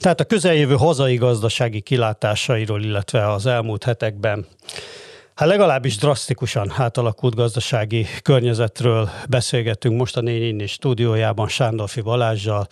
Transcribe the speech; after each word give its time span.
Tehát 0.00 0.20
a 0.20 0.24
közeljövő 0.24 0.74
hazai 0.74 1.16
gazdasági 1.16 1.80
kilátásairól, 1.80 2.82
illetve 2.82 3.32
az 3.32 3.46
elmúlt 3.46 3.84
hetekben 3.84 4.46
Hát 5.40 5.48
legalábbis 5.48 5.96
drasztikusan 5.96 6.72
átalakult 6.76 7.34
gazdasági 7.34 8.06
környezetről 8.22 9.10
beszélgetünk 9.28 9.98
most 9.98 10.16
a 10.16 10.20
Négy 10.20 10.42
Inni 10.42 10.66
stúdiójában 10.66 11.48
Sándorfi 11.48 12.00
Balázsjal, 12.00 12.66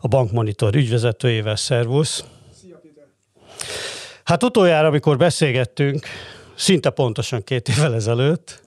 a 0.00 0.08
Bankmonitor 0.08 0.74
ügyvezetőjével. 0.74 1.56
Szervusz! 1.56 2.24
Szia, 2.60 2.78
Péter! 2.82 3.04
Hát 4.24 4.42
utoljára, 4.42 4.86
amikor 4.86 5.16
beszélgettünk, 5.16 6.06
szinte 6.54 6.90
pontosan 6.90 7.44
két 7.44 7.68
évvel 7.68 7.94
ezelőtt, 7.94 8.62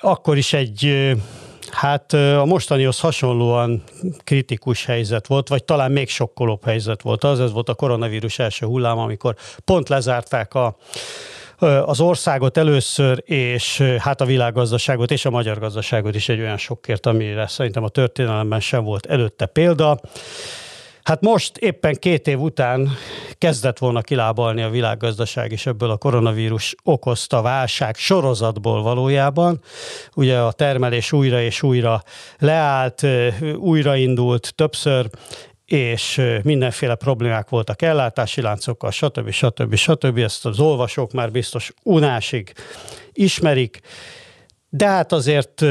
akkor 0.00 0.36
is 0.36 0.52
egy 0.52 1.14
Hát 1.76 2.12
a 2.12 2.44
mostanihoz 2.44 3.00
hasonlóan 3.00 3.82
kritikus 4.24 4.84
helyzet 4.84 5.26
volt, 5.26 5.48
vagy 5.48 5.64
talán 5.64 5.92
még 5.92 6.08
sokkolóbb 6.08 6.64
helyzet 6.64 7.02
volt 7.02 7.24
az, 7.24 7.40
ez 7.40 7.52
volt 7.52 7.68
a 7.68 7.74
koronavírus 7.74 8.38
első 8.38 8.66
hullám, 8.66 8.98
amikor 8.98 9.34
pont 9.64 9.88
lezárták 9.88 10.54
a 10.54 10.76
az 11.84 12.00
országot 12.00 12.56
először, 12.56 13.22
és 13.24 13.80
hát 13.98 14.20
a 14.20 14.24
világgazdaságot 14.24 15.10
és 15.10 15.24
a 15.24 15.30
magyar 15.30 15.58
gazdaságot 15.58 16.14
is 16.14 16.28
egy 16.28 16.40
olyan 16.40 16.56
sokkért, 16.56 17.06
amire 17.06 17.46
szerintem 17.46 17.84
a 17.84 17.88
történelemben 17.88 18.60
sem 18.60 18.84
volt 18.84 19.06
előtte 19.06 19.46
példa. 19.46 20.00
Hát 21.06 21.20
most 21.20 21.56
éppen 21.56 21.94
két 21.94 22.26
év 22.26 22.40
után 22.40 22.90
kezdett 23.38 23.78
volna 23.78 24.00
kilábalni 24.00 24.62
a 24.62 24.70
világgazdaság 24.70 25.52
is 25.52 25.66
ebből 25.66 25.90
a 25.90 25.96
koronavírus 25.96 26.74
okozta 26.82 27.42
válság 27.42 27.96
sorozatból 27.96 28.82
valójában. 28.82 29.60
Ugye 30.14 30.38
a 30.38 30.52
termelés 30.52 31.12
újra 31.12 31.40
és 31.40 31.62
újra 31.62 32.02
leállt, 32.38 33.06
újraindult 33.56 34.52
többször, 34.54 35.06
és 35.64 36.22
mindenféle 36.42 36.94
problémák 36.94 37.48
voltak 37.48 37.82
ellátási 37.82 38.40
láncokkal, 38.40 38.90
stb. 38.90 39.30
stb. 39.30 39.74
stb. 39.74 40.18
Ezt 40.18 40.46
az 40.46 40.60
olvasók 40.60 41.12
már 41.12 41.30
biztos 41.30 41.72
unásig 41.82 42.52
ismerik, 43.12 43.80
de 44.76 44.86
hát 44.86 45.12
azért 45.12 45.64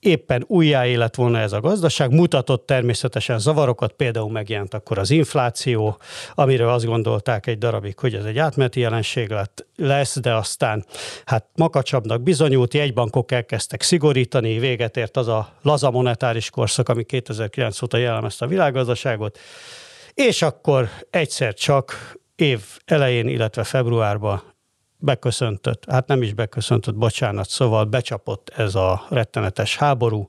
éppen 0.00 0.44
újjáélet 0.46 1.16
volna 1.16 1.38
ez 1.38 1.52
a 1.52 1.60
gazdaság, 1.60 2.10
mutatott 2.10 2.66
természetesen 2.66 3.38
zavarokat, 3.38 3.92
például 3.92 4.30
megjelent 4.30 4.74
akkor 4.74 4.98
az 4.98 5.10
infláció, 5.10 5.96
amiről 6.34 6.68
azt 6.68 6.84
gondolták 6.84 7.46
egy 7.46 7.58
darabig, 7.58 7.98
hogy 7.98 8.14
ez 8.14 8.24
egy 8.24 8.38
átmeneti 8.38 8.80
jelenség 8.80 9.30
lett, 9.30 9.66
lesz, 9.76 10.20
de 10.20 10.34
aztán 10.34 10.84
hát 11.24 11.46
makacsabbnak 11.56 12.22
bizonyult, 12.22 12.74
jegybankok 12.74 13.32
elkezdtek 13.32 13.82
szigorítani, 13.82 14.58
véget 14.58 14.96
ért 14.96 15.16
az 15.16 15.28
a 15.28 15.52
laza 15.62 15.90
monetáris 15.90 16.50
korszak, 16.50 16.88
ami 16.88 17.04
2009 17.04 17.82
óta 17.82 17.96
jellemezte 17.96 18.44
a 18.44 18.48
világgazdaságot, 18.48 19.38
és 20.14 20.42
akkor 20.42 20.88
egyszer 21.10 21.54
csak 21.54 22.16
év 22.36 22.60
elején, 22.84 23.28
illetve 23.28 23.64
februárban 23.64 24.51
beköszöntött, 25.02 25.84
hát 25.90 26.06
nem 26.06 26.22
is 26.22 26.34
beköszöntött, 26.34 26.94
bocsánat, 26.94 27.48
szóval 27.48 27.84
becsapott 27.84 28.52
ez 28.56 28.74
a 28.74 29.06
rettenetes 29.08 29.76
háború, 29.76 30.28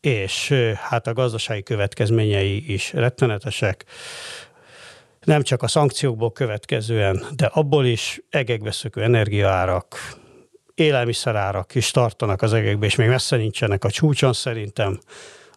és 0.00 0.54
hát 0.74 1.06
a 1.06 1.12
gazdasági 1.12 1.62
következményei 1.62 2.72
is 2.72 2.92
rettenetesek. 2.92 3.84
Nem 5.24 5.42
csak 5.42 5.62
a 5.62 5.68
szankciókból 5.68 6.32
következően, 6.32 7.24
de 7.36 7.46
abból 7.46 7.86
is 7.86 8.20
egekbe 8.30 8.70
szökő 8.70 9.02
energiaárak, 9.02 10.14
élelmiszerárak 10.74 11.74
is 11.74 11.90
tartanak 11.90 12.42
az 12.42 12.52
egekbe, 12.52 12.86
és 12.86 12.94
még 12.94 13.08
messze 13.08 13.36
nincsenek 13.36 13.84
a 13.84 13.90
csúcson 13.90 14.32
szerintem, 14.32 14.98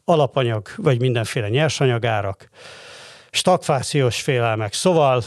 alapanyag 0.05 0.67
vagy 0.77 0.99
mindenféle 0.99 1.49
nyersanyagárak, 1.49 2.49
stagflációs 3.31 4.21
félelmek. 4.21 4.73
Szóval 4.73 5.23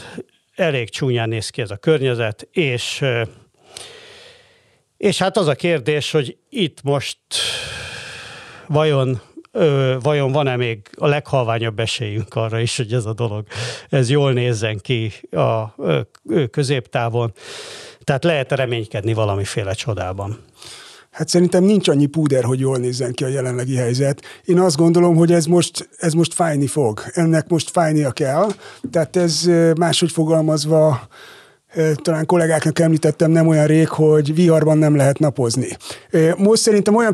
elég 0.55 0.89
csúnyán 0.89 1.29
néz 1.29 1.49
ki 1.49 1.61
ez 1.61 1.71
a 1.71 1.77
környezet, 1.77 2.47
és, 2.51 3.05
és 4.97 5.17
hát 5.17 5.37
az 5.37 5.47
a 5.47 5.55
kérdés, 5.55 6.11
hogy 6.11 6.37
itt 6.49 6.81
most 6.81 7.17
vajon 8.67 9.21
ö, 9.53 9.95
vajon 10.01 10.31
van-e 10.31 10.55
még 10.55 10.89
a 10.95 11.07
leghalványabb 11.07 11.79
esélyünk 11.79 12.35
arra 12.35 12.59
is, 12.59 12.77
hogy 12.77 12.93
ez 12.93 13.05
a 13.05 13.13
dolog 13.13 13.45
ez 13.89 14.09
jól 14.09 14.33
nézzen 14.33 14.77
ki 14.77 15.11
a 15.31 15.73
ö, 15.77 16.01
középtávon. 16.51 17.33
Tehát 18.03 18.23
lehet 18.23 18.51
reménykedni 18.51 19.13
valamiféle 19.13 19.73
csodában. 19.73 20.43
Hát 21.13 21.27
szerintem 21.27 21.63
nincs 21.63 21.87
annyi 21.87 22.05
púder, 22.05 22.43
hogy 22.43 22.59
jól 22.59 22.77
nézzen 22.77 23.11
ki 23.11 23.23
a 23.23 23.27
jelenlegi 23.27 23.75
helyzet. 23.75 24.21
Én 24.45 24.59
azt 24.59 24.77
gondolom, 24.77 25.15
hogy 25.15 25.31
ez 25.31 25.45
most, 25.45 25.89
ez 25.97 26.13
most 26.13 26.33
fájni 26.33 26.67
fog. 26.67 27.01
Ennek 27.11 27.47
most 27.47 27.69
fájnia 27.69 28.11
kell. 28.11 28.47
Tehát 28.91 29.15
ez 29.15 29.49
máshogy 29.77 30.11
fogalmazva, 30.11 31.07
talán 31.95 32.25
kollégáknak 32.25 32.79
említettem 32.79 33.31
nem 33.31 33.47
olyan 33.47 33.67
rég, 33.67 33.87
hogy 33.87 34.35
viharban 34.35 34.77
nem 34.77 34.95
lehet 34.95 35.19
napozni. 35.19 35.67
Most 36.37 36.61
szerintem 36.61 36.95
olyan 36.95 37.13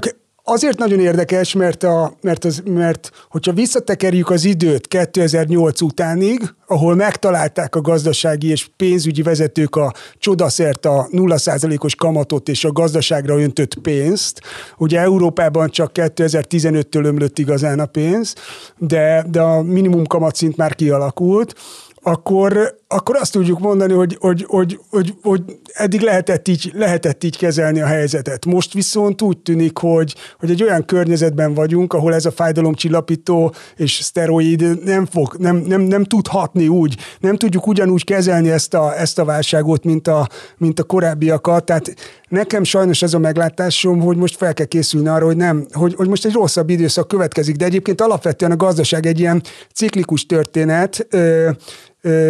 azért 0.49 0.77
nagyon 0.77 0.99
érdekes, 0.99 1.53
mert, 1.53 1.83
a, 1.83 2.13
mert, 2.21 2.45
az, 2.45 2.61
mert 2.65 3.11
hogyha 3.29 3.53
visszatekerjük 3.53 4.29
az 4.29 4.45
időt 4.45 4.87
2008 4.87 5.81
utánig, 5.81 6.53
ahol 6.67 6.95
megtalálták 6.95 7.75
a 7.75 7.81
gazdasági 7.81 8.49
és 8.49 8.69
pénzügyi 8.77 9.21
vezetők 9.21 9.75
a 9.75 9.93
csodaszert 10.17 10.85
a 10.85 11.07
0%-os 11.11 11.95
kamatot 11.95 12.49
és 12.49 12.65
a 12.65 12.71
gazdaságra 12.71 13.39
öntött 13.39 13.75
pénzt. 13.75 14.41
Ugye 14.77 14.99
Európában 14.99 15.69
csak 15.69 15.91
2015-től 15.93 17.05
ömlött 17.05 17.39
igazán 17.39 17.79
a 17.79 17.85
pénz, 17.85 18.33
de, 18.77 19.25
de 19.29 19.41
a 19.41 19.61
minimum 19.61 20.05
kamatszint 20.05 20.57
már 20.57 20.75
kialakult 20.75 21.55
akkor, 22.01 22.78
akkor 22.91 23.15
azt 23.15 23.31
tudjuk 23.31 23.59
mondani, 23.59 23.93
hogy, 23.93 24.17
hogy, 24.19 24.45
hogy, 24.47 24.79
hogy, 24.89 25.13
hogy 25.21 25.41
eddig 25.73 26.01
lehetett 26.01 26.47
így, 26.47 26.71
lehetett 26.75 27.23
így 27.23 27.37
kezelni 27.37 27.81
a 27.81 27.85
helyzetet. 27.85 28.45
Most 28.45 28.73
viszont 28.73 29.21
úgy 29.21 29.37
tűnik, 29.37 29.77
hogy, 29.77 30.15
hogy 30.39 30.49
egy 30.49 30.63
olyan 30.63 30.85
környezetben 30.85 31.53
vagyunk, 31.53 31.93
ahol 31.93 32.13
ez 32.13 32.25
a 32.25 32.31
fájdalomcsillapító 32.31 33.53
és 33.75 33.99
szteroid 34.01 34.83
nem, 34.83 35.05
fog, 35.05 35.35
nem, 35.37 35.55
nem, 35.55 35.81
nem 35.81 36.03
tud 36.03 36.27
hatni 36.27 36.67
úgy, 36.67 36.97
nem 37.19 37.35
tudjuk 37.35 37.67
ugyanúgy 37.67 38.03
kezelni 38.03 38.49
ezt 38.49 38.73
a, 38.73 38.99
ezt 38.99 39.19
a 39.19 39.25
válságot, 39.25 39.83
mint 39.83 40.07
a, 40.07 40.27
mint 40.57 40.79
a 40.79 40.83
korábbiakat. 40.83 41.65
Tehát 41.65 41.95
nekem 42.29 42.63
sajnos 42.63 43.01
ez 43.01 43.13
a 43.13 43.19
meglátásom, 43.19 43.99
hogy 43.99 44.17
most 44.17 44.37
fel 44.37 44.53
kell 44.53 44.65
készülni 44.65 45.07
arra, 45.07 45.25
hogy 45.25 45.37
nem, 45.37 45.65
hogy, 45.71 45.93
hogy 45.95 46.07
most 46.07 46.25
egy 46.25 46.33
rosszabb 46.33 46.69
időszak 46.69 47.07
következik, 47.07 47.55
de 47.55 47.65
egyébként 47.65 48.01
alapvetően 48.01 48.51
a 48.51 48.55
gazdaság 48.55 49.05
egy 49.05 49.19
ilyen 49.19 49.43
ciklikus 49.73 50.25
történet, 50.25 51.07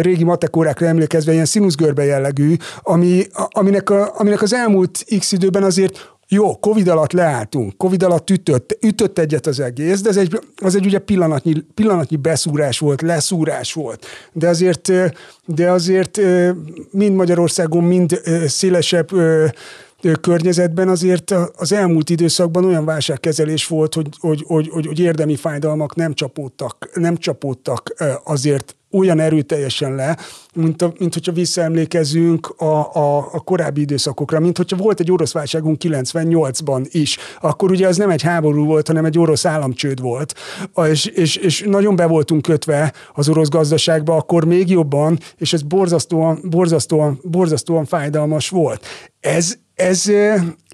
régi 0.00 0.24
matekórákra 0.24 0.86
emlékezve 0.86 1.32
ilyen 1.32 1.44
színuszgörbe 1.44 2.04
jellegű, 2.04 2.54
ami, 2.80 3.26
aminek, 3.48 3.90
a, 3.90 4.12
aminek 4.18 4.42
az 4.42 4.52
elmúlt 4.52 5.04
x 5.18 5.32
időben 5.32 5.62
azért 5.62 6.10
jó, 6.32 6.56
Covid 6.58 6.88
alatt 6.88 7.12
leálltunk, 7.12 7.76
Covid 7.76 8.02
alatt 8.02 8.30
ütött, 8.30 8.78
ütött 8.82 9.18
egyet 9.18 9.46
az 9.46 9.60
egész, 9.60 10.00
de 10.00 10.08
ez 10.08 10.16
egy, 10.16 10.38
az 10.56 10.74
egy 10.74 10.86
ugye 10.86 10.98
pillanatnyi, 10.98 11.52
pillanatnyi 11.74 12.16
beszúrás 12.16 12.78
volt, 12.78 13.02
leszúrás 13.02 13.72
volt. 13.72 14.06
De 14.32 14.48
azért, 14.48 14.92
de 15.44 15.70
azért 15.70 16.20
mind 16.90 17.14
Magyarországon, 17.14 17.84
mind 17.84 18.20
szélesebb 18.46 19.08
környezetben 20.20 20.88
azért 20.88 21.34
az 21.56 21.72
elmúlt 21.72 22.10
időszakban 22.10 22.64
olyan 22.64 22.84
válságkezelés 22.84 23.66
volt, 23.66 23.94
hogy, 23.94 24.08
hogy, 24.18 24.44
hogy, 24.46 24.68
hogy, 24.68 24.86
hogy 24.86 24.98
érdemi 24.98 25.36
fájdalmak 25.36 25.94
nem 25.94 26.14
csapódtak, 26.14 26.90
nem 26.94 27.16
csapódtak 27.16 27.94
azért 28.24 28.74
olyan 28.92 29.20
erőteljesen 29.20 29.94
le, 29.94 30.18
mint, 30.54 30.82
a, 30.82 30.92
mint 30.98 31.14
hogyha 31.14 31.32
visszaemlékezünk 31.32 32.48
a, 32.48 32.94
a, 32.94 33.16
a 33.18 33.40
korábbi 33.40 33.80
időszakokra, 33.80 34.40
mint 34.40 34.56
hogyha 34.56 34.76
volt 34.76 35.00
egy 35.00 35.12
orosz 35.12 35.32
válságunk 35.32 35.80
98-ban 35.84 36.86
is, 36.90 37.18
akkor 37.40 37.70
ugye 37.70 37.86
az 37.86 37.96
nem 37.96 38.10
egy 38.10 38.22
háború 38.22 38.64
volt, 38.64 38.86
hanem 38.86 39.04
egy 39.04 39.18
orosz 39.18 39.44
államcsőd 39.44 40.00
volt, 40.00 40.34
és, 40.88 41.04
és, 41.04 41.36
és 41.36 41.64
nagyon 41.66 41.96
be 41.96 42.06
voltunk 42.06 42.42
kötve 42.42 42.92
az 43.14 43.28
orosz 43.28 43.48
gazdaságba, 43.48 44.16
akkor 44.16 44.44
még 44.44 44.70
jobban, 44.70 45.18
és 45.36 45.52
ez 45.52 45.62
borzasztóan, 45.62 46.40
borzasztóan, 46.42 47.20
borzasztóan 47.22 47.84
fájdalmas 47.84 48.48
volt. 48.48 48.86
Ez, 49.20 49.58
ez, 49.80 50.10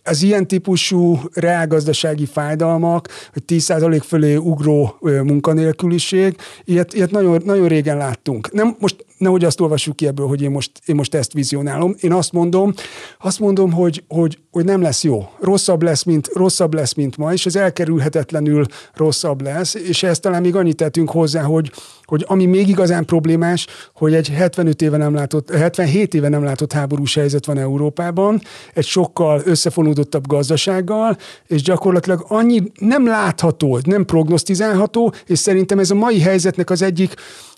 az 0.04 0.22
ilyen 0.22 0.46
típusú 0.46 1.18
reálgazdasági 1.32 2.26
fájdalmak, 2.26 3.08
hogy 3.32 3.42
10% 3.48 4.02
fölé 4.06 4.34
ugró 4.34 4.98
munkanélküliség, 5.00 6.36
ilyet, 6.64 6.94
ilyet 6.94 7.10
nagyon, 7.10 7.42
nagyon 7.44 7.68
régen 7.68 7.96
láttunk. 7.96 8.52
Nem, 8.52 8.76
most 8.78 9.05
nehogy 9.18 9.44
azt 9.44 9.60
olvassuk 9.60 9.96
ki 9.96 10.06
ebből, 10.06 10.26
hogy 10.26 10.42
én 10.42 10.50
most, 10.50 10.70
én 10.84 10.94
most 10.94 11.14
ezt 11.14 11.32
vizionálom. 11.32 11.94
Én 12.00 12.12
azt 12.12 12.32
mondom, 12.32 12.72
azt 13.18 13.40
mondom, 13.40 13.72
hogy, 13.72 14.04
hogy, 14.08 14.38
hogy 14.50 14.64
nem 14.64 14.82
lesz 14.82 15.04
jó. 15.04 15.28
Rosszabb 15.40 15.82
lesz, 15.82 16.02
mint, 16.02 16.30
rosszabb 16.32 16.74
lesz, 16.74 16.94
mint 16.94 17.16
ma, 17.16 17.32
és 17.32 17.46
ez 17.46 17.56
elkerülhetetlenül 17.56 18.66
rosszabb 18.94 19.42
lesz, 19.42 19.74
és 19.74 20.02
ezt 20.02 20.20
talán 20.20 20.42
még 20.42 20.56
annyit 20.56 20.76
tettünk 20.76 21.10
hozzá, 21.10 21.42
hogy, 21.42 21.72
hogy 22.04 22.24
ami 22.28 22.46
még 22.46 22.68
igazán 22.68 23.04
problémás, 23.04 23.66
hogy 23.94 24.14
egy 24.14 24.28
75 24.28 24.82
éve 24.82 24.96
nem 24.96 25.14
látott, 25.14 25.50
77 25.50 26.14
éve 26.14 26.28
nem 26.28 26.44
látott 26.44 26.72
háborús 26.72 27.14
helyzet 27.14 27.46
van 27.46 27.58
Európában, 27.58 28.40
egy 28.74 28.86
sokkal 28.86 29.42
összefonódottabb 29.44 30.26
gazdasággal, 30.26 31.16
és 31.46 31.62
gyakorlatilag 31.62 32.24
annyi 32.28 32.62
nem 32.78 33.06
látható, 33.06 33.78
nem 33.84 34.04
prognosztizálható, 34.04 35.14
és 35.26 35.38
szerintem 35.38 35.78
ez 35.78 35.90
a 35.90 35.94
mai 35.94 36.20
helyzetnek 36.20 36.70
az 36.70 36.82
egyik 36.82 37.14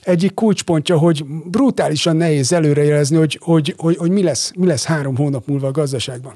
egyik 0.09 0.35
kulcspontja, 0.35 0.99
hogy 0.99 1.25
brutálisan 1.45 2.17
nehéz 2.17 2.53
előrejelezni, 2.53 3.17
hogy, 3.17 3.39
hogy, 3.43 3.75
hogy, 3.77 3.97
hogy 3.97 4.11
mi, 4.11 4.23
lesz, 4.23 4.53
mi 4.57 4.67
lesz 4.67 4.85
három 4.85 5.17
hónap 5.17 5.47
múlva 5.47 5.67
a 5.67 5.71
gazdaságban. 5.71 6.35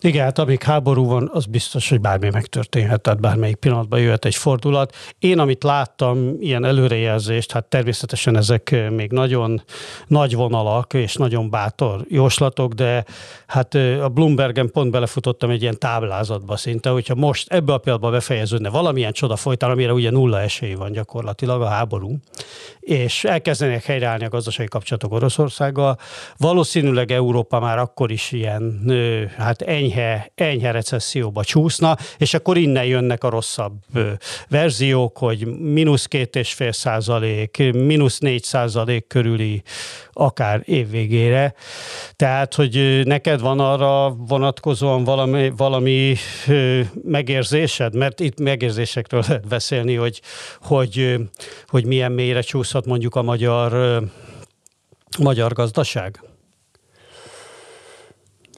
Igen, 0.00 0.24
hát 0.24 0.38
amíg 0.38 0.62
háború 0.62 1.06
van, 1.06 1.30
az 1.32 1.46
biztos, 1.46 1.88
hogy 1.88 2.00
bármi 2.00 2.28
megtörténhet, 2.32 3.00
tehát 3.00 3.20
bármelyik 3.20 3.56
pillanatban 3.56 4.00
jöhet 4.00 4.24
egy 4.24 4.34
fordulat. 4.34 4.94
Én, 5.18 5.38
amit 5.38 5.62
láttam, 5.62 6.36
ilyen 6.40 6.64
előrejelzést, 6.64 7.52
hát 7.52 7.64
természetesen 7.64 8.36
ezek 8.36 8.76
még 8.90 9.10
nagyon 9.10 9.62
nagy 10.06 10.34
vonalak 10.34 10.94
és 10.94 11.14
nagyon 11.14 11.50
bátor 11.50 12.04
jóslatok, 12.08 12.72
de 12.72 13.04
hát 13.46 13.74
a 13.74 14.08
Bloombergen 14.08 14.70
pont 14.70 14.90
belefutottam 14.90 15.50
egy 15.50 15.62
ilyen 15.62 15.78
táblázatba 15.78 16.56
szinte, 16.56 16.90
hogyha 16.90 17.14
most 17.14 17.52
ebbe 17.52 17.72
a 17.72 17.78
pillanatban 17.78 18.12
befejeződne 18.12 18.68
valamilyen 18.68 19.12
csoda 19.12 19.36
folytán, 19.36 19.70
amire 19.70 19.92
ugye 19.92 20.10
nulla 20.10 20.40
esély 20.40 20.74
van 20.74 20.92
gyakorlatilag 20.92 21.62
a 21.62 21.68
háború, 21.68 22.16
és 22.80 23.24
elkezdenek 23.24 23.84
helyreállni 23.84 24.24
a 24.24 24.28
gazdasági 24.28 24.68
kapcsolatok 24.68 25.12
Oroszországgal, 25.12 25.98
valószínűleg 26.36 27.12
Európa 27.12 27.60
már 27.60 27.78
akkor 27.78 28.10
is 28.10 28.32
ilyen, 28.32 28.92
hát 29.36 29.62
ennyi 29.62 29.87
enyhe, 29.88 30.32
enyhe 30.34 30.70
recesszióba 30.70 31.44
csúszna, 31.44 31.96
és 32.18 32.34
akkor 32.34 32.56
innen 32.56 32.84
jönnek 32.84 33.24
a 33.24 33.28
rosszabb 33.28 33.72
verziók, 34.48 35.18
hogy 35.18 35.46
mínusz 35.46 36.06
két 36.06 36.36
és 36.36 36.52
fél 36.52 36.72
százalék, 36.72 37.72
mínusz 37.72 38.18
négy 38.18 38.42
százalék 38.42 39.06
körüli 39.06 39.62
akár 40.12 40.62
évvégére. 40.64 41.54
Tehát, 42.16 42.54
hogy 42.54 43.00
neked 43.04 43.40
van 43.40 43.60
arra 43.60 44.14
vonatkozóan 44.18 45.04
valami, 45.04 45.52
valami 45.56 46.16
megérzésed, 47.02 47.94
mert 47.94 48.20
itt 48.20 48.40
megérzésekről 48.40 49.22
lehet 49.28 49.48
beszélni, 49.48 49.94
hogy, 49.94 50.20
hogy, 50.60 51.16
hogy 51.66 51.84
milyen 51.84 52.12
mélyre 52.12 52.40
csúszhat 52.40 52.86
mondjuk 52.86 53.14
a 53.14 53.22
magyar, 53.22 54.02
magyar 55.18 55.52
gazdaság? 55.52 56.27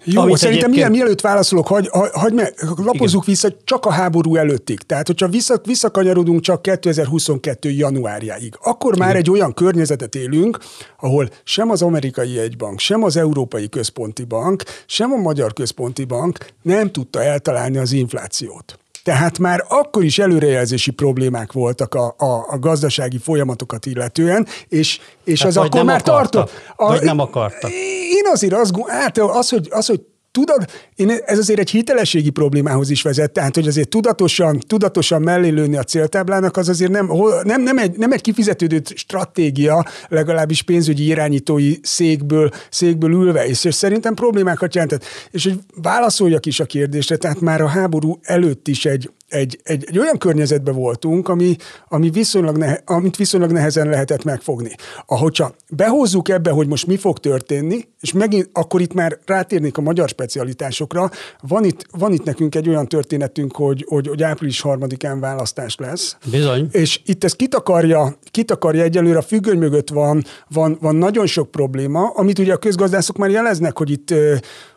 Jó, 0.05 0.21
Amit 0.21 0.37
szerintem 0.37 0.71
egyébként... 0.71 0.95
mielőtt 0.95 1.21
válaszolok, 1.21 1.67
hagy, 1.67 1.89
hagy 2.13 2.33
meg, 2.33 2.55
lapozzuk 2.77 3.23
Igen. 3.23 3.35
vissza 3.35 3.57
csak 3.65 3.87
a 3.87 3.91
háború 3.91 4.37
előttig. 4.37 4.81
Tehát, 4.81 5.07
hogyha 5.07 5.29
vissza, 5.29 5.61
visszakanyarodunk 5.65 6.41
csak 6.41 6.63
2022. 6.63 7.71
januárjáig, 7.71 8.55
akkor 8.63 8.95
Igen. 8.95 9.07
már 9.07 9.17
egy 9.17 9.31
olyan 9.31 9.55
környezetet 9.55 10.15
élünk, 10.15 10.59
ahol 11.01 11.29
sem 11.45 11.71
az 11.71 11.83
amerikai 11.83 12.39
egybank, 12.39 12.79
sem 12.79 13.03
az 13.03 13.17
Európai 13.17 13.69
Központi 13.69 14.25
Bank, 14.25 14.63
sem 14.87 15.13
a 15.13 15.17
Magyar 15.17 15.53
Központi 15.53 16.05
Bank 16.05 16.47
nem 16.63 16.91
tudta 16.91 17.23
eltalálni 17.23 17.79
az 17.79 17.93
inflációt. 17.93 18.79
Tehát 19.05 19.39
már 19.39 19.65
akkor 19.69 20.05
is 20.05 20.19
előrejelzési 20.19 20.91
problémák 20.91 21.53
voltak 21.53 21.95
a, 21.95 22.15
a, 22.19 22.47
a 22.49 22.59
gazdasági 22.59 23.19
folyamatokat 23.19 23.87
illetően, 23.87 24.47
és, 24.69 25.01
és 25.25 25.45
az 25.45 25.57
akkor 25.57 25.85
már 25.85 26.03
tartott. 26.03 26.51
Vagy 26.77 27.03
nem 27.03 27.19
akarta. 27.19 27.69
Én 28.11 28.27
azért 28.33 28.53
azt, 28.53 28.73
hát 28.87 29.19
az, 29.19 29.49
hogy, 29.49 29.69
az, 29.71 29.87
hogy 29.87 30.01
Tudod, 30.33 30.71
én, 30.95 31.11
ez 31.25 31.39
azért 31.39 31.59
egy 31.59 31.71
hitelességi 31.71 32.31
problémához 32.31 32.91
is 32.91 33.03
vezet, 33.03 33.33
tehát 33.33 33.55
hogy 33.55 33.67
azért 33.67 33.89
tudatosan, 33.89 34.59
tudatosan 34.67 35.23
mellé 35.23 35.49
lőni 35.49 35.77
a 35.77 35.83
céltáblának, 35.83 36.57
az 36.57 36.69
azért 36.69 36.91
nem, 36.91 37.11
nem, 37.43 37.63
nem, 37.63 37.79
egy, 37.79 37.97
nem 37.97 38.13
egy 38.13 38.21
kifizetődő 38.21 38.83
stratégia, 38.95 39.87
legalábbis 40.09 40.63
pénzügyi 40.63 41.07
irányítói 41.07 41.75
székből, 41.83 42.51
székből 42.71 43.13
ülve, 43.13 43.47
és, 43.47 43.65
és 43.65 43.75
szerintem 43.75 44.15
problémákat 44.15 44.75
jelentett. 44.75 45.05
És 45.31 45.45
hogy 45.45 45.59
válaszoljak 45.83 46.47
is 46.47 46.61
a 46.61 46.65
kérdésre, 46.65 47.17
tehát 47.17 47.41
már 47.41 47.61
a 47.61 47.67
háború 47.67 48.19
előtt 48.23 48.69
is 48.69 48.85
egy, 48.85 49.11
egy, 49.31 49.61
egy, 49.63 49.85
egy 49.89 49.99
olyan 49.99 50.19
környezetben 50.19 50.75
voltunk, 50.75 51.29
ami, 51.29 51.57
ami 51.89 52.11
viszonylag 52.11 52.57
nehe, 52.57 52.83
amit 52.85 53.17
viszonylag 53.17 53.51
nehezen 53.51 53.89
lehetett 53.89 54.25
megfogni. 54.25 54.75
Ahogyha 55.07 55.55
behozzuk 55.69 56.29
ebbe, 56.29 56.51
hogy 56.51 56.67
most 56.67 56.87
mi 56.87 56.97
fog 56.97 57.19
történni, 57.19 57.89
és 58.01 58.13
megint 58.13 58.49
akkor 58.53 58.81
itt 58.81 58.93
már 58.93 59.19
rátérnék 59.27 59.77
a 59.77 59.81
magyar 59.81 60.09
specialitásokra, 60.09 61.11
van 61.41 61.65
itt, 61.65 61.87
van 61.91 62.13
itt 62.13 62.25
nekünk 62.25 62.55
egy 62.55 62.69
olyan 62.69 62.89
történetünk, 62.89 63.57
hogy, 63.57 63.85
hogy, 63.89 64.07
hogy 64.07 64.23
április 64.23 64.61
harmadikán 64.61 65.21
választás 65.21 65.77
lesz. 65.77 66.17
Bizony. 66.31 66.69
És 66.73 67.01
itt 67.05 67.25
ez 67.25 67.33
kitakarja, 67.33 68.19
kitakarja 68.31 68.83
egyelőre, 68.83 69.19
a 69.19 69.23
függöny 69.23 69.59
mögött 69.59 69.91
van, 69.91 70.25
van, 70.49 70.79
van 70.81 70.97
nagyon 70.97 71.27
sok 71.27 71.51
probléma, 71.51 72.09
amit 72.09 72.39
ugye 72.39 72.53
a 72.53 72.57
közgazdászok 72.57 73.17
már 73.17 73.31
jeleznek, 73.31 73.79
hogy 73.79 73.91
itt 73.91 74.15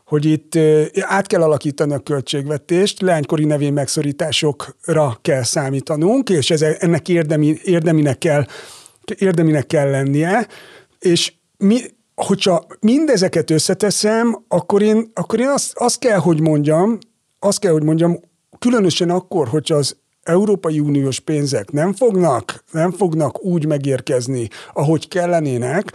hogy 0.05 0.25
itt 0.25 0.57
át 0.99 1.27
kell 1.27 1.41
alakítani 1.41 1.93
a 1.93 1.99
költségvetést, 1.99 3.01
leánykori 3.01 3.45
nevén 3.45 3.73
megszorításokra 3.73 5.17
kell 5.21 5.43
számítanunk, 5.43 6.29
és 6.29 6.49
ez, 6.49 6.61
ennek 6.61 7.09
érdemi, 7.09 7.57
érdeminek, 7.63 8.17
kell, 8.17 8.45
érdeminek 9.17 9.67
kell 9.67 9.89
lennie, 9.89 10.47
és 10.99 11.33
mi, 11.57 11.79
hogyha 12.15 12.65
mindezeket 12.79 13.51
összeteszem, 13.51 14.43
akkor 14.47 14.81
én, 14.81 15.11
akkor 15.13 15.39
én 15.39 15.47
azt, 15.47 15.71
azt 15.75 15.99
kell, 15.99 16.17
hogy 16.17 16.41
mondjam, 16.41 16.97
azt 17.39 17.59
kell, 17.59 17.71
hogy 17.71 17.83
mondjam, 17.83 18.19
különösen 18.59 19.09
akkor, 19.09 19.47
hogyha 19.47 19.75
az 19.75 19.95
Európai 20.23 20.79
Uniós 20.79 21.19
pénzek 21.19 21.71
nem 21.71 21.93
fognak, 21.93 22.63
nem 22.71 22.91
fognak 22.91 23.43
úgy 23.43 23.65
megérkezni, 23.65 24.47
ahogy 24.73 25.07
kellenének, 25.07 25.91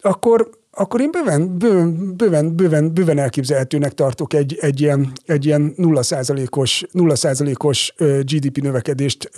akkor, 0.00 0.50
akkor 0.72 1.00
én 1.00 1.10
bőven, 1.10 1.58
bőven, 1.58 2.16
bőven, 2.16 2.56
bőven, 2.56 2.94
bőven 2.94 3.18
elképzelhetőnek 3.18 3.92
tartok 3.92 4.34
egy, 4.34 4.58
egy 4.60 4.80
ilyen, 4.80 5.12
egy 5.26 5.46
ilyen 5.46 5.74
0%-os, 5.76 6.84
0%-os 6.92 7.94
GDP 7.98 8.62
növekedést 8.62 9.30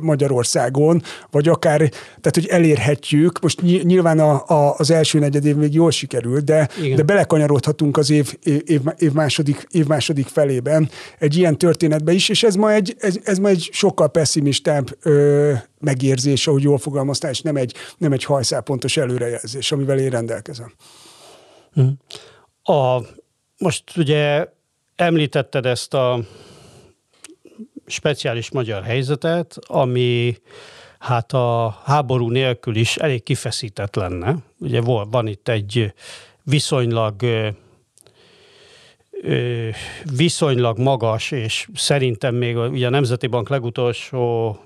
Magyarországon, 0.00 1.02
vagy 1.30 1.48
akár, 1.48 1.78
tehát 1.78 2.34
hogy 2.34 2.46
elérhetjük, 2.46 3.40
most 3.40 3.62
nyilván 3.62 4.18
a, 4.18 4.44
a, 4.46 4.74
az 4.78 4.90
első 4.90 5.18
negyed 5.18 5.44
év 5.44 5.56
még 5.56 5.74
jól 5.74 5.90
sikerült, 5.90 6.44
de, 6.44 6.68
de 6.96 7.02
belekanyarodhatunk 7.02 7.96
az 7.96 8.10
év, 8.10 8.34
év, 8.42 8.80
év, 8.98 9.12
második, 9.12 9.66
év 9.70 9.86
második 9.86 10.26
felében 10.26 10.90
egy 11.18 11.36
ilyen 11.36 11.58
történetbe 11.58 12.12
is, 12.12 12.28
és 12.28 12.42
ez 12.42 12.54
ma 12.54 12.72
egy, 12.72 12.96
ez, 12.98 13.18
ez 13.24 13.38
ma 13.38 13.48
egy 13.48 13.68
sokkal 13.72 14.10
pessimistább 14.10 14.96
ö, 15.02 15.52
megérzés, 15.84 16.46
ahogy 16.46 16.62
jól 16.62 16.78
fogalmaztál, 16.78 17.30
és 17.30 17.40
nem 17.40 17.56
egy, 17.56 17.74
nem 17.98 18.12
egy 18.12 18.24
hajszálpontos 18.24 18.96
előrejelzés, 18.96 19.72
amivel 19.72 19.98
én 19.98 20.10
rendelkezem. 20.10 20.74
Hm. 21.72 21.88
A, 22.72 23.00
most 23.58 23.96
ugye 23.96 24.46
említetted 24.96 25.66
ezt 25.66 25.94
a 25.94 26.20
speciális 27.86 28.50
magyar 28.50 28.82
helyzetet, 28.82 29.56
ami 29.60 30.36
hát 30.98 31.32
a 31.32 31.80
háború 31.84 32.28
nélkül 32.28 32.76
is 32.76 32.96
elég 32.96 33.22
kifeszített 33.22 33.94
lenne. 33.94 34.36
Ugye 34.58 34.80
van 34.80 35.26
itt 35.26 35.48
egy 35.48 35.92
viszonylag 36.42 37.22
viszonylag 40.16 40.78
magas, 40.78 41.30
és 41.30 41.68
szerintem 41.74 42.34
még 42.34 42.56
ugye 42.56 42.86
a 42.86 42.90
Nemzeti 42.90 43.26
Bank 43.26 43.48
legutolsó 43.48 44.56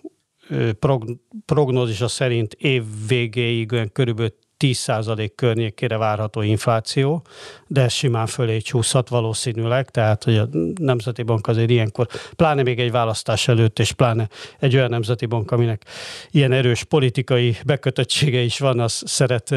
prognózisa 1.47 2.09
szerint 2.09 2.53
év 2.53 2.83
végéig 3.09 3.73
olyan 3.73 3.93
körülbelül 3.93 4.35
10% 4.65 5.31
környékére 5.35 5.97
várható 5.97 6.43
infláció, 6.43 7.23
de 7.67 7.83
ez 7.83 7.93
simán 7.93 8.27
fölé 8.27 8.59
csúszhat 8.59 9.09
valószínűleg, 9.09 9.91
tehát 9.91 10.25
hogy 10.25 10.37
a 10.37 10.49
Nemzeti 10.81 11.23
Bank 11.23 11.47
azért 11.47 11.71
ilyenkor, 11.71 12.07
pláne 12.37 12.63
még 12.63 12.81
egy 12.81 12.91
választás 12.91 13.49
előtt, 13.49 13.79
és 13.79 13.93
pláne 13.93 14.29
egy 14.59 14.75
olyan 14.75 14.91
Nemzeti 14.91 15.27
Bank, 15.27 15.51
aminek 15.51 15.85
ilyen 16.31 16.53
erős 16.53 16.85
politikai 16.85 17.57
bekötöttsége 17.67 18.41
is 18.41 18.59
van, 18.59 18.81
az 18.81 19.03
szeret 19.07 19.51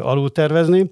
alultervezni. 0.00 0.90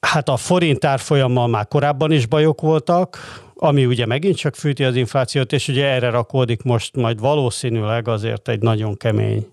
Hát 0.00 0.28
a 0.28 0.36
forint 0.36 0.84
árfolyammal 0.84 1.46
már 1.46 1.68
korábban 1.68 2.12
is 2.12 2.26
bajok 2.26 2.60
voltak, 2.60 3.18
ami 3.60 3.86
ugye 3.86 4.06
megint 4.06 4.36
csak 4.36 4.54
fűti 4.54 4.84
az 4.84 4.96
inflációt, 4.96 5.52
és 5.52 5.68
ugye 5.68 5.86
erre 5.86 6.10
rakódik 6.10 6.62
most 6.62 6.96
majd 6.96 7.20
valószínűleg 7.20 8.08
azért 8.08 8.48
egy 8.48 8.60
nagyon 8.60 8.96
kemény, 8.96 9.46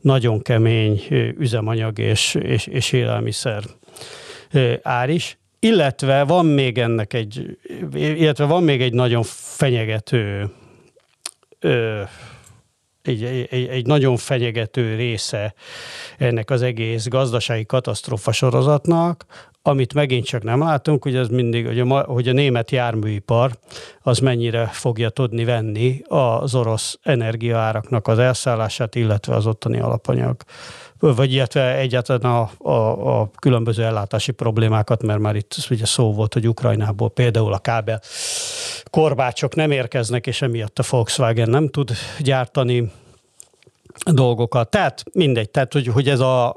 nagyon 0.00 0.42
kemény 0.42 1.06
üzemanyag 1.38 1.98
és, 1.98 2.34
és, 2.34 2.66
és 2.66 2.92
élelmiszer 2.92 3.62
ár 4.82 5.10
is. 5.10 5.38
Illetve 5.58 6.22
van 6.22 6.46
még 6.46 6.78
ennek 6.78 7.12
egy, 7.12 7.58
illetve 7.92 8.44
van 8.44 8.62
még 8.62 8.82
egy 8.82 8.92
nagyon 8.92 9.22
fenyegető 9.26 10.50
egy, 13.02 13.24
egy, 13.50 13.66
egy 13.68 13.86
nagyon 13.86 14.16
fenyegető 14.16 14.94
része 14.94 15.54
ennek 16.18 16.50
az 16.50 16.62
egész 16.62 17.08
gazdasági 17.08 17.66
katasztrófa 17.66 18.32
sorozatnak, 18.32 19.24
amit 19.66 19.94
megint 19.94 20.24
csak 20.24 20.42
nem 20.42 20.60
látunk, 20.60 21.02
hogy 21.02 21.16
ez 21.16 21.28
mindig, 21.28 21.66
hogy 21.66 21.80
a, 21.80 22.02
hogy 22.02 22.28
a 22.28 22.32
német 22.32 22.70
járműipar 22.70 23.50
az 24.02 24.18
mennyire 24.18 24.66
fogja 24.66 25.10
tudni 25.10 25.44
venni 25.44 26.02
az 26.08 26.54
orosz 26.54 26.98
energiaáraknak 27.02 28.08
az 28.08 28.18
elszállását, 28.18 28.94
illetve 28.94 29.34
az 29.34 29.46
ottani 29.46 29.80
alapanyag. 29.80 30.36
Vagy 30.98 31.32
illetve 31.32 31.76
egyáltalán 31.76 32.48
a, 32.58 32.70
a, 32.70 33.20
a 33.20 33.30
különböző 33.38 33.82
ellátási 33.82 34.32
problémákat, 34.32 35.02
mert 35.02 35.18
már 35.18 35.36
itt 35.36 35.56
ugye 35.70 35.86
szó 35.86 36.12
volt, 36.12 36.32
hogy 36.32 36.48
Ukrajnából 36.48 37.10
például 37.10 37.52
a 37.52 37.58
kábel 37.58 38.00
korbácsok 38.90 39.54
nem 39.54 39.70
érkeznek, 39.70 40.26
és 40.26 40.42
emiatt 40.42 40.78
a 40.78 40.84
Volkswagen 40.90 41.50
nem 41.50 41.68
tud 41.68 41.90
gyártani 42.18 42.90
dolgokat. 44.12 44.70
Tehát 44.70 45.02
mindegy, 45.12 45.50
tehát 45.50 45.72
hogy, 45.72 45.86
hogy 45.86 46.08
ez, 46.08 46.20
a, 46.20 46.56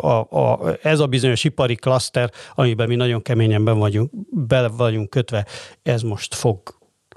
a, 0.00 0.26
a, 0.30 0.76
ez 0.82 1.00
a 1.00 1.06
bizonyos 1.06 1.44
ipari 1.44 1.74
klaszter, 1.74 2.30
amiben 2.54 2.88
mi 2.88 2.94
nagyon 2.94 3.22
keményen 3.22 3.64
be 3.64 3.72
vagyunk, 3.72 4.10
bele 4.30 4.68
vagyunk 4.68 5.10
kötve, 5.10 5.46
ez 5.82 6.02
most 6.02 6.34
fog 6.34 6.60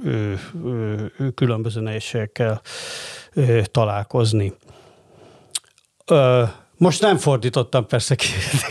ö, 0.04 0.34
ö, 0.64 1.06
különböző 1.36 1.82
nehézségekkel 1.82 2.62
ö, 3.34 3.62
találkozni. 3.72 4.54
Ö, 6.06 6.44
most 6.78 7.02
nem 7.02 7.18
fordítottam 7.18 7.86
persze 7.86 8.16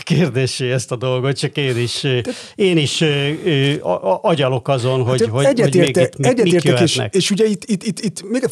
kérdésé 0.03 0.71
ezt 0.71 0.91
a 0.91 0.95
dolgot, 0.95 1.37
csak 1.37 1.57
én 1.57 1.77
is, 1.77 2.05
én 2.55 2.77
is 2.77 3.03
agyalok 4.21 4.67
azon, 4.67 5.03
hogy, 5.03 5.21
hát, 5.21 5.29
hogy, 5.29 5.45
egyetérte, 5.45 5.99
hogy 5.99 6.09
még 6.17 6.31
itt 6.31 6.39
egyetértek, 6.39 6.81
és, 6.81 7.01
és 7.11 7.31
ugye 7.31 7.45
itt, 7.45 7.63
itt, 7.65 7.83
itt, 7.83 7.99
itt 7.99 8.29
még, 8.29 8.43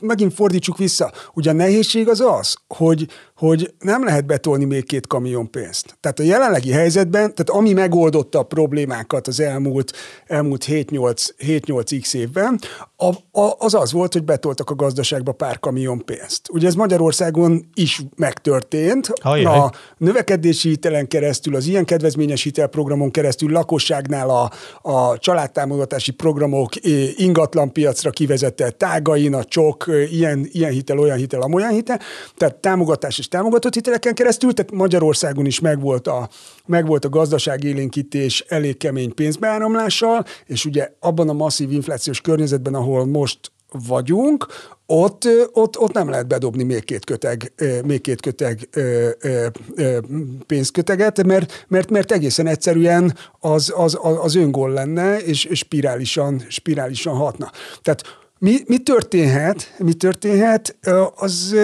megint 0.00 0.34
fordítsuk 0.34 0.78
vissza. 0.78 1.12
Ugye 1.34 1.50
a 1.50 1.52
nehézség 1.52 2.08
az 2.08 2.20
az, 2.20 2.56
hogy, 2.68 3.06
hogy 3.36 3.74
nem 3.78 4.04
lehet 4.04 4.26
betolni 4.26 4.64
még 4.64 4.86
két 4.86 5.06
kamion 5.06 5.50
pénzt. 5.50 5.96
Tehát 6.00 6.18
a 6.18 6.22
jelenlegi 6.22 6.70
helyzetben, 6.70 7.34
tehát 7.34 7.50
ami 7.50 7.72
megoldotta 7.72 8.38
a 8.38 8.42
problémákat 8.42 9.26
az 9.26 9.40
elmúlt, 9.40 9.92
elmúlt 10.26 10.64
7-8x 10.68 12.14
évben, 12.14 12.60
a, 12.96 13.40
a, 13.40 13.54
az 13.58 13.74
az 13.74 13.92
volt, 13.92 14.12
hogy 14.12 14.24
betoltak 14.24 14.70
a 14.70 14.74
gazdaságba 14.74 15.32
pár 15.32 15.58
kamion 15.58 16.04
pénzt. 16.04 16.48
Ugye 16.52 16.66
ez 16.66 16.74
Magyarországon 16.74 17.70
is 17.74 18.02
megtörtént. 18.16 18.79
Ajaj. 19.22 19.58
A 19.58 19.72
növekedési 19.96 20.68
hitelen 20.68 21.08
keresztül, 21.08 21.54
az 21.56 21.66
ilyen 21.66 21.84
kedvezményes 21.84 22.42
hitelprogramon 22.42 23.10
keresztül, 23.10 23.50
lakosságnál 23.50 24.30
a, 24.30 24.50
a 24.90 25.18
családtámogatási 25.18 26.10
programok 26.10 26.72
ingatlanpiacra 27.16 28.10
kivezetett 28.10 28.78
tágain, 28.78 29.34
a 29.34 29.44
csok, 29.44 29.84
ilyen, 30.10 30.48
ilyen 30.52 30.72
hitel, 30.72 30.98
olyan 30.98 31.16
hitel, 31.16 31.40
amolyan 31.40 31.70
hitel. 31.70 32.00
Tehát 32.36 32.54
támogatás 32.54 33.18
és 33.18 33.28
támogatott 33.28 33.74
hiteleken 33.74 34.14
keresztül, 34.14 34.52
tehát 34.52 34.72
Magyarországon 34.72 35.46
is 35.46 35.60
megvolt 35.60 36.06
a, 36.06 36.28
megvolt 36.66 37.04
a 37.04 37.08
gazdaságélénkítés 37.08 38.44
elég 38.48 38.76
kemény 38.76 39.14
pénzbeáramlással, 39.14 40.24
és 40.46 40.64
ugye 40.64 40.90
abban 41.00 41.28
a 41.28 41.32
masszív 41.32 41.72
inflációs 41.72 42.20
környezetben, 42.20 42.74
ahol 42.74 43.06
most 43.06 43.38
vagyunk, 43.86 44.46
ott, 44.86 45.28
ott, 45.52 45.78
ott 45.78 45.92
nem 45.92 46.08
lehet 46.08 46.26
bedobni 46.26 46.62
még 46.62 46.84
két 46.84 47.04
köteg, 47.04 47.52
még 47.84 48.00
két 48.00 48.20
köteg 48.20 48.68
pénzköteget, 50.46 51.22
mert, 51.26 51.64
mert, 51.68 51.90
mert 51.90 52.12
egészen 52.12 52.46
egyszerűen 52.46 53.16
az, 53.40 53.72
az, 53.76 53.98
az 54.00 54.34
öngól 54.34 54.70
lenne, 54.70 55.18
és, 55.18 55.44
és 55.44 55.58
spirálisan, 55.58 56.42
spirálisan 56.48 57.14
hatna. 57.14 57.50
Tehát 57.82 58.02
mi, 58.38 58.56
mi 58.66 58.78
történhet, 58.78 59.74
mi 59.78 59.92
történhet, 59.92 60.76
az, 61.16 61.56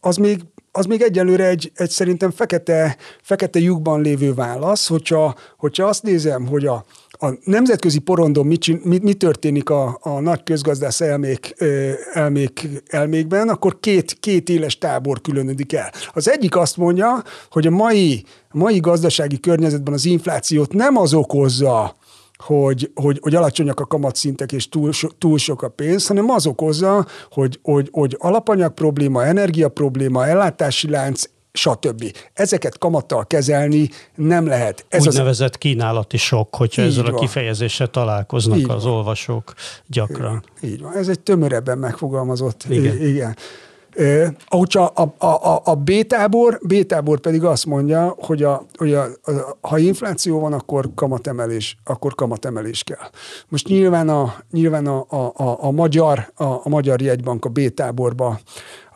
az 0.00 0.16
még 0.16 0.40
az 0.76 0.86
még 0.86 1.02
egyelőre 1.02 1.46
egy, 1.46 1.72
egy 1.74 1.90
szerintem 1.90 2.30
fekete, 2.30 2.96
fekete 3.22 3.58
lyukban 3.58 4.00
lévő 4.00 4.34
válasz, 4.34 4.88
hogyha, 4.88 5.34
hogyha 5.56 5.86
azt 5.86 6.02
nézem, 6.02 6.46
hogy 6.46 6.66
a, 6.66 6.84
a 7.24 7.38
nemzetközi 7.44 7.98
porondon 7.98 8.46
mi, 8.46 8.56
mi, 8.82 8.98
mi 9.02 9.14
történik 9.14 9.70
a, 9.70 9.98
a 10.02 10.20
nagy 10.20 10.42
közgazdász 10.42 11.00
elmék, 11.00 11.54
elmék, 12.12 12.68
elmékben, 12.86 13.48
akkor 13.48 13.80
két, 13.80 14.16
két 14.20 14.48
éles 14.48 14.78
tábor 14.78 15.20
különödik 15.20 15.72
el. 15.72 15.92
Az 16.12 16.30
egyik 16.30 16.56
azt 16.56 16.76
mondja, 16.76 17.22
hogy 17.50 17.66
a 17.66 17.70
mai, 17.70 18.24
mai 18.52 18.78
gazdasági 18.78 19.40
környezetben 19.40 19.94
az 19.94 20.04
inflációt 20.04 20.72
nem 20.72 20.96
az 20.96 21.14
okozza, 21.14 21.96
hogy, 22.36 22.90
hogy, 22.94 23.18
hogy 23.22 23.34
alacsonyak 23.34 23.80
a 23.80 23.86
kamatszintek 23.86 24.52
és 24.52 24.68
túl, 24.68 24.92
so, 24.92 25.08
túl 25.08 25.38
sok 25.38 25.62
a 25.62 25.68
pénz, 25.68 26.06
hanem 26.06 26.30
az 26.30 26.46
okozza, 26.46 27.06
hogy, 27.30 27.58
hogy, 27.62 27.88
hogy 27.92 28.16
alapanyag 28.18 28.74
probléma, 28.74 29.24
energia 29.24 29.68
probléma, 29.68 30.26
ellátási 30.26 30.88
lánc, 30.88 31.24
stb. 31.56 32.16
Ezeket 32.32 32.78
kamattal 32.78 33.26
kezelni 33.26 33.88
nem 34.14 34.46
lehet. 34.46 34.84
Ez 34.88 35.06
Úgynevezett 35.06 35.52
az... 35.54 35.58
kínálati 35.58 36.16
sok, 36.16 36.54
hogyha 36.54 36.82
Így 36.82 36.88
ezzel 36.88 37.04
van. 37.04 37.14
a 37.14 37.18
kifejezéssel 37.18 37.86
találkoznak 37.86 38.58
Így 38.58 38.70
az 38.70 38.84
van. 38.84 38.92
olvasók 38.92 39.52
gyakran. 39.86 40.44
Így 40.60 40.80
van. 40.80 40.92
Ez 40.96 41.08
egy 41.08 41.20
tömörebben 41.20 41.78
megfogalmazott. 41.78 42.64
Igen. 42.68 43.02
igen. 43.02 43.36
Ahogy 44.48 44.76
a, 44.76 44.92
a, 44.94 45.26
a, 45.26 45.60
a 45.64 45.74
B-tábor, 45.74 46.58
B-tábor 46.62 47.20
pedig 47.20 47.44
azt 47.44 47.66
mondja, 47.66 48.14
hogy, 48.18 48.42
a, 48.42 48.66
hogy 48.76 48.94
a, 48.94 49.02
a, 49.02 49.56
ha 49.60 49.78
infláció 49.78 50.40
van, 50.40 50.52
akkor 50.52 50.90
kamatemelés, 50.94 51.76
akkor 51.84 52.14
kamatemelés 52.14 52.82
kell. 52.82 53.08
Most 53.48 53.68
nyilván 53.68 54.08
a, 54.08 54.34
nyilván 54.50 54.86
a, 54.86 55.06
a, 55.08 55.32
a, 55.36 55.56
a 55.60 55.70
magyar, 55.70 56.32
a, 56.34 56.44
a 56.44 56.68
magyar 56.68 57.00
jegybank 57.00 57.44
a 57.44 57.48
B-táborba 57.48 58.40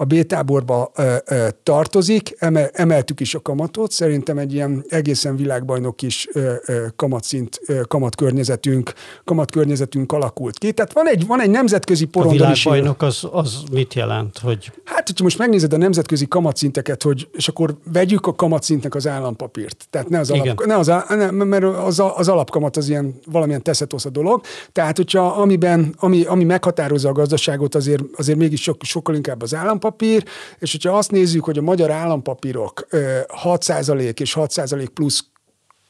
a 0.00 0.04
B-táborba 0.04 0.90
ö, 0.94 1.14
ö, 1.26 1.48
tartozik, 1.62 2.34
emel, 2.38 2.70
emeltük 2.72 3.20
is 3.20 3.34
a 3.34 3.40
kamatot, 3.40 3.90
szerintem 3.92 4.38
egy 4.38 4.52
ilyen 4.52 4.84
egészen 4.88 5.36
világbajnok 5.36 6.02
is 6.02 6.28
ö, 6.32 6.54
ö, 6.66 6.86
kamatszint, 6.96 7.60
ö, 7.66 7.80
kamatkörnyezetünk, 7.88 8.92
kamatkörnyezetünk 9.24 10.12
alakult 10.12 10.58
ki. 10.58 10.72
Tehát 10.72 10.92
van 10.92 11.08
egy, 11.08 11.26
van 11.26 11.40
egy 11.40 11.50
nemzetközi 11.50 12.04
porondon 12.04 12.46
A 12.46 12.52
világbajnok 12.52 13.02
az, 13.02 13.28
az 13.30 13.62
mit 13.72 13.94
jelent? 13.94 14.38
Hogy... 14.38 14.72
Hát, 14.84 15.06
hogyha 15.06 15.24
most 15.24 15.38
megnézed 15.38 15.72
a 15.72 15.76
nemzetközi 15.76 16.28
kamatszinteket, 16.28 17.02
hogy, 17.02 17.28
és 17.32 17.48
akkor 17.48 17.76
vegyük 17.92 18.26
a 18.26 18.34
kamatszintnek 18.34 18.94
az 18.94 19.06
állampapírt. 19.06 19.86
Tehát 19.90 20.08
ne 20.08 20.18
az, 20.18 20.30
alap, 20.30 20.64
ne 20.64 20.76
az, 20.76 20.86
ne, 21.08 21.30
mert 21.30 21.64
az, 21.64 22.02
az 22.16 22.28
alapkamat 22.28 22.76
az 22.76 22.88
ilyen 22.88 23.20
valamilyen 23.26 23.62
teszetosz 23.62 24.04
a 24.04 24.10
dolog. 24.10 24.40
Tehát, 24.72 24.96
hogyha 24.96 25.26
amiben, 25.26 25.94
ami, 25.98 26.24
ami 26.24 26.44
meghatározza 26.44 27.08
a 27.08 27.12
gazdaságot, 27.12 27.74
azért, 27.74 28.02
azért 28.16 28.38
mégis 28.38 28.62
sok, 28.62 28.82
sokkal 28.82 29.14
inkább 29.14 29.42
az 29.42 29.54
állampapír, 29.54 29.86
állampapír, 29.88 30.24
és 30.58 30.72
hogyha 30.72 30.96
azt 30.96 31.10
nézzük, 31.10 31.44
hogy 31.44 31.58
a 31.58 31.62
magyar 31.62 31.90
állampapírok 31.90 32.86
6% 33.42 34.20
és 34.20 34.34
6% 34.38 34.88
plusz 34.94 35.24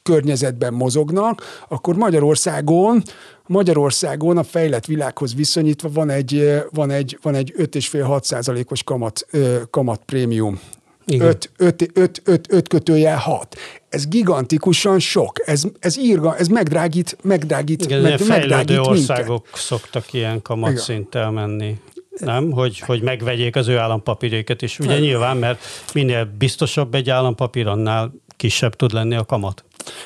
környezetben 0.03 0.73
mozognak, 0.73 1.65
akkor 1.67 1.95
Magyarországon 1.95 3.03
Magyarországon 3.47 4.37
a 4.37 4.43
fejlett 4.43 4.85
világhoz 4.85 5.35
viszonyítva 5.35 5.89
van 5.93 6.09
egy, 6.09 6.61
van 6.71 6.91
egy, 6.91 7.17
van 7.21 7.35
egy 7.35 7.53
5,5-6 7.57 8.23
százalékos 8.23 8.83
kamat, 8.83 9.25
kamat 9.69 10.01
prémium. 10.05 10.59
5, 11.17 11.51
5, 11.57 11.89
5, 11.93 12.21
5, 12.23 12.47
5 12.51 12.67
kötője 12.67 13.15
6. 13.15 13.55
Ez 13.89 14.07
gigantikusan 14.07 14.99
sok. 14.99 15.47
Ez, 15.47 15.63
ez 15.79 15.97
írga, 15.97 16.35
ez 16.37 16.47
megdrágít, 16.47 17.17
megdrágít, 17.21 17.83
Igen, 17.83 18.01
meg, 18.01 18.27
megdrágít 18.27 18.77
országok 18.77 19.43
minket. 19.43 19.59
szoktak 19.59 20.13
ilyen 20.13 20.41
kamatszinttel 20.41 21.31
menni 21.31 21.79
nem? 22.19 22.51
Hogy, 22.51 22.79
hogy 22.79 23.01
megvegyék 23.01 23.55
az 23.55 23.67
ő 23.67 23.77
állampapírjaikat 23.77 24.61
is. 24.61 24.79
Ugye 24.79 24.99
nyilván, 24.99 25.37
mert 25.37 25.61
minél 25.93 26.25
biztosabb 26.37 26.95
egy 26.95 27.09
állampapír, 27.09 27.67
annál 27.67 28.11
kisebb 28.39 28.75
tud 28.75 28.93
lenni 28.93 29.15
a 29.15 29.25
kamat. 29.25 29.63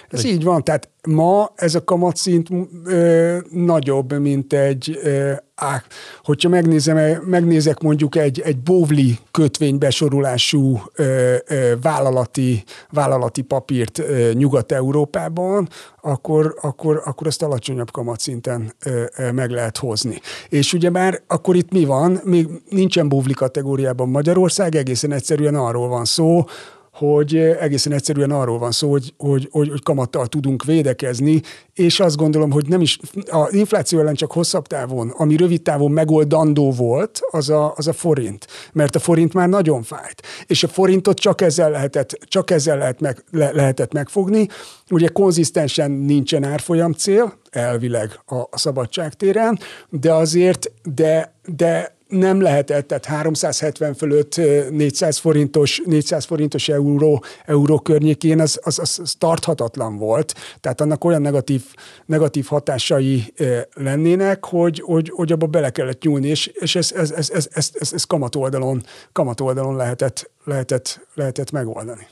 Ez 0.09 0.23
így 0.23 0.43
van, 0.43 0.63
tehát 0.63 0.89
ma 1.07 1.51
ez 1.55 1.75
a 1.75 1.83
kamatszint 1.83 2.49
ö, 2.85 3.37
nagyobb, 3.49 4.19
mint 4.19 4.53
egy, 4.53 4.99
ö, 5.03 5.31
á, 5.55 5.83
hogyha 6.23 6.49
megnézem, 6.49 7.21
megnézek 7.25 7.79
mondjuk 7.79 8.15
egy, 8.15 8.39
egy 8.39 8.57
bóvli 8.57 9.17
kötvénybesorulású 9.31 10.81
ö, 10.95 11.35
ö, 11.47 11.73
vállalati, 11.81 12.63
vállalati 12.89 13.41
papírt 13.41 13.99
ö, 13.99 14.31
Nyugat-Európában, 14.33 15.69
akkor, 16.01 16.55
akkor, 16.61 17.01
akkor 17.05 17.27
azt 17.27 17.43
alacsonyabb 17.43 17.91
kamatszinten 17.91 18.73
ö, 18.85 19.03
ö, 19.17 19.31
meg 19.31 19.49
lehet 19.49 19.77
hozni. 19.77 20.21
És 20.49 20.73
ugye 20.73 20.89
már 20.89 21.21
akkor 21.27 21.55
itt 21.55 21.71
mi 21.71 21.85
van? 21.85 22.21
Még 22.23 22.47
nincsen 22.69 23.09
bóvli 23.09 23.33
kategóriában 23.33 24.09
Magyarország, 24.09 24.75
egészen 24.75 25.11
egyszerűen 25.11 25.55
arról 25.55 25.87
van 25.87 26.05
szó, 26.05 26.45
hogy 26.93 27.35
egészen 27.37 27.93
egyszerűen 27.93 28.31
arról 28.31 28.57
van 28.57 28.71
szó, 28.71 28.91
hogy, 28.91 29.13
hogy, 29.17 29.47
hogy, 29.51 29.69
hogy 29.69 29.83
kamattal 29.83 30.27
tudunk 30.27 30.63
védekezni, 30.63 31.41
és 31.73 31.99
azt 31.99 32.15
gondolom, 32.15 32.51
hogy 32.51 32.67
nem 32.67 32.81
is, 32.81 32.99
a 33.25 33.47
infláció 33.51 33.99
ellen 33.99 34.13
csak 34.13 34.31
hosszabb 34.31 34.67
távon, 34.67 35.09
ami 35.09 35.35
rövid 35.35 35.61
távon 35.61 35.91
megoldandó 35.91 36.71
volt, 36.71 37.19
az 37.31 37.49
a, 37.49 37.73
az 37.75 37.87
a 37.87 37.93
forint. 37.93 38.47
Mert 38.73 38.95
a 38.95 38.99
forint 38.99 39.33
már 39.33 39.49
nagyon 39.49 39.83
fájt. 39.83 40.21
És 40.47 40.63
a 40.63 40.67
forintot 40.67 41.19
csak 41.19 41.41
ezzel 41.41 41.71
lehetett, 41.71 42.17
csak 42.27 42.51
ezzel 42.51 42.77
lehet 42.77 42.99
meg, 42.99 43.23
le, 43.31 43.51
lehetett 43.51 43.93
megfogni. 43.93 44.47
Ugye 44.89 45.07
konzisztensen 45.07 45.91
nincsen 45.91 46.43
árfolyam 46.43 46.91
cél, 46.91 47.33
elvileg 47.49 48.19
a, 48.25 48.35
a 48.35 48.57
szabadságtéren, 48.57 49.59
de 49.89 50.13
azért, 50.13 50.71
de, 50.83 51.33
de 51.45 51.95
nem 52.13 52.41
lehetett, 52.41 52.87
tehát 52.87 53.05
370 53.05 53.93
fölött 53.93 54.35
400 54.69 55.17
forintos, 55.17 55.81
400 55.85 56.25
forintos 56.25 56.69
euró, 56.69 57.23
euró 57.45 57.79
környékén 57.79 58.39
az, 58.39 58.59
az, 58.63 58.79
az, 58.79 59.15
tarthatatlan 59.17 59.97
volt. 59.97 60.33
Tehát 60.59 60.81
annak 60.81 61.03
olyan 61.03 61.21
negatív, 61.21 61.63
negatív 62.05 62.45
hatásai 62.45 63.33
lennének, 63.73 64.45
hogy, 64.45 64.81
hogy, 64.85 65.11
hogy 65.15 65.31
abba 65.31 65.45
bele 65.45 65.69
kellett 65.69 66.01
nyúlni, 66.01 66.27
és, 66.27 66.47
és 66.47 66.75
ez, 66.75 66.91
ez, 66.91 67.11
ez, 67.11 67.29
ez, 67.29 67.47
ez, 67.51 67.69
ez, 67.73 67.93
ez 67.93 68.03
kamat 68.03 68.35
oldalon, 68.35 68.83
kamat 69.11 69.41
oldalon 69.41 69.75
lehetett, 69.75 70.31
lehetett, 70.43 71.07
lehetett 71.13 71.51
megoldani. 71.51 72.07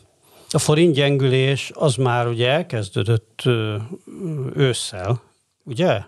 A 0.53 0.59
forint 0.59 0.93
gyengülés 0.93 1.71
az 1.73 1.95
már 1.95 2.27
ugye 2.27 2.49
elkezdődött 2.49 3.43
ősszel, 4.55 5.21
ugye? 5.63 6.01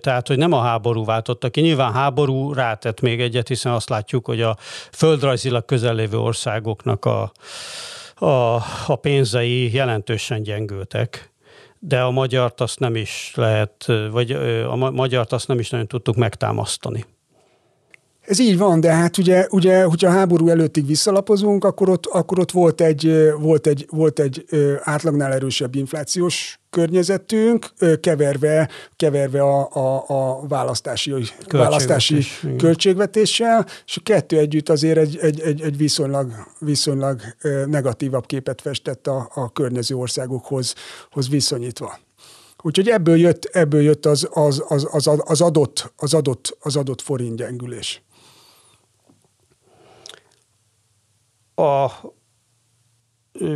Tehát, 0.00 0.28
hogy 0.28 0.38
nem 0.38 0.52
a 0.52 0.60
háború 0.60 1.04
váltotta 1.04 1.48
ki. 1.48 1.60
Nyilván 1.60 1.92
háború 1.92 2.52
rátett 2.52 3.00
még 3.00 3.20
egyet, 3.20 3.48
hiszen 3.48 3.72
azt 3.72 3.88
látjuk, 3.88 4.26
hogy 4.26 4.40
a 4.40 4.56
földrajzilag 4.92 5.64
közellévő 5.64 6.18
országoknak 6.18 7.04
a, 7.04 7.32
a, 8.14 8.54
a 8.86 8.96
pénzei 9.00 9.72
jelentősen 9.72 10.42
gyengültek 10.42 11.30
de 11.78 12.00
a 12.00 12.10
magyart 12.10 12.60
azt 12.60 12.78
nem 12.78 12.96
is 12.96 13.32
lehet, 13.34 13.86
vagy 14.10 14.30
a 14.68 14.76
magyart 14.76 15.32
azt 15.32 15.48
nem 15.48 15.58
is 15.58 15.70
nagyon 15.70 15.86
tudtuk 15.86 16.16
megtámasztani. 16.16 17.04
Ez 18.26 18.38
így 18.38 18.58
van, 18.58 18.80
de 18.80 18.92
hát 18.92 19.18
ugye, 19.18 19.46
ugye 19.50 19.84
hogyha 19.84 20.08
a 20.08 20.12
háború 20.12 20.48
előttig 20.48 20.86
visszalapozunk, 20.86 21.64
akkor 21.64 21.88
ott, 21.88 22.06
akkor 22.06 22.38
ott 22.38 22.50
volt 22.50 22.80
egy, 22.80 23.30
volt 23.38 23.66
egy, 23.66 23.86
volt 23.90 24.18
egy 24.18 24.44
átlagnál 24.82 25.32
erősebb 25.32 25.74
inflációs 25.74 26.60
környezetünk, 26.70 27.66
keverve, 28.00 28.68
keverve 28.96 29.42
a, 29.42 29.68
a, 29.72 30.04
a 30.06 30.46
választási, 30.48 31.14
választási 31.48 32.22
költségvetéssel, 32.56 33.66
és 33.86 33.96
a 33.96 34.00
kettő 34.04 34.38
együtt 34.38 34.68
azért 34.68 34.98
egy, 34.98 35.18
egy, 35.20 35.40
egy, 35.40 35.60
egy 35.60 35.76
viszonylag, 35.76 36.32
viszonylag 36.58 37.20
negatívabb 37.66 38.26
képet 38.26 38.60
festett 38.60 39.06
a, 39.06 39.30
a 39.34 39.52
környező 39.52 39.94
országokhoz 39.94 40.74
hoz 41.10 41.28
viszonyítva. 41.28 41.98
Úgyhogy 42.62 42.88
ebből 42.88 43.16
jött, 43.16 43.44
ebből 43.44 43.82
jött 43.82 44.06
az, 44.06 44.28
az, 44.32 44.64
az, 44.68 44.88
az, 44.90 45.10
az, 45.24 45.40
adott, 45.40 45.92
az, 45.96 46.14
adott, 46.14 46.56
az 46.60 46.76
adott 46.76 47.02
forint 47.02 47.36
gyengülés. 47.36 48.02
A, 51.56 51.90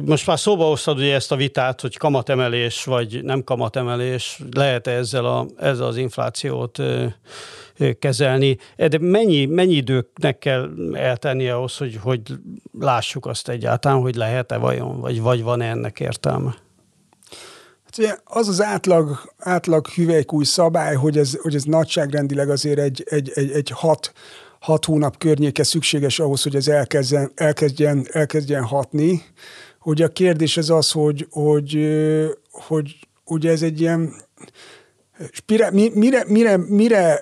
most 0.05 0.27
már 0.27 0.39
szóba 0.39 0.65
hoztad 0.65 0.99
ugye 0.99 1.15
ezt 1.15 1.33
a 1.33 1.37
vitát, 1.37 1.81
hogy 1.81 1.97
kamatemelés 1.97 2.85
vagy 2.85 3.25
nem 3.25 3.45
kamatemelés, 3.45 4.43
lehet 4.51 4.87
-e 4.87 4.91
ezzel 4.91 5.25
a, 5.25 5.47
ezzel 5.57 5.87
az 5.87 5.97
inflációt 5.97 6.79
ö, 6.79 7.07
ö, 7.77 7.93
kezelni. 7.93 8.59
De 8.77 8.99
mennyi, 9.01 9.47
mennyi 9.47 9.75
időnek 9.75 10.39
kell 10.39 10.71
eltenni 10.93 11.49
ahhoz, 11.49 11.77
hogy, 11.77 11.99
hogy 12.03 12.21
lássuk 12.79 13.27
azt 13.27 13.49
egyáltalán, 13.49 14.01
hogy 14.01 14.15
lehet-e 14.15 14.57
vajon, 14.57 15.01
vagy, 15.01 15.21
vagy 15.21 15.43
van-e 15.43 15.69
ennek 15.69 16.01
értelme? 16.01 16.55
Hát 17.85 17.99
ugye 17.99 18.17
az 18.25 18.49
az 18.49 18.63
átlag, 18.63 19.33
átlag 19.39 19.89
hüvelykúj 19.89 20.45
szabály, 20.45 20.95
hogy 20.95 21.19
ez, 21.19 21.37
hogy 21.43 21.55
ez 21.55 21.63
nagyságrendileg 21.63 22.51
azért 22.51 22.79
egy, 22.79 23.05
egy, 23.07 23.31
egy, 23.35 23.51
egy 23.51 23.71
hat, 23.75 24.13
hat 24.61 24.85
hónap 24.85 25.19
környéke 25.19 25.63
szükséges 25.63 26.19
ahhoz, 26.19 26.43
hogy 26.43 26.57
ez 26.57 26.69
elkezdjen, 26.69 27.33
elkezdjen, 27.35 28.07
elkezdjen 28.11 28.65
hatni. 28.65 29.23
Hogy 29.79 30.03
a 30.03 30.09
kérdés 30.09 30.57
az 30.57 30.71
az, 30.71 30.91
hogy, 30.91 31.27
hogy, 31.31 31.79
hogy 32.51 32.97
ugye 33.25 33.51
ez 33.51 33.63
egy 33.63 33.81
ilyen 33.81 34.15
mire, 35.47 35.71
mire, 35.71 36.25
mire, 36.27 36.57
mire, 36.57 37.21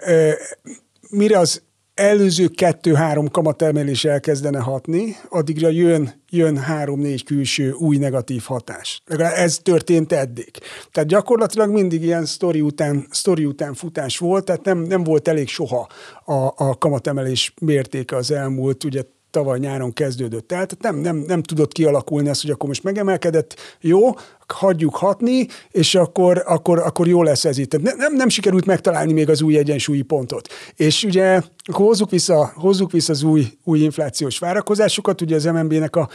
mire 1.11 1.39
az 1.39 1.63
előző 1.99 2.49
kettő-három 2.49 3.29
kamatemelés 3.29 4.05
elkezdene 4.05 4.59
hatni, 4.59 5.17
addigra 5.29 5.69
jön, 5.69 6.23
jön 6.31 6.57
három-négy 6.57 7.25
külső 7.25 7.73
új 7.73 7.97
negatív 7.97 8.43
hatás. 8.45 9.03
Ez 9.19 9.59
történt 9.59 10.13
eddig. 10.13 10.51
Tehát 10.93 11.09
gyakorlatilag 11.09 11.71
mindig 11.71 12.03
ilyen 12.03 12.25
sztori 12.25 12.61
után, 12.61 13.07
sztori 13.11 13.45
után 13.45 13.75
futás 13.75 14.19
volt, 14.19 14.45
tehát 14.45 14.65
nem, 14.65 14.79
nem 14.79 15.05
volt 15.05 15.29
elég 15.29 15.49
soha 15.49 15.89
a, 16.25 16.33
a 16.57 16.77
kamatemelés 16.79 17.55
mértéke 17.61 18.17
az 18.17 18.31
elmúlt, 18.31 18.85
ugye 18.85 19.03
tavaly 19.31 19.59
nyáron 19.59 19.93
kezdődött 19.93 20.53
el, 20.53 20.67
tehát 20.67 20.79
nem, 20.81 20.97
nem, 20.97 21.25
nem 21.27 21.43
tudott 21.43 21.73
kialakulni 21.73 22.29
az, 22.29 22.41
hogy 22.41 22.51
akkor 22.51 22.69
most 22.69 22.83
megemelkedett, 22.83 23.57
jó, 23.81 24.11
hagyjuk 24.47 24.97
hatni, 24.97 25.47
és 25.71 25.95
akkor, 25.95 26.43
akkor, 26.47 26.79
akkor 26.79 27.09
jó 27.09 27.23
lesz 27.23 27.45
ez 27.45 27.59
itt. 27.59 27.71
Tehát 27.71 27.97
nem, 27.97 28.15
nem 28.15 28.29
sikerült 28.29 28.67
megtalálni 28.67 29.13
még 29.13 29.29
az 29.29 29.43
új 29.43 29.57
egyensúlyi 29.57 30.03
pontot. 30.03 30.49
És 30.77 31.05
ugye 31.05 31.41
akkor 31.63 31.87
hozzuk 31.87 32.11
vissza, 32.11 32.53
hozzuk 32.55 32.93
vissza 32.93 33.13
az 33.13 33.23
új, 33.23 33.47
új 33.65 33.79
inflációs 33.79 34.39
várakozásokat, 34.39 35.21
ugye 35.21 35.35
az 35.35 35.45
MNB-nek 35.45 35.97
a 35.97 36.09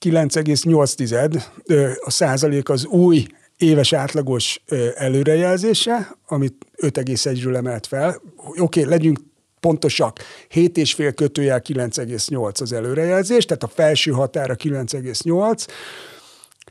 9,8 0.00 1.42
a 2.04 2.10
százalék 2.10 2.68
az 2.68 2.86
új 2.86 3.26
éves 3.56 3.92
átlagos 3.92 4.62
előrejelzése, 4.94 6.16
amit 6.26 6.54
5,1-ről 6.76 7.56
emelt 7.56 7.86
fel. 7.86 8.22
Oké, 8.36 8.60
okay, 8.60 8.84
legyünk 8.84 9.18
pontosak, 9.64 10.18
7,5 10.54 11.12
kötőjel 11.14 11.62
9,8 11.62 12.60
az 12.60 12.72
előrejelzés, 12.72 13.44
tehát 13.44 13.62
a 13.62 13.68
felső 13.68 14.10
határa 14.10 14.54
9,8, 14.54 15.66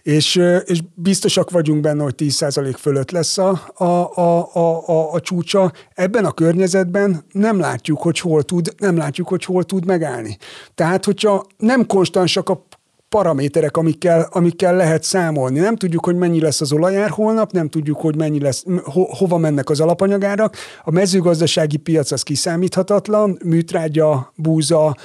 és, 0.03 0.35
és 0.65 0.79
biztosak 0.93 1.49
vagyunk 1.49 1.81
benne, 1.81 2.03
hogy 2.03 2.13
10% 2.17 2.75
fölött 2.79 3.11
lesz 3.11 3.37
a, 3.37 3.61
a, 3.73 3.83
a, 3.83 4.55
a, 4.55 5.13
a, 5.13 5.19
csúcsa. 5.19 5.71
Ebben 5.93 6.25
a 6.25 6.31
környezetben 6.31 7.25
nem 7.31 7.59
látjuk, 7.59 8.01
hogy 8.01 8.19
hol 8.19 8.43
tud, 8.43 8.73
nem 8.77 8.97
látjuk, 8.97 9.27
hogy 9.27 9.45
hol 9.45 9.63
tud 9.63 9.85
megállni. 9.85 10.37
Tehát, 10.75 11.05
hogyha 11.05 11.45
nem 11.57 11.85
konstansak 11.85 12.49
a 12.49 12.65
paraméterek, 13.13 13.77
amikkel, 13.77 14.27
amikkel 14.31 14.75
lehet 14.75 15.03
számolni. 15.03 15.59
Nem 15.59 15.75
tudjuk, 15.75 16.05
hogy 16.05 16.15
mennyi 16.15 16.39
lesz 16.39 16.61
az 16.61 16.71
olajár 16.71 17.09
holnap, 17.09 17.51
nem 17.51 17.69
tudjuk, 17.69 17.99
hogy 17.99 18.15
mennyi 18.15 18.39
lesz, 18.39 18.63
ho, 18.83 19.03
hova 19.03 19.37
mennek 19.37 19.69
az 19.69 19.79
alapanyagárak. 19.79 20.55
A 20.83 20.91
mezőgazdasági 20.91 21.77
piac 21.77 22.11
az 22.11 22.23
kiszámíthatatlan, 22.23 23.39
műtrágya, 23.45 24.33
búza, 24.35 24.95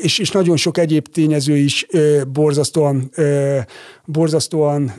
és, 0.00 0.18
és 0.18 0.30
nagyon 0.30 0.56
sok 0.56 0.78
egyéb 0.78 1.06
tényező 1.06 1.56
is 1.56 1.86
borzasztóan, 2.32 3.10
borzasztóan 4.04 4.92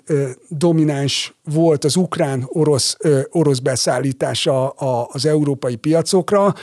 domináns 0.47 1.35
volt 1.53 1.83
az 1.83 1.95
ukrán-orosz 1.95 2.97
orosz 3.29 3.59
beszállítása 3.59 4.69
az 4.69 5.25
európai 5.25 5.75
piacokra. 5.75 6.53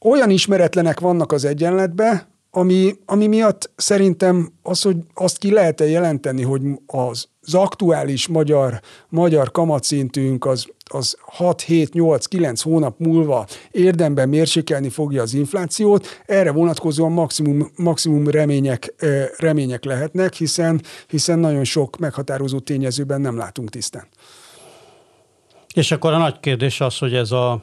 Olyan 0.00 0.30
ismeretlenek 0.30 1.00
vannak 1.00 1.32
az 1.32 1.44
egyenletbe, 1.44 2.33
ami, 2.56 2.94
ami 3.06 3.26
miatt 3.26 3.70
szerintem 3.76 4.52
az, 4.62 4.82
hogy 4.82 4.96
azt 5.14 5.38
ki 5.38 5.52
lehet-e 5.52 5.88
jelenteni, 5.88 6.42
hogy 6.42 6.62
az, 6.86 7.28
az 7.40 7.54
aktuális 7.54 8.28
magyar, 8.28 8.80
magyar 9.08 9.50
kamatszintünk 9.50 10.44
az, 10.44 10.66
az 10.90 11.16
6, 11.20 11.60
7, 11.60 11.92
8, 11.92 12.26
9 12.26 12.60
hónap 12.60 12.98
múlva 12.98 13.46
érdemben 13.70 14.28
mérsékelni 14.28 14.88
fogja 14.88 15.22
az 15.22 15.34
inflációt, 15.34 16.22
erre 16.26 16.52
vonatkozóan 16.52 17.12
maximum, 17.12 17.70
maximum 17.76 18.28
remények, 18.28 18.94
remények 19.36 19.84
lehetnek, 19.84 20.34
hiszen, 20.34 20.82
hiszen 21.08 21.38
nagyon 21.38 21.64
sok 21.64 21.96
meghatározó 21.98 22.58
tényezőben 22.58 23.20
nem 23.20 23.36
látunk 23.36 23.70
tisztán. 23.70 24.06
És 25.74 25.90
akkor 25.90 26.12
a 26.12 26.18
nagy 26.18 26.40
kérdés 26.40 26.80
az, 26.80 26.98
hogy 26.98 27.14
ez 27.14 27.30
a 27.30 27.62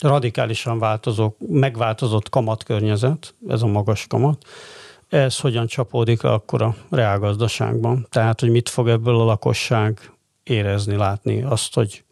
radikálisan 0.00 0.78
változó, 0.78 1.32
megváltozott 1.48 2.28
kamatkörnyezet, 2.28 3.34
ez 3.48 3.62
a 3.62 3.66
magas 3.66 4.06
kamat, 4.06 4.44
ez 5.08 5.38
hogyan 5.38 5.66
csapódik 5.66 6.24
akkor 6.24 6.62
a 6.62 6.74
reálgazdaságban? 6.90 8.06
Tehát, 8.10 8.40
hogy 8.40 8.50
mit 8.50 8.68
fog 8.68 8.88
ebből 8.88 9.20
a 9.20 9.24
lakosság 9.24 10.12
érezni, 10.42 10.96
látni? 10.96 11.42
Azt, 11.42 11.74
hogy 11.74 12.04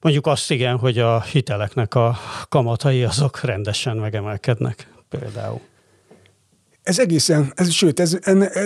mondjuk 0.00 0.26
azt 0.26 0.50
igen, 0.50 0.78
hogy 0.78 0.98
a 0.98 1.22
hiteleknek 1.22 1.94
a 1.94 2.16
kamatai 2.48 3.04
azok 3.04 3.40
rendesen 3.40 3.96
megemelkednek 3.96 4.92
például. 5.08 5.60
Ez 6.86 6.98
egészen, 6.98 7.52
ez, 7.54 7.70
sőt, 7.70 8.00
ez, 8.00 8.18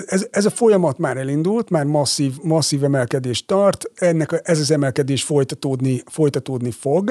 ez, 0.06 0.26
ez 0.30 0.44
a 0.44 0.50
folyamat 0.50 0.98
már 0.98 1.16
elindult, 1.16 1.70
már 1.70 1.84
masszív, 1.84 2.32
masszív 2.42 2.84
emelkedést 2.84 3.46
tart, 3.46 3.84
ennek 3.94 4.40
ez 4.42 4.58
az 4.58 4.70
emelkedés 4.70 5.22
folytatódni, 5.22 6.02
folytatódni 6.06 6.70
fog, 6.70 7.10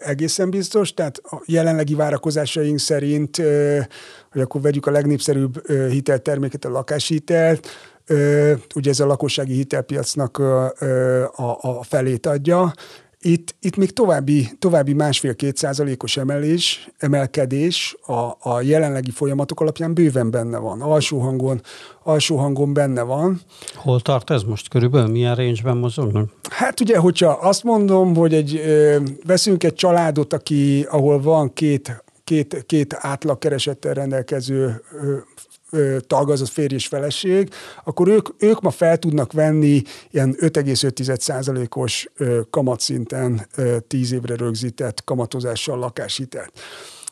egészen 0.00 0.50
biztos, 0.50 0.94
tehát 0.94 1.18
a 1.22 1.42
jelenlegi 1.46 1.94
várakozásaink 1.94 2.78
szerint, 2.78 3.36
hogy 4.30 4.40
akkor 4.40 4.60
vegyük 4.60 4.86
a 4.86 4.90
legnépszerűbb 4.90 5.70
hitelterméket, 5.90 6.64
a 6.64 6.70
lakáshitelt, 6.70 7.68
ugye 8.74 8.90
ez 8.90 9.00
a 9.00 9.06
lakossági 9.06 9.54
hitelpiacnak 9.54 10.38
a, 10.38 10.64
a, 11.36 11.58
a 11.60 11.82
felét 11.82 12.26
adja, 12.26 12.72
itt, 13.22 13.54
itt 13.60 13.76
még 13.76 13.92
további, 13.92 14.48
további 14.58 14.92
másfél-két 14.92 15.56
százalékos 15.56 16.16
emelés, 16.16 16.88
emelkedés 16.98 17.96
a, 18.06 18.50
a 18.50 18.60
jelenlegi 18.60 19.10
folyamatok 19.10 19.60
alapján 19.60 19.94
bőven 19.94 20.30
benne 20.30 20.58
van. 20.58 20.80
Alsó 20.80 21.18
hangon, 21.18 21.60
alsó 22.02 22.36
hangon 22.36 22.72
benne 22.72 23.02
van. 23.02 23.40
Hol 23.74 24.00
tart 24.00 24.30
ez 24.30 24.42
most 24.42 24.68
körülbelül? 24.68 25.10
Milyen 25.10 25.34
range-ben 25.34 25.76
mozognak? 25.76 26.30
Hát 26.50 26.80
ugye, 26.80 26.98
hogyha 26.98 27.28
azt 27.28 27.62
mondom, 27.62 28.14
hogy 28.14 28.34
egy, 28.34 28.56
ö, 28.56 28.96
veszünk 29.26 29.64
egy 29.64 29.74
családot, 29.74 30.32
aki, 30.32 30.86
ahol 30.90 31.20
van 31.20 31.52
két 31.52 32.02
két, 32.24 32.64
két 32.66 32.96
átlagkeresettel 32.98 33.94
rendelkező 33.94 34.82
tag, 36.06 36.30
az 36.30 36.48
férj 36.48 36.74
és 36.74 36.86
feleség, 36.86 37.50
akkor 37.84 38.08
ők, 38.08 38.28
ők 38.38 38.60
ma 38.60 38.70
fel 38.70 38.98
tudnak 38.98 39.32
venni 39.32 39.82
ilyen 40.10 40.36
5,5%-os 40.40 42.08
kamatszinten 42.50 43.46
10 43.88 44.12
évre 44.12 44.36
rögzített 44.36 45.04
kamatozással 45.04 45.78
lakáshitelt. 45.78 46.52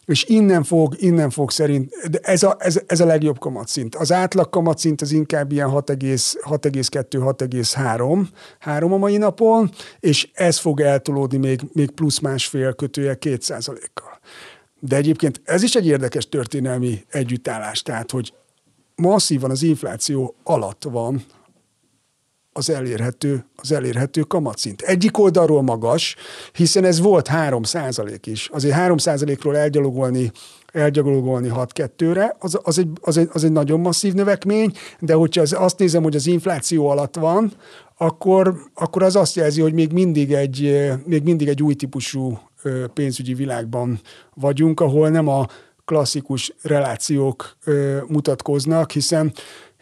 és 0.07 0.25
innen 0.25 0.63
fog, 0.63 0.95
innen 0.99 1.31
fog 1.31 1.51
szerint, 1.51 1.95
de 2.11 2.19
ez 2.23 2.43
a, 2.43 2.57
ez, 2.59 2.81
ez 2.87 3.01
a 3.01 3.07
legjobb 3.07 3.39
kamatszint. 3.39 3.95
Az 3.95 4.13
átlag 4.13 4.49
kamatszint 4.49 5.01
az 5.01 5.13
inkább 5.13 5.53
ilyen 5.53 5.71
6,2-6,3 5.71 8.27
három 8.59 8.93
a 8.93 8.97
mai 8.97 9.17
napon, 9.17 9.71
és 10.01 10.29
ez 10.33 10.59
fog 10.59 10.81
eltolódni 10.81 11.39
még, 11.39 11.61
még 11.73 11.91
plusz 11.91 12.19
másfél 12.19 12.73
kötője 12.73 13.15
2 13.15 13.37
kal 13.95 14.19
De 14.81 14.97
egyébként 14.97 15.41
ez 15.45 15.63
is 15.63 15.75
egy 15.75 15.87
érdekes 15.87 16.29
történelmi 16.29 17.05
együttállás, 17.09 17.83
tehát 17.83 18.11
hogy 18.11 18.33
masszívan 19.01 19.51
az 19.51 19.63
infláció 19.63 20.35
alatt 20.45 20.85
van 20.85 21.25
az 22.53 22.71
elérhető, 22.71 23.45
az 23.57 23.73
elérhető 23.73 24.21
kamatszint. 24.21 24.81
Egyik 24.81 25.19
oldalról 25.19 25.63
magas, 25.63 26.17
hiszen 26.53 26.85
ez 26.85 27.01
volt 27.01 27.27
3 27.27 27.63
is. 28.25 28.49
Azért 28.53 28.75
3 28.75 28.97
ról 29.43 29.57
elgyalogolni 29.57 30.33
elgyalogolni 30.73 31.51
6-2-re, 31.55 32.37
az, 32.39 32.59
az, 32.63 32.79
egy, 32.79 32.89
az, 33.01 33.17
egy, 33.17 33.29
az 33.33 33.45
egy 33.45 33.53
nagyon 33.53 33.81
masszív 33.81 34.13
növekmény, 34.13 34.73
de 34.99 35.15
hogyha 35.15 35.41
az, 35.41 35.53
azt 35.59 35.79
nézem, 35.79 36.03
hogy 36.03 36.17
az 36.17 36.27
infláció 36.27 36.89
alatt 36.89 37.17
van, 37.17 37.53
akkor, 37.97 38.55
akkor 38.75 39.03
az 39.03 39.17
azt 39.17 39.37
jelzi, 39.37 39.61
hogy 39.61 39.73
még 39.73 39.93
mindig 39.93 40.33
egy, 40.33 40.89
még 41.05 41.23
mindig 41.23 41.49
egy 41.49 41.63
új 41.63 41.75
típusú 41.75 42.39
pénzügyi 42.95 43.35
világban 43.35 44.01
vagyunk, 44.35 44.81
ahol 44.81 45.09
nem 45.09 45.29
a 45.29 45.47
klasszikus 45.91 46.53
relációk 46.63 47.57
mutatkoznak, 48.07 48.91
hiszen 48.91 49.33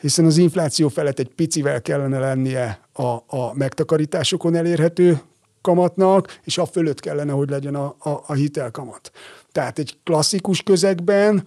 hiszen 0.00 0.24
az 0.24 0.36
infláció 0.36 0.88
felett 0.88 1.18
egy 1.18 1.28
picivel 1.34 1.82
kellene 1.82 2.18
lennie 2.18 2.80
a, 2.92 3.02
a 3.26 3.54
megtakarításokon 3.54 4.54
elérhető 4.54 5.20
kamatnak, 5.60 6.40
és 6.44 6.58
a 6.58 6.66
fölött 6.66 7.00
kellene, 7.00 7.32
hogy 7.32 7.50
legyen 7.50 7.74
a, 7.74 7.94
a, 7.98 8.22
a 8.26 8.32
hitelkamat. 8.32 9.10
Tehát 9.52 9.78
egy 9.78 9.98
klasszikus 10.04 10.62
közegben 10.62 11.44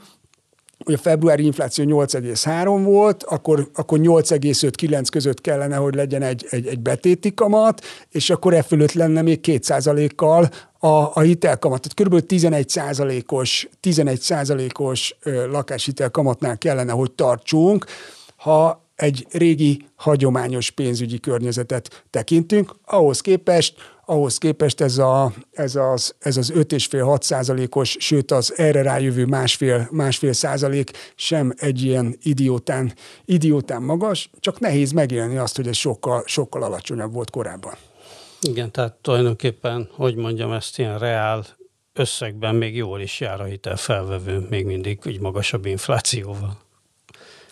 hogy 0.84 0.94
a 0.94 0.98
februári 0.98 1.46
infláció 1.46 1.86
8,3 2.06 2.82
volt, 2.84 3.24
akkor, 3.24 3.70
akkor 3.74 4.00
8,5-9 4.02 5.06
között 5.12 5.41
kellene, 5.41 5.76
hogy 5.76 5.96
legyen 5.96 6.22
egy, 6.22 6.46
egy, 6.50 6.67
egy 6.67 6.80
betéti 6.80 7.34
kamat, 7.34 7.82
és 8.10 8.30
akkor 8.30 8.54
e 8.54 8.62
fölött 8.62 8.94
lenne 8.94 9.22
még 9.22 9.39
2%-kal 9.44 10.50
a, 10.80 10.88
a 10.88 11.20
hitelkamat. 11.20 11.88
Tehát 11.88 12.13
kb. 12.13 12.26
11 12.26 12.70
százalékos, 12.70 13.70
11 13.80 14.20
százalékos 14.20 15.15
lakáshitelkamatnál 15.52 16.10
kamatnál 16.12 16.58
kellene, 16.58 16.91
hogy 16.91 17.12
tartsunk, 17.12 17.86
ha 18.36 18.86
egy 18.96 19.28
régi, 19.32 19.86
hagyományos 19.96 20.70
pénzügyi 20.70 21.20
környezetet 21.20 22.04
tekintünk, 22.10 22.76
ahhoz 22.86 23.22
képest, 23.22 23.76
ahhoz 24.06 24.38
képest 24.38 24.82
ez, 24.82 24.98
a, 24.98 25.34
ez 25.52 25.76
az, 25.76 26.16
ez 26.20 26.38
az 26.38 26.52
5,5-6 26.56 27.22
százalékos, 27.22 27.96
sőt 28.00 28.32
az 28.32 28.54
erre 28.58 28.82
rájövő 28.82 29.26
másfél, 29.26 29.88
másfél 29.92 30.34
százalék 30.34 30.92
sem 31.16 31.54
egy 31.58 31.82
ilyen 31.82 32.18
idiótán, 32.22 32.94
idiótán 33.26 33.82
magas, 33.82 34.30
csak 34.40 34.60
nehéz 34.60 34.92
megélni 34.92 35.38
azt, 35.38 35.56
hogy 35.56 35.68
ez 35.68 35.76
sokkal, 35.76 36.24
sokkal 36.26 36.64
alacsonyabb 36.64 37.14
volt 37.14 37.30
korábban. 37.30 37.74
Igen, 38.42 38.72
tehát 38.72 38.94
tulajdonképpen, 38.94 39.90
hogy 39.92 40.16
mondjam, 40.16 40.52
ezt 40.52 40.80
ilyen 40.80 41.00
reál 41.00 41.46
összegben 41.94 42.56
még 42.56 42.76
jól 42.76 43.02
is 43.02 43.20
jár 43.20 43.42
a 43.42 43.44
hitel 43.44 43.76
felvevő, 43.76 44.46
még 44.50 44.66
mindig 44.66 45.00
úgy 45.06 45.20
magasabb 45.20 45.66
inflációval. 45.66 46.58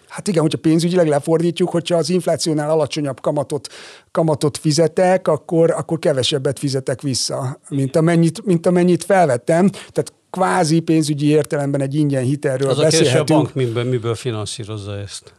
Hát 0.09 0.27
igen, 0.27 0.41
hogyha 0.41 0.57
pénzügyileg 0.57 1.07
lefordítjuk, 1.07 1.69
hogyha 1.69 1.95
az 1.95 2.09
inflációnál 2.09 2.69
alacsonyabb 2.69 3.21
kamatot, 3.21 3.67
kamatot 4.11 4.57
fizetek, 4.57 5.27
akkor, 5.27 5.71
akkor 5.71 5.99
kevesebbet 5.99 6.59
fizetek 6.59 7.01
vissza, 7.01 7.59
mint 7.69 7.95
amennyit, 7.95 8.45
mint 8.45 8.65
amennyit 8.65 9.03
felvettem. 9.03 9.69
Tehát 9.69 10.13
kvázi 10.29 10.79
pénzügyi 10.79 11.27
értelemben 11.27 11.81
egy 11.81 11.95
ingyen 11.95 12.23
hitelről 12.23 12.69
Az 12.69 12.77
beszélhetünk. 12.77 13.29
a 13.29 13.33
bank 13.33 13.53
miből, 13.53 13.83
miből 13.83 14.15
finanszírozza 14.15 14.97
ezt? 14.97 15.33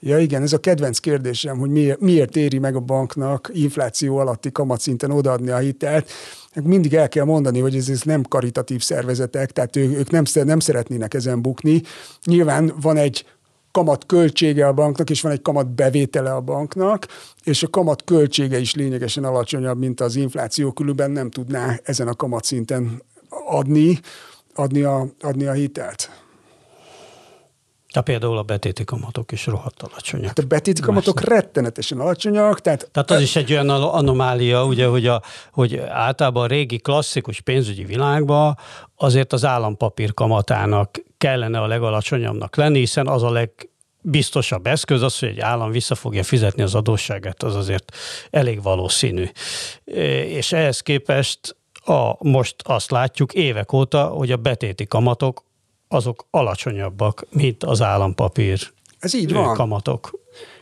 Ja 0.00 0.18
igen, 0.18 0.42
ez 0.42 0.52
a 0.52 0.58
kedvenc 0.58 0.98
kérdésem, 0.98 1.58
hogy 1.58 1.70
miért, 1.70 2.00
miért 2.00 2.36
éri 2.36 2.58
meg 2.58 2.76
a 2.76 2.80
banknak 2.80 3.50
infláció 3.52 4.16
alatti 4.16 4.52
kamatszinten 4.52 5.10
odaadni 5.10 5.50
a 5.50 5.56
hitelt. 5.56 6.10
Mindig 6.62 6.94
el 6.94 7.08
kell 7.08 7.24
mondani, 7.24 7.60
hogy 7.60 7.76
ez, 7.76 7.88
ez 7.88 8.02
nem 8.02 8.22
karitatív 8.22 8.82
szervezetek, 8.82 9.50
tehát 9.50 9.76
ő, 9.76 9.90
ők 9.90 10.10
nem, 10.10 10.24
nem 10.32 10.58
szeretnének 10.58 11.14
ezen 11.14 11.42
bukni. 11.42 11.82
Nyilván 12.24 12.72
van 12.80 12.96
egy 12.96 13.24
kamat 13.78 14.06
költsége 14.06 14.66
a 14.66 14.72
banknak, 14.72 15.10
és 15.10 15.20
van 15.20 15.32
egy 15.32 15.42
kamat 15.42 15.74
bevétele 15.74 16.34
a 16.34 16.40
banknak, 16.40 17.06
és 17.44 17.62
a 17.62 17.68
kamat 17.68 18.04
költsége 18.04 18.58
is 18.58 18.74
lényegesen 18.74 19.24
alacsonyabb, 19.24 19.78
mint 19.78 20.00
az 20.00 20.16
infláció, 20.16 20.72
különben 20.72 21.10
nem 21.10 21.30
tudná 21.30 21.78
ezen 21.82 22.08
a 22.08 22.14
kamatszinten 22.14 23.02
adni, 23.46 24.00
adni 24.54 24.82
a, 24.82 25.06
adni 25.20 25.46
a 25.46 25.52
hitelt. 25.52 26.10
De 27.92 28.00
például 28.00 28.38
a 28.38 28.42
betéti 28.42 28.84
kamatok 28.84 29.32
is 29.32 29.46
rohadt 29.46 29.82
alacsonyak. 29.82 30.26
Hát 30.26 30.38
a 30.38 30.46
betéti 30.46 30.80
kamatok 30.80 31.14
Másnak. 31.14 31.34
rettenetesen 31.34 32.00
alacsonyak. 32.00 32.60
Tehát, 32.60 32.88
tehát 32.92 33.10
az 33.10 33.20
is 33.20 33.36
egy 33.36 33.52
olyan 33.52 33.68
anomália, 33.70 34.64
ugye, 34.64 34.86
hogy, 34.86 35.06
a, 35.06 35.22
hogy 35.52 35.76
általában 35.76 36.42
a 36.42 36.46
régi 36.46 36.78
klasszikus 36.78 37.40
pénzügyi 37.40 37.84
világban 37.84 38.58
azért 38.96 39.32
az 39.32 39.44
állampapír 39.44 40.14
kamatának 40.14 41.06
kellene 41.18 41.60
a 41.60 41.66
legalacsonyabbnak 41.66 42.56
lenni, 42.56 42.78
hiszen 42.78 43.06
az 43.06 43.22
a 43.22 43.30
leg 43.30 43.50
biztosabb 44.00 44.66
eszköz 44.66 45.02
az, 45.02 45.18
hogy 45.18 45.28
egy 45.28 45.40
állam 45.40 45.70
vissza 45.70 45.94
fogja 45.94 46.22
fizetni 46.22 46.62
az 46.62 46.74
adósságát, 46.74 47.42
az 47.42 47.56
azért 47.56 47.96
elég 48.30 48.62
valószínű. 48.62 49.24
És 50.24 50.52
ehhez 50.52 50.80
képest 50.80 51.56
a, 51.84 52.28
most 52.28 52.54
azt 52.62 52.90
látjuk 52.90 53.32
évek 53.32 53.72
óta, 53.72 54.06
hogy 54.06 54.32
a 54.32 54.36
betéti 54.36 54.86
kamatok 54.86 55.44
azok 55.88 56.26
alacsonyabbak, 56.30 57.26
mint 57.30 57.64
az 57.64 57.82
állampapír 57.82 58.72
ez 58.98 59.14
így 59.14 59.32
van. 59.32 59.54
kamatok. 59.54 60.10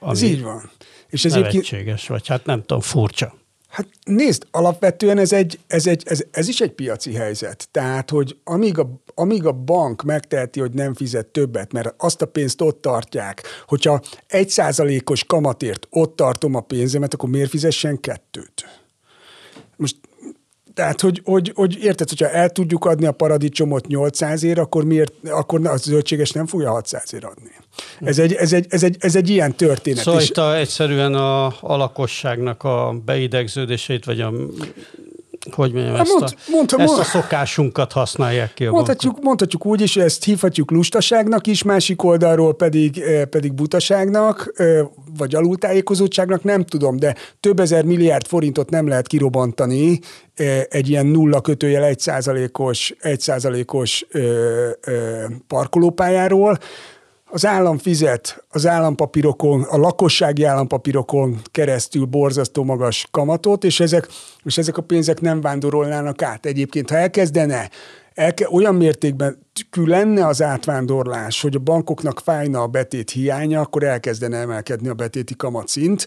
Ez 0.01 0.23
így 0.23 0.43
van. 0.43 0.71
És 1.09 1.25
ez 1.25 1.35
nevetséges, 1.35 2.07
vagy 2.09 2.27
hát 2.27 2.45
nem 2.45 2.61
tudom, 2.61 2.81
furcsa. 2.81 3.35
Hát 3.69 3.89
nézd, 4.05 4.47
alapvetően 4.51 5.19
ez, 5.19 5.33
egy, 5.33 5.59
ez, 5.67 5.87
egy, 5.87 6.03
ez, 6.07 6.25
ez 6.31 6.49
is 6.49 6.61
egy 6.61 6.73
piaci 6.73 7.15
helyzet. 7.15 7.69
Tehát, 7.71 8.11
hogy 8.11 8.39
amíg 8.45 8.79
a, 8.79 8.89
amíg 9.15 9.47
a 9.47 9.53
bank 9.53 10.03
megteheti, 10.03 10.61
hogy 10.61 10.73
nem 10.73 10.95
fizet 10.95 11.27
többet, 11.27 11.73
mert 11.73 11.95
azt 11.97 12.23
a 12.23 12.27
pénzt 12.27 12.61
ott 12.61 12.81
tartják, 12.81 13.43
hogyha 13.67 14.01
egy 14.27 14.49
százalékos 14.49 15.25
kamatért 15.25 15.87
ott 15.91 16.17
tartom 16.17 16.55
a 16.55 16.61
pénzemet, 16.61 17.15
akkor 17.15 17.29
miért 17.29 17.51
fizessen 17.51 18.01
kettőt? 18.01 18.65
Most 19.77 19.97
tehát, 20.77 21.01
hogy, 21.01 21.21
hogy, 21.25 21.53
hogy 21.55 21.79
érted, 21.83 22.09
hogyha 22.09 22.29
el 22.29 22.51
tudjuk 22.51 22.85
adni 22.85 23.07
a 23.07 23.13
paradicsomot 23.13 23.87
800 23.87 24.43
ér, 24.43 24.59
akkor 24.59 24.85
miért, 24.85 25.13
akkor 25.29 25.67
a 25.67 25.77
zöldséges 25.77 26.31
nem 26.31 26.47
fogja 26.47 26.71
600 26.71 27.15
ér 27.15 27.25
adni. 27.25 27.51
Ez 28.01 28.19
egy, 28.19 28.33
ez 28.33 28.53
egy, 28.53 28.67
ez 28.69 28.83
egy, 28.83 28.97
ez 28.99 29.17
egy 29.17 29.29
ilyen 29.29 29.55
történet. 29.55 30.03
Szóval 30.03 30.21
itt 30.21 30.37
a, 30.37 30.57
egyszerűen 30.57 31.15
a, 31.15 31.47
a 31.47 31.77
lakosságnak 31.77 32.63
a 32.65 33.01
beidegződését, 33.05 34.05
vagy 34.05 34.21
a 34.21 34.33
hogy 35.55 35.73
mondjam, 35.73 35.95
hát 35.95 36.03
ezt, 36.03 36.13
mond, 36.13 36.33
a, 36.37 36.51
mondta, 36.51 36.83
ezt 36.83 36.99
a 36.99 37.03
szokásunkat 37.03 37.93
használják 37.93 38.55
ki 38.55 38.67
a 38.67 38.71
mondhatjuk, 38.71 39.23
mondhatjuk 39.23 39.67
úgy 39.67 39.81
is, 39.81 39.97
ezt 39.97 40.25
hívhatjuk 40.25 40.71
lustaságnak 40.71 41.47
is, 41.47 41.63
másik 41.63 42.03
oldalról 42.03 42.55
pedig, 42.55 42.99
eh, 42.99 43.25
pedig 43.25 43.53
butaságnak, 43.53 44.53
eh, 44.57 44.87
vagy 45.19 45.35
alultájékozottságnak, 45.35 46.43
nem 46.43 46.65
tudom, 46.65 46.97
de 46.97 47.15
több 47.41 47.61
ezer 47.61 47.85
milliárd 47.85 48.27
forintot 48.27 48.71
nem 48.71 48.89
lehet 48.89 49.07
kirobantani 49.07 50.01
eh, 50.35 50.63
egy 50.69 50.89
ilyen 50.89 51.07
nulla 51.07 51.41
kötőjel 51.41 51.85
egy 51.85 51.99
százalékos, 51.99 52.95
egy 53.01 53.21
százalékos 53.21 54.07
parkolópályáról, 55.47 56.59
az 57.37 57.47
állam 57.47 57.79
fizet 57.79 58.45
az 58.49 58.67
állampapírokon, 58.67 59.63
a 59.63 59.77
lakossági 59.77 60.45
állampapírokon 60.45 61.41
keresztül 61.51 62.05
borzasztó 62.05 62.65
magas 62.65 63.07
kamatot, 63.11 63.65
és 63.65 63.81
ezek, 63.81 64.09
és 64.45 64.59
ezek 64.59 64.77
a 64.77 64.83
pénzek 64.83 65.21
nem 65.21 65.41
vándorolnának 65.41 66.23
át. 66.23 66.47
Egyébként, 66.47 66.91
ha 66.91 66.97
elkezdene 66.97 67.71
elke, 68.15 68.49
olyan 68.51 68.75
mértékben 68.75 69.39
lenne 69.73 70.27
az 70.27 70.43
átvándorlás, 70.43 71.41
hogy 71.41 71.55
a 71.55 71.59
bankoknak 71.59 72.21
fájna 72.21 72.63
a 72.63 72.67
betét 72.67 73.11
hiánya, 73.11 73.61
akkor 73.61 73.83
elkezdene 73.83 74.37
emelkedni 74.37 74.89
a 74.89 74.95
betéti 74.95 75.37
kamatszint 75.37 76.07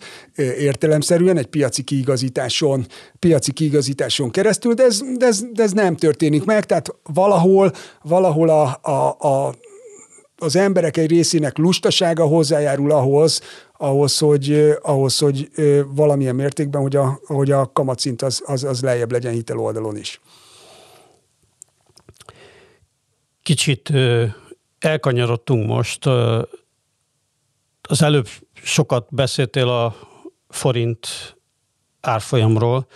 értelemszerűen 0.57 1.37
egy 1.37 1.47
piaci 1.47 1.83
kiigazításon, 1.83 2.85
piaci 3.19 3.51
kiigazításon 3.51 4.31
keresztül, 4.31 4.73
de 4.73 4.83
ez, 4.83 5.01
de 5.17 5.25
ez, 5.25 5.43
de 5.53 5.63
ez 5.63 5.71
nem 5.71 5.95
történik 5.95 6.45
meg, 6.45 6.65
tehát 6.65 6.95
valahol, 7.13 7.71
valahol 8.01 8.49
a, 8.49 8.79
a, 8.81 9.27
a 9.27 9.53
az 10.39 10.55
emberek 10.55 10.97
egy 10.97 11.09
részének 11.09 11.57
lustasága 11.57 12.25
hozzájárul 12.25 12.91
ahhoz, 12.91 13.41
ahhoz, 13.77 14.17
hogy, 14.17 14.73
ahhoz, 14.81 15.17
hogy 15.17 15.49
valamilyen 15.87 16.35
mértékben, 16.35 16.81
hogy 16.81 16.95
a, 16.95 17.19
hogy 17.25 17.51
a 17.51 17.71
kamatszint 17.71 18.21
az, 18.21 18.41
az, 18.45 18.63
az 18.63 18.81
lejjebb 18.81 19.11
legyen 19.11 19.33
hitel 19.33 19.59
oldalon 19.59 19.97
is. 19.97 20.21
Kicsit 23.43 23.91
elkanyarodtunk 24.79 25.67
most. 25.67 26.05
Az 27.81 28.01
előbb 28.01 28.27
sokat 28.53 29.07
beszéltél 29.09 29.67
a 29.67 29.95
forint 30.49 31.07
árfolyamról, 32.01 32.87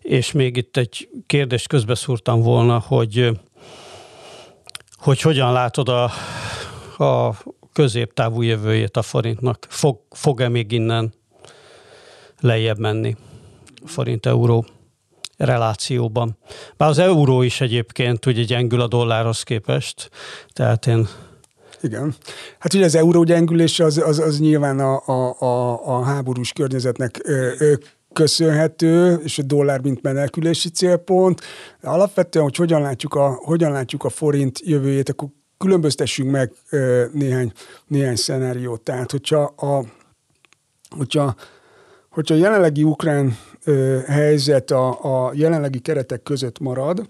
és 0.00 0.32
még 0.32 0.56
itt 0.56 0.76
egy 0.76 1.08
kérdést 1.26 1.68
közbeszúrtam 1.68 2.40
volna, 2.42 2.78
hogy 2.78 3.38
hogy 4.98 5.20
hogyan 5.20 5.52
látod 5.52 5.88
a, 5.88 6.10
a 6.98 7.34
középtávú 7.72 8.42
jövőjét 8.42 8.96
a 8.96 9.02
forintnak. 9.02 9.66
Fog, 9.68 9.98
fog-e 10.10 10.48
még 10.48 10.72
innen 10.72 11.12
lejjebb 12.40 12.78
menni 12.78 13.16
forint-euró 13.84 14.66
relációban? 15.36 16.38
Bár 16.76 16.88
az 16.88 16.98
euró 16.98 17.42
is 17.42 17.60
egyébként 17.60 18.26
ugye 18.26 18.42
gyengül 18.42 18.80
a 18.80 18.86
dollárhoz 18.86 19.42
képest, 19.42 20.10
tehát 20.52 20.86
én 20.86 21.08
igen. 21.82 22.14
Hát 22.58 22.74
ugye 22.74 22.84
az 22.84 22.94
euró 22.94 23.22
gyengülése 23.22 23.84
az, 23.84 23.98
az, 23.98 24.18
az 24.18 24.38
nyilván 24.38 24.78
a, 24.78 25.02
a, 25.06 25.42
a, 25.42 25.86
a 25.86 26.02
háborús 26.02 26.52
környezetnek 26.52 27.20
ö, 27.24 27.52
ö, 27.58 27.74
köszönhető, 28.12 29.14
és 29.14 29.38
a 29.38 29.42
dollár 29.42 29.80
mint 29.80 30.02
menekülési 30.02 30.68
célpont. 30.68 31.40
Alapvetően, 31.82 32.44
hogy 32.44 32.56
hogyan 32.56 32.82
látjuk 32.82 33.14
a, 33.14 33.40
hogyan 33.44 33.72
látjuk 33.72 34.04
a 34.04 34.08
forint 34.08 34.60
jövőjét, 34.64 35.08
akkor 35.08 35.28
különböztessünk 35.58 36.30
meg 36.30 36.52
néhány, 37.12 37.52
néhány 37.86 38.16
szenáriót. 38.16 38.80
Tehát, 38.80 39.10
hogyha 39.10 39.42
a, 39.42 39.84
hogyha, 40.96 41.34
hogyha 42.10 42.34
a 42.34 42.38
jelenlegi 42.38 42.82
ukrán 42.84 43.38
helyzet 44.06 44.70
a, 44.70 45.26
a 45.26 45.32
jelenlegi 45.34 45.78
keretek 45.78 46.22
között 46.22 46.58
marad, 46.58 47.06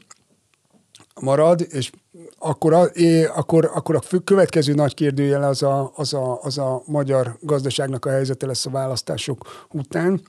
marad, 1.21 1.67
és 1.71 1.91
akkor 2.39 2.73
a, 2.73 2.91
akkor, 3.35 3.71
akkor 3.75 3.95
a 3.95 4.19
következő 4.25 4.75
nagy 4.75 4.95
kérdőjel 4.95 5.43
az 5.43 5.63
a, 5.63 5.93
az, 5.95 6.15
a, 6.15 6.43
az 6.43 6.59
a 6.59 6.83
magyar 6.87 7.37
gazdaságnak 7.41 8.05
a 8.05 8.11
helyzete 8.11 8.47
lesz 8.47 8.67
a 8.67 8.71
választások 8.71 9.67
után 9.73 10.21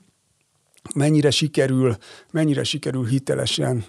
mennyire 0.94 1.30
sikerül, 1.30 1.96
mennyire 2.30 2.64
sikerül 2.64 3.06
hitelesen 3.06 3.84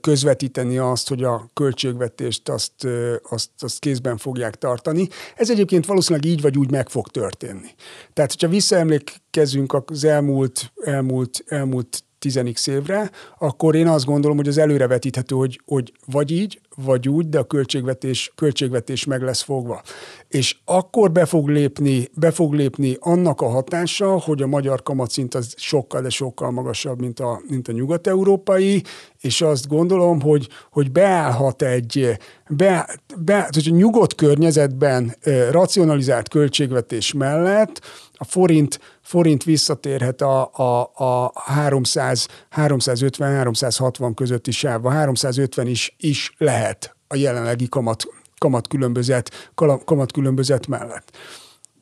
közvetíteni 0.00 0.78
azt, 0.78 1.08
hogy 1.08 1.22
a 1.22 1.50
költségvetést 1.54 2.48
azt, 2.48 2.86
azt, 3.22 3.50
azt 3.58 3.78
kézben 3.78 4.16
fogják 4.16 4.54
tartani. 4.54 5.08
Ez 5.36 5.50
egyébként 5.50 5.86
valószínűleg 5.86 6.28
így 6.28 6.40
vagy 6.40 6.58
úgy 6.58 6.70
meg 6.70 6.88
fog 6.88 7.08
történni. 7.08 7.68
Tehát, 8.12 8.30
hogyha 8.32 8.48
visszaemlékezünk 8.48 9.82
az 9.86 10.04
elmúlt, 10.04 10.72
elmúlt, 10.84 11.44
elmúlt 11.46 12.04
10 12.18 12.66
évre, 12.66 13.10
akkor 13.38 13.74
én 13.74 13.88
azt 13.88 14.04
gondolom, 14.04 14.36
hogy 14.36 14.48
az 14.48 14.58
előrevetíthető, 14.58 15.34
hogy, 15.34 15.60
hogy 15.64 15.92
vagy 16.06 16.30
így, 16.30 16.60
vagy 16.84 17.08
úgy, 17.08 17.28
de 17.28 17.38
a 17.38 17.44
költségvetés, 17.44 18.32
költségvetés 18.34 19.04
meg 19.04 19.22
lesz 19.22 19.42
fogva. 19.42 19.82
És 20.28 20.56
akkor 20.64 21.12
be 21.12 21.24
fog 21.24 21.48
lépni, 21.48 22.08
be 22.14 22.30
fog 22.30 22.54
lépni 22.54 22.96
annak 23.00 23.40
a 23.40 23.48
hatása, 23.48 24.20
hogy 24.20 24.42
a 24.42 24.46
magyar 24.46 24.82
kamatszint 24.82 25.34
az 25.34 25.54
sokkal, 25.56 26.00
de 26.00 26.08
sokkal 26.08 26.50
magasabb, 26.50 27.00
mint 27.00 27.20
a, 27.20 27.40
mint 27.48 27.68
a 27.68 27.72
nyugat-európai, 27.72 28.82
és 29.20 29.40
azt 29.40 29.68
gondolom, 29.68 30.20
hogy, 30.20 30.48
hogy 30.70 30.92
beállhat 30.92 31.62
egy, 31.62 32.16
be, 32.48 32.98
be, 33.18 33.50
hogy 33.52 33.72
nyugodt 33.74 34.14
környezetben 34.14 35.16
racionalizált 35.50 36.28
költségvetés 36.28 37.12
mellett 37.12 37.80
a 38.12 38.24
forint, 38.24 38.80
forint 39.06 39.44
visszatérhet 39.44 40.20
a, 40.20 40.50
a, 40.52 40.90
a 40.94 41.32
300, 41.34 42.28
350-360 42.56 44.12
közötti 44.14 44.50
sávba, 44.50 44.90
350 44.90 45.66
is, 45.66 45.94
is 45.98 46.34
lehet 46.38 46.96
a 47.08 47.16
jelenlegi 47.16 47.68
kamat, 47.68 48.04
kamat, 48.38 48.68
különbözet, 48.68 49.52
kamat 49.84 50.12
különbözet 50.12 50.66
mellett. 50.66 51.16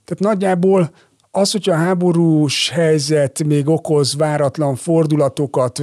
Tehát 0.04 0.34
nagyjából 0.34 0.90
az, 1.30 1.52
hogyha 1.52 1.72
a 1.72 1.76
háborús 1.76 2.70
helyzet 2.70 3.44
még 3.44 3.68
okoz 3.68 4.16
váratlan 4.16 4.74
fordulatokat, 4.74 5.82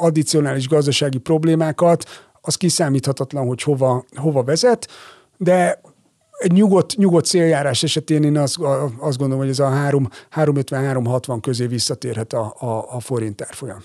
addicionális 0.00 0.68
gazdasági 0.68 1.18
problémákat, 1.18 2.04
az 2.40 2.54
kiszámíthatatlan, 2.54 3.46
hogy 3.46 3.62
hova, 3.62 4.04
hova 4.16 4.42
vezet, 4.42 4.88
de 5.36 5.80
egy 6.42 6.52
nyugodt, 6.52 6.96
nyugodt 6.96 7.26
céljárás 7.26 7.82
esetén 7.82 8.22
én 8.22 8.36
azt, 8.38 8.58
azt 8.98 9.18
gondolom, 9.18 9.38
hogy 9.38 9.48
ez 9.48 9.58
a 9.58 9.68
350-360 10.30 11.38
közé 11.40 11.66
visszatérhet 11.66 12.32
a, 12.32 12.54
a, 12.58 12.94
a 12.94 13.00
forint 13.00 13.42
árfolyam 13.42 13.82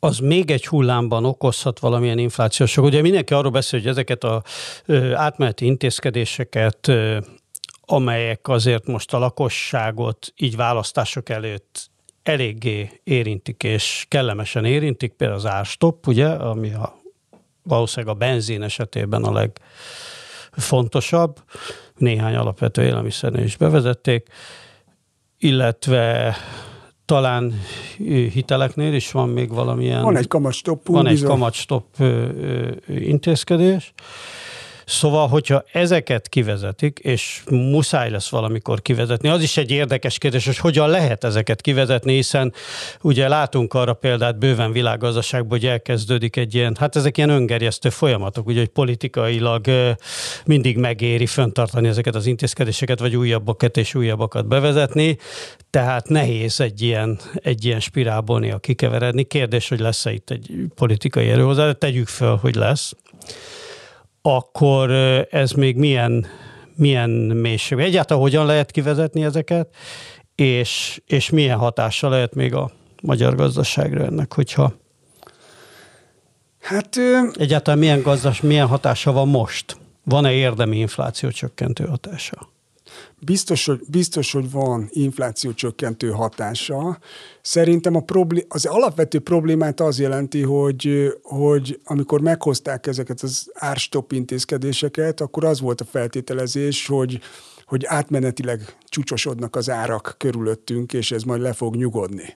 az 0.00 0.18
még 0.18 0.50
egy 0.50 0.66
hullámban 0.66 1.24
okozhat 1.24 1.78
valamilyen 1.78 2.18
inflációs. 2.18 2.76
Ugye 2.76 3.00
mindenki 3.00 3.34
arról 3.34 3.50
beszél, 3.50 3.80
hogy 3.80 3.88
ezeket 3.88 4.24
a 4.24 4.42
átmeneti 5.14 5.64
intézkedéseket, 5.64 6.92
amelyek 7.80 8.48
azért 8.48 8.86
most 8.86 9.14
a 9.14 9.18
lakosságot 9.18 10.32
így 10.36 10.56
választások 10.56 11.28
előtt 11.28 11.90
eléggé 12.22 13.00
érintik, 13.04 13.62
és 13.62 14.06
kellemesen 14.08 14.64
érintik, 14.64 15.12
például 15.12 15.38
az 15.38 15.46
árstop, 15.46 16.06
ugye, 16.06 16.26
ami 16.26 16.72
a 16.72 16.98
valószínűleg 17.68 18.14
a 18.14 18.18
benzin 18.18 18.62
esetében 18.62 19.24
a 19.24 19.48
legfontosabb, 20.52 21.36
néhány 21.96 22.34
alapvető 22.34 22.82
élelmiszernél 22.82 23.44
is 23.44 23.56
bevezették, 23.56 24.26
illetve 25.38 26.36
talán 27.04 27.60
hiteleknél 28.32 28.94
is 28.94 29.10
van 29.10 29.28
még 29.28 29.52
valamilyen... 29.52 30.02
Van 30.02 30.16
egy 30.16 30.26
kamatstop. 30.26 30.86
Van 30.86 31.06
egy 31.06 31.22
kamatstop 31.22 31.84
intézkedés. 32.88 33.92
Szóval, 34.88 35.28
hogyha 35.28 35.64
ezeket 35.72 36.28
kivezetik, 36.28 36.98
és 36.98 37.42
muszáj 37.50 38.10
lesz 38.10 38.28
valamikor 38.28 38.82
kivezetni, 38.82 39.28
az 39.28 39.42
is 39.42 39.56
egy 39.56 39.70
érdekes 39.70 40.18
kérdés, 40.18 40.46
hogy 40.46 40.58
hogyan 40.58 40.88
lehet 40.88 41.24
ezeket 41.24 41.60
kivezetni, 41.60 42.14
hiszen 42.14 42.52
ugye 43.00 43.28
látunk 43.28 43.74
arra 43.74 43.92
példát 43.92 44.38
bőven 44.38 44.72
világgazdaságban, 44.72 45.58
hogy 45.58 45.66
elkezdődik 45.66 46.36
egy 46.36 46.54
ilyen, 46.54 46.76
hát 46.78 46.96
ezek 46.96 47.16
ilyen 47.16 47.28
öngerjesztő 47.28 47.88
folyamatok, 47.88 48.46
ugye, 48.46 48.58
hogy 48.58 48.68
politikailag 48.68 49.66
mindig 50.44 50.76
megéri 50.76 51.26
föntartani 51.26 51.88
ezeket 51.88 52.14
az 52.14 52.26
intézkedéseket, 52.26 52.98
vagy 52.98 53.16
újabbakat 53.16 53.76
és 53.76 53.94
újabbakat 53.94 54.46
bevezetni, 54.46 55.16
tehát 55.70 56.08
nehéz 56.08 56.60
egy 56.60 56.82
ilyen, 56.82 57.18
egy 57.34 57.64
ilyen 57.64 57.80
spirálból 57.80 58.40
néha 58.40 58.58
kikeveredni. 58.58 59.24
Kérdés, 59.24 59.68
hogy 59.68 59.80
lesz-e 59.80 60.12
itt 60.12 60.30
egy 60.30 60.50
politikai 60.74 61.28
erőhozzá, 61.28 61.64
de 61.64 61.72
tegyük 61.72 62.06
fel, 62.06 62.38
hogy 62.42 62.54
lesz 62.54 62.92
akkor 64.36 64.90
ez 65.30 65.50
még 65.50 65.76
milyen, 65.76 66.26
milyen 66.74 67.10
mélység. 67.10 67.78
Egyáltalán 67.78 68.22
hogyan 68.22 68.46
lehet 68.46 68.70
kivezetni 68.70 69.24
ezeket, 69.24 69.74
és, 70.34 71.00
és 71.06 71.30
milyen 71.30 71.58
hatása 71.58 72.08
lehet 72.08 72.34
még 72.34 72.54
a 72.54 72.70
magyar 73.02 73.34
gazdaságra 73.34 74.04
ennek, 74.04 74.32
hogyha 74.32 74.72
Hát, 76.60 76.96
Egyáltalán 77.34 77.78
milyen 77.78 78.02
gazdas, 78.02 78.40
milyen 78.40 78.66
hatása 78.66 79.12
van 79.12 79.28
most? 79.28 79.76
Van-e 80.04 80.32
érdemi 80.32 80.78
infláció 80.78 81.30
csökkentő 81.30 81.84
hatása? 81.84 82.48
Biztos, 83.18 83.66
hogy, 83.66 83.80
biztos, 83.88 84.32
hogy 84.32 84.50
van 84.50 84.88
infláció 84.90 85.52
csökkentő 85.52 86.10
hatása. 86.10 86.98
Szerintem 87.42 87.94
a 87.94 88.00
problé- 88.00 88.46
az 88.48 88.64
alapvető 88.64 89.18
problémát 89.18 89.80
az 89.80 89.98
jelenti, 89.98 90.42
hogy, 90.42 91.12
hogy 91.22 91.80
amikor 91.84 92.20
meghozták 92.20 92.86
ezeket 92.86 93.20
az 93.20 93.50
árstop 93.54 94.12
intézkedéseket, 94.12 95.20
akkor 95.20 95.44
az 95.44 95.60
volt 95.60 95.80
a 95.80 95.84
feltételezés, 95.84 96.86
hogy, 96.86 97.20
hogy 97.64 97.84
átmenetileg 97.84 98.76
csúcsosodnak 98.84 99.56
az 99.56 99.70
árak 99.70 100.14
körülöttünk, 100.18 100.92
és 100.92 101.12
ez 101.12 101.22
majd 101.22 101.40
le 101.40 101.52
fog 101.52 101.76
nyugodni. 101.76 102.34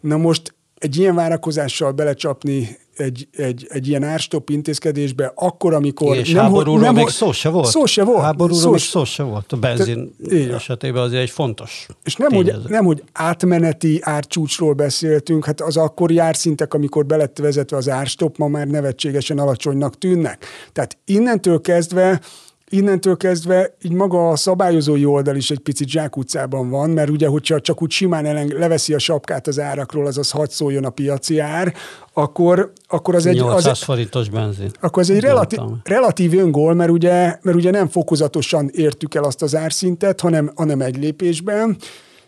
Na 0.00 0.16
most 0.16 0.54
egy 0.78 0.96
ilyen 0.96 1.14
várakozással 1.14 1.92
belecsapni 1.92 2.78
egy, 3.00 3.28
egy, 3.36 3.66
egy 3.70 3.88
ilyen 3.88 4.02
árstop 4.02 4.50
intézkedésbe, 4.50 5.32
akkor, 5.34 5.74
amikor... 5.74 6.16
És 6.16 6.32
nem, 6.32 6.42
háborúról 6.42 6.80
nem, 6.80 6.94
még 6.94 7.08
szó 7.08 7.32
se 7.32 7.48
volt. 7.48 7.66
Szó 7.66 7.86
se 7.86 8.04
volt. 8.04 8.22
Háborúról 8.22 8.60
szó, 8.60 8.70
még 8.70 8.80
szó 8.80 9.04
se 9.04 9.22
volt. 9.22 9.52
A 9.52 9.56
benzin 9.56 10.14
te, 10.28 10.54
esetében 10.54 11.02
azért 11.02 11.22
egy 11.22 11.30
fontos 11.30 11.86
És 12.04 12.16
nem 12.16 12.32
hogy, 12.32 12.54
nem, 12.68 12.84
hogy 12.84 13.02
átmeneti 13.12 13.98
árcsúcsról 14.02 14.72
beszéltünk, 14.72 15.44
hát 15.44 15.60
az 15.60 15.76
akkori 15.76 16.18
árszintek, 16.18 16.74
amikor 16.74 17.06
belett 17.06 17.38
vezetve 17.38 17.76
az 17.76 17.88
árstop, 17.88 18.36
ma 18.36 18.48
már 18.48 18.66
nevetségesen 18.66 19.38
alacsonynak 19.38 19.98
tűnnek. 19.98 20.44
Tehát 20.72 20.98
innentől 21.04 21.60
kezdve 21.60 22.20
innentől 22.68 23.16
kezdve 23.16 23.74
így 23.82 23.92
maga 23.92 24.28
a 24.28 24.36
szabályozói 24.36 25.04
oldal 25.04 25.36
is 25.36 25.50
egy 25.50 25.58
picit 25.58 25.88
zsákutcában 25.88 26.70
van, 26.70 26.90
mert 26.90 27.10
ugye, 27.10 27.26
hogyha 27.26 27.60
csak 27.60 27.82
úgy 27.82 27.90
simán 27.90 28.26
ellen, 28.26 28.46
leveszi 28.46 28.94
a 28.94 28.98
sapkát 28.98 29.46
az 29.46 29.58
árakról, 29.58 30.06
azaz 30.06 30.30
hadd 30.30 30.48
szóljon 30.48 30.84
a 30.84 30.90
piaci 30.90 31.38
ár, 31.38 31.74
akkor, 32.12 32.72
akkor 32.86 33.14
az 33.14 33.26
egy... 33.26 33.36
800 33.36 33.66
az, 33.66 33.82
forintos 33.82 34.28
benzin. 34.28 34.70
Akkor 34.80 35.02
az 35.02 35.10
egy 35.10 35.20
relatív, 35.20 35.60
relatív 35.84 36.38
öngól, 36.38 36.74
mert 36.74 36.90
ugye, 36.90 37.38
mert 37.42 37.56
ugye 37.56 37.70
nem 37.70 37.88
fokozatosan 37.88 38.68
értük 38.72 39.14
el 39.14 39.24
azt 39.24 39.42
az 39.42 39.54
árszintet, 39.54 40.20
hanem, 40.20 40.52
hanem 40.54 40.80
egy 40.80 40.96
lépésben, 40.96 41.76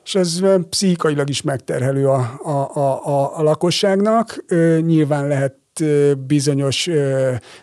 és 0.05 0.15
ez 0.15 0.41
pszichikailag 0.71 1.29
is 1.29 1.43
megterhelő 1.43 2.09
a, 2.09 2.41
a, 2.43 2.79
a, 2.79 3.07
a, 3.07 3.39
a 3.39 3.43
lakosságnak. 3.43 4.45
Nyilván 4.81 5.29
lehet 5.29 5.55
bizonyos 6.27 6.89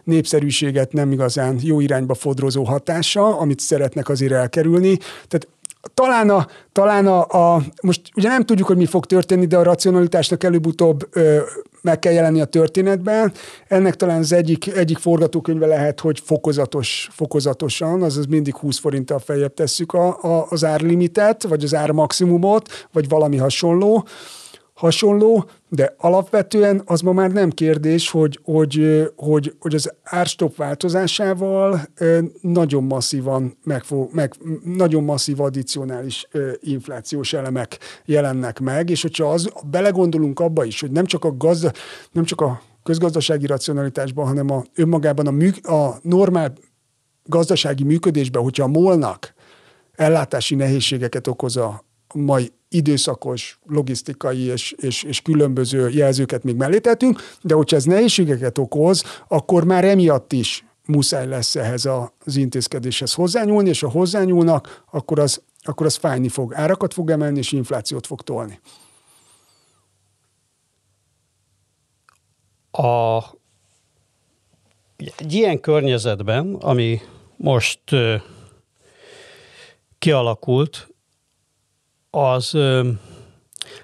népszerűséget 0.03 0.93
nem 0.93 1.11
igazán 1.11 1.59
jó 1.61 1.79
irányba 1.79 2.13
fodrozó 2.13 2.63
hatása, 2.63 3.37
amit 3.37 3.59
szeretnek 3.59 4.09
azért 4.09 4.31
elkerülni. 4.33 4.97
Tehát 5.27 5.47
talán 5.93 6.29
a, 6.29 6.47
talán 6.71 7.07
a, 7.07 7.53
a, 7.55 7.61
most 7.81 8.01
ugye 8.15 8.27
nem 8.27 8.43
tudjuk, 8.43 8.67
hogy 8.67 8.77
mi 8.77 8.85
fog 8.85 9.05
történni, 9.05 9.45
de 9.45 9.57
a 9.57 9.63
racionalitásnak 9.63 10.43
előbb-utóbb 10.43 11.07
ö, 11.11 11.39
meg 11.81 11.99
kell 11.99 12.13
jelenni 12.13 12.41
a 12.41 12.45
történetben. 12.45 13.33
Ennek 13.67 13.95
talán 13.95 14.19
az 14.19 14.31
egyik, 14.31 14.67
egyik 14.75 14.97
forgatókönyve 14.97 15.65
lehet, 15.65 15.99
hogy 15.99 16.19
fokozatos, 16.23 17.09
fokozatosan, 17.11 18.03
azaz 18.03 18.25
mindig 18.25 18.55
20 18.55 18.79
forinttal 18.79 19.19
feljebb 19.19 19.53
tesszük 19.53 19.93
a, 19.93 20.07
a, 20.07 20.45
az 20.49 20.63
árlimitet, 20.63 21.43
vagy 21.43 21.63
az 21.63 21.75
ármaximumot, 21.75 22.87
vagy 22.91 23.09
valami 23.09 23.37
hasonló 23.37 24.05
hasonló, 24.77 25.49
de 25.69 25.95
alapvetően 25.97 26.81
az 26.85 27.01
ma 27.01 27.11
már 27.11 27.31
nem 27.31 27.49
kérdés, 27.49 28.09
hogy, 28.09 28.39
hogy, 28.43 29.03
hogy, 29.15 29.55
hogy 29.59 29.75
az 29.75 29.93
árstop 30.03 30.55
változásával 30.55 31.81
nagyon 32.41 32.83
masszívan, 32.83 33.57
megfog, 33.63 34.13
meg, 34.13 34.33
nagyon 34.63 35.03
masszív 35.03 35.41
addicionális 35.41 36.27
inflációs 36.59 37.33
elemek 37.33 37.77
jelennek 38.05 38.59
meg, 38.59 38.89
és 38.89 39.01
hogyha 39.01 39.31
az, 39.31 39.49
belegondolunk 39.69 40.39
abba 40.39 40.63
is, 40.63 40.81
hogy 40.81 40.91
nem 40.91 41.05
csak 41.05 41.25
a 41.25 41.37
gazda, 41.37 41.71
nem 42.11 42.23
csak 42.23 42.41
a 42.41 42.61
közgazdasági 42.83 43.45
racionalitásban, 43.45 44.27
hanem 44.27 44.51
a, 44.51 44.63
önmagában 44.75 45.27
a, 45.27 45.31
mű, 45.31 45.49
a 45.63 45.99
normál 46.01 46.53
gazdasági 47.23 47.83
működésben, 47.83 48.41
hogyha 48.43 48.63
a 48.63 48.67
molnak 48.67 49.33
ellátási 49.95 50.55
nehézségeket 50.55 51.27
okoz 51.27 51.57
a 51.57 51.85
mai 52.13 52.51
időszakos 52.69 53.59
logisztikai 53.65 54.39
és, 54.39 54.71
és, 54.71 55.03
és 55.03 55.21
különböző 55.21 55.89
jelzőket 55.89 56.43
még 56.43 56.55
mellé 56.55 56.79
tettünk, 56.79 57.21
de 57.41 57.53
hogyha 57.53 57.75
ez 57.75 57.83
nehézségeket 57.83 58.57
okoz, 58.57 59.03
akkor 59.27 59.63
már 59.63 59.85
emiatt 59.85 60.33
is 60.33 60.65
muszáj 60.85 61.27
lesz 61.27 61.55
ehhez 61.55 61.85
az 62.25 62.35
intézkedéshez 62.35 63.13
hozzányúlni, 63.13 63.69
és 63.69 63.79
ha 63.79 63.89
hozzányúlnak, 63.89 64.83
akkor 64.91 65.19
az, 65.19 65.41
akkor 65.61 65.85
az 65.85 65.95
fájni 65.95 66.29
fog. 66.29 66.53
Árakat 66.53 66.93
fog 66.93 67.09
emelni, 67.09 67.37
és 67.37 67.51
inflációt 67.51 68.07
fog 68.07 68.21
tolni. 68.21 68.59
A, 72.71 73.17
egy 75.17 75.33
ilyen 75.33 75.59
környezetben, 75.59 76.55
ami 76.55 77.01
most 77.35 77.81
kialakult, 79.99 80.87
az 82.17 82.57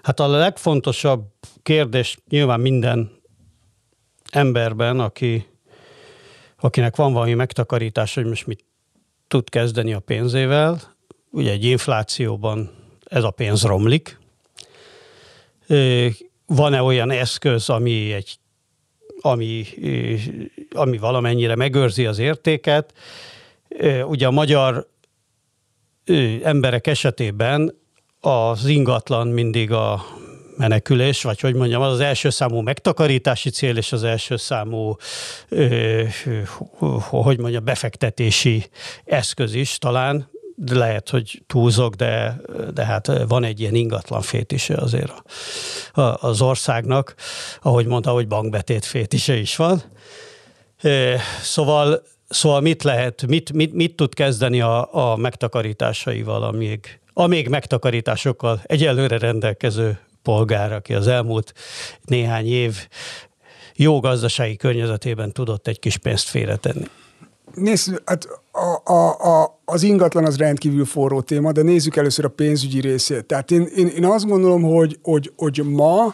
hát 0.02 0.20
a 0.20 0.28
legfontosabb 0.28 1.26
kérdés 1.64 2.18
nyilván 2.30 2.60
minden 2.60 3.12
emberben, 4.32 5.00
aki, 5.00 5.46
akinek 6.60 6.96
van 6.96 7.14
valami 7.14 7.34
megtakarítás, 7.34 8.16
hogy 8.16 8.26
most 8.26 8.48
mit 8.48 8.66
tud 9.28 9.50
kezdeni 9.50 9.94
a 9.94 10.00
pénzével. 10.00 10.82
Ugye 11.32 11.52
egy 11.52 11.64
inflációban 11.64 12.72
ez 13.04 13.24
a 13.24 13.32
pénz 13.32 13.64
romlik. 13.64 14.20
Van-e 16.46 16.82
olyan 16.82 17.12
eszköz, 17.12 17.70
ami, 17.70 18.14
egy, 18.14 18.38
ami, 19.22 19.66
ami 20.72 20.98
valamennyire 20.98 21.56
megőrzi 21.56 22.06
az 22.06 22.20
értéket? 22.20 22.94
Ugye 24.06 24.28
a 24.28 24.32
magyar 24.32 24.88
emberek 26.44 26.88
esetében 26.88 27.82
az 28.26 28.66
ingatlan 28.66 29.28
mindig 29.28 29.72
a 29.72 30.06
menekülés, 30.58 31.24
vagy 31.24 31.40
hogy 31.40 31.56
mondjam, 31.56 31.82
az 31.82 31.92
az 31.92 32.00
első 32.00 32.30
számú 32.30 32.60
megtakarítási 32.60 33.50
cél, 33.50 33.78
és 33.78 33.92
az 33.92 34.04
első 34.04 34.38
számú, 34.38 34.96
ö, 35.50 36.04
hogy 37.10 37.40
mondjam, 37.40 37.64
befektetési 37.64 38.66
eszköz 39.06 39.54
is 39.54 39.78
talán, 39.78 40.30
lehet, 40.72 41.10
hogy 41.10 41.44
túlzok, 41.48 41.96
de, 41.96 42.42
de 42.74 42.86
hát 42.86 43.28
van 43.28 43.44
egy 43.44 43.60
ilyen 43.60 43.76
ingatlan 43.76 44.22
fétise 44.22 44.76
azért 44.76 45.12
a, 45.94 46.02
a, 46.02 46.18
az 46.22 46.42
országnak, 46.42 47.16
ahogy 47.62 47.86
mondta, 47.86 48.12
hogy 48.12 48.28
bankbetét 48.28 48.86
fétise 48.86 49.36
is 49.36 49.56
van. 49.56 49.82
Szóval, 51.42 52.04
szóval 52.30 52.62
mit 52.62 52.84
lehet, 52.84 53.28
mit, 53.28 53.54
mit, 53.54 53.74
mit 53.74 53.96
tud 53.96 54.14
kezdeni 54.14 54.62
a, 54.62 55.12
a 55.12 55.16
megtakarításaival, 55.16 56.44
amíg 56.44 57.02
a 57.14 57.28
még 57.28 57.48
megtakarításokkal 57.48 58.62
egyelőre 58.64 59.18
rendelkező 59.18 60.00
polgár, 60.22 60.74
aki 60.74 60.94
az 60.94 61.08
elmúlt 61.08 61.54
néhány 62.06 62.48
év 62.48 62.88
jó 63.76 64.00
gazdasági 64.00 64.56
környezetében 64.56 65.32
tudott 65.32 65.68
egy 65.68 65.80
kis 65.80 65.98
pénzt 65.98 66.28
félretenni. 66.28 66.86
Nézd, 67.56 68.02
hát 68.06 68.28
a, 68.52 68.92
a, 68.94 69.42
a, 69.42 69.60
az 69.66 69.84
ingatlan 69.84 70.26
az 70.26 70.38
rendkívül 70.38 70.86
forró 70.86 71.22
téma, 71.22 71.52
de 71.52 71.62
nézzük 71.62 71.96
először 71.96 72.26
a 72.26 72.30
pénzügyi 72.30 72.80
részét. 72.80 73.26
Tehát 73.26 73.52
én, 73.52 73.68
én, 73.76 73.88
én 73.88 74.06
azt 74.06 74.26
gondolom, 74.26 74.62
hogy, 74.62 75.00
hogy, 75.02 75.34
hogy 75.36 75.62
ma, 75.66 76.14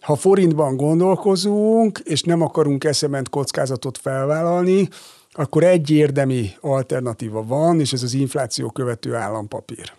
ha 0.00 0.14
forintban 0.16 0.76
gondolkozunk, 0.76 1.98
és 2.04 2.22
nem 2.22 2.42
akarunk 2.42 2.84
eszement 2.84 3.28
kockázatot 3.28 3.98
felvállalni, 3.98 4.88
akkor 5.32 5.64
egy 5.64 5.90
érdemi 5.90 6.50
alternatíva 6.60 7.44
van, 7.44 7.80
és 7.80 7.92
ez 7.92 8.02
az 8.02 8.14
infláció 8.14 8.70
követő 8.70 9.14
állampapír. 9.14 9.92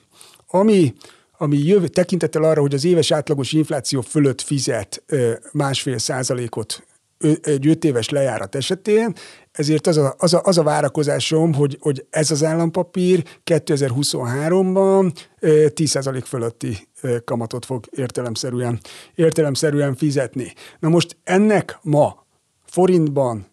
Ami, 0.55 0.93
ami 1.37 1.57
jövő, 1.57 1.87
tekintettel 1.87 2.43
arra, 2.43 2.61
hogy 2.61 2.73
az 2.73 2.85
éves 2.85 3.11
átlagos 3.11 3.51
infláció 3.51 4.01
fölött 4.01 4.41
fizet 4.41 5.03
másfél 5.51 5.97
százalékot 5.97 6.85
egy 7.41 7.67
öt 7.67 7.83
éves 7.83 8.09
lejárat 8.09 8.55
esetén, 8.55 9.13
ezért 9.51 9.87
az 9.87 9.97
a, 9.97 10.15
az 10.17 10.33
a, 10.33 10.41
az 10.43 10.57
a 10.57 10.63
várakozásom, 10.63 11.53
hogy, 11.53 11.77
hogy 11.81 12.05
ez 12.09 12.31
az 12.31 12.43
állampapír 12.43 13.23
2023-ban 13.45 15.13
10% 15.41 16.23
fölötti 16.25 16.87
kamatot 17.25 17.65
fog 17.65 17.85
értelemszerűen, 17.91 18.79
értelemszerűen 19.15 19.95
fizetni. 19.95 20.53
Na 20.79 20.89
most 20.89 21.17
ennek 21.23 21.79
ma 21.81 22.25
forintban 22.65 23.47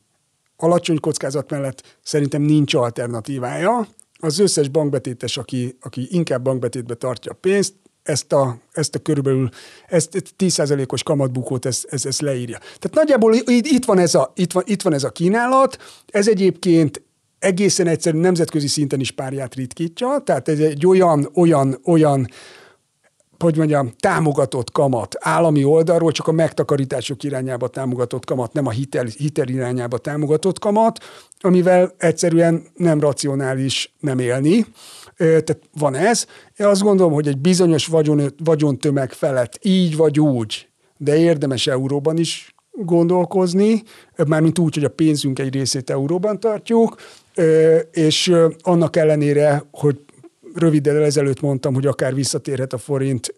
alacsony 0.57 1.01
kockázat 1.01 1.51
mellett 1.51 1.99
szerintem 2.03 2.43
nincs 2.43 2.75
alternatívája, 2.75 3.87
az 4.21 4.39
összes 4.39 4.69
bankbetétes, 4.69 5.37
aki, 5.37 5.77
aki 5.81 6.09
inkább 6.11 6.43
bankbetétbe 6.43 6.95
tartja 6.95 7.33
a 7.33 7.39
pénzt, 7.41 7.75
ezt 8.03 8.33
a, 8.33 8.59
ezt 8.73 8.95
a 8.95 8.99
körülbelül, 8.99 9.49
ezt 9.89 10.35
10%-os 10.39 11.03
kamatbukót 11.03 11.67
ezt, 11.67 11.87
ezt, 11.91 12.07
ezt 12.07 12.21
leírja. 12.21 12.59
Tehát 12.59 12.93
nagyjából 12.93 13.35
itt 13.47 13.85
van, 13.85 13.99
ez 13.99 14.15
a, 14.15 14.33
itt, 14.35 14.53
van, 14.53 14.63
itt 14.67 14.83
van 14.83 14.93
ez 14.93 15.05
a 15.05 15.11
kínálat, 15.11 15.79
ez 16.07 16.29
egyébként 16.29 17.03
egészen 17.39 17.87
egyszerű 17.87 18.19
nemzetközi 18.19 18.67
szinten 18.67 19.01
is 19.01 19.11
párját 19.11 19.55
ritkítja, 19.55 20.23
tehát 20.25 20.49
ez 20.49 20.59
egy 20.59 20.87
olyan, 20.87 21.31
olyan, 21.35 21.81
olyan 21.85 22.29
hogy 23.43 23.57
mondjam, 23.57 23.93
támogatott 23.99 24.73
kamat 24.73 25.15
állami 25.19 25.65
oldalról, 25.65 26.13
csak 26.13 26.29
a 26.29 26.33
megtakarítások 26.33 27.23
irányába 27.23 27.69
támogatott 27.69 28.25
kamat, 28.25 28.53
nem 28.53 28.67
a 28.67 28.71
hitel, 28.71 29.05
hitel 29.05 29.49
irányába 29.49 29.99
támogatott 29.99 30.59
kamat, 30.59 30.99
amivel 31.41 31.95
egyszerűen 31.99 32.63
nem 32.75 33.01
racionális 33.01 33.95
nem 34.01 34.19
élni. 34.19 34.67
Tehát 35.17 35.59
van 35.79 35.95
ez. 35.95 36.27
Én 36.57 36.67
azt 36.67 36.83
gondolom, 36.83 37.13
hogy 37.13 37.29
egy 37.29 37.39
bizonyos 37.39 37.87
vagyon, 37.87 38.35
vagyontömeg 38.45 39.13
felett 39.13 39.59
így 39.63 39.97
vagy 39.97 40.21
úgy, 40.21 40.69
de 40.97 41.17
érdemes 41.17 41.67
euróban 41.67 42.19
is 42.19 42.55
gondolkozni, 42.73 43.83
mármint 44.27 44.59
úgy, 44.59 44.75
hogy 44.75 44.85
a 44.85 44.89
pénzünk 44.89 45.39
egy 45.39 45.55
részét 45.55 45.91
euróban 45.91 46.41
tartjuk, 46.41 46.97
és 47.93 48.35
annak 48.61 48.97
ellenére, 48.97 49.63
hogy 49.71 50.01
röviddel 50.55 51.03
ezelőtt 51.03 51.41
mondtam, 51.41 51.75
hogy 51.75 51.87
akár 51.87 52.15
visszatérhet 52.15 52.73
a 52.73 52.79
forint 52.79 53.35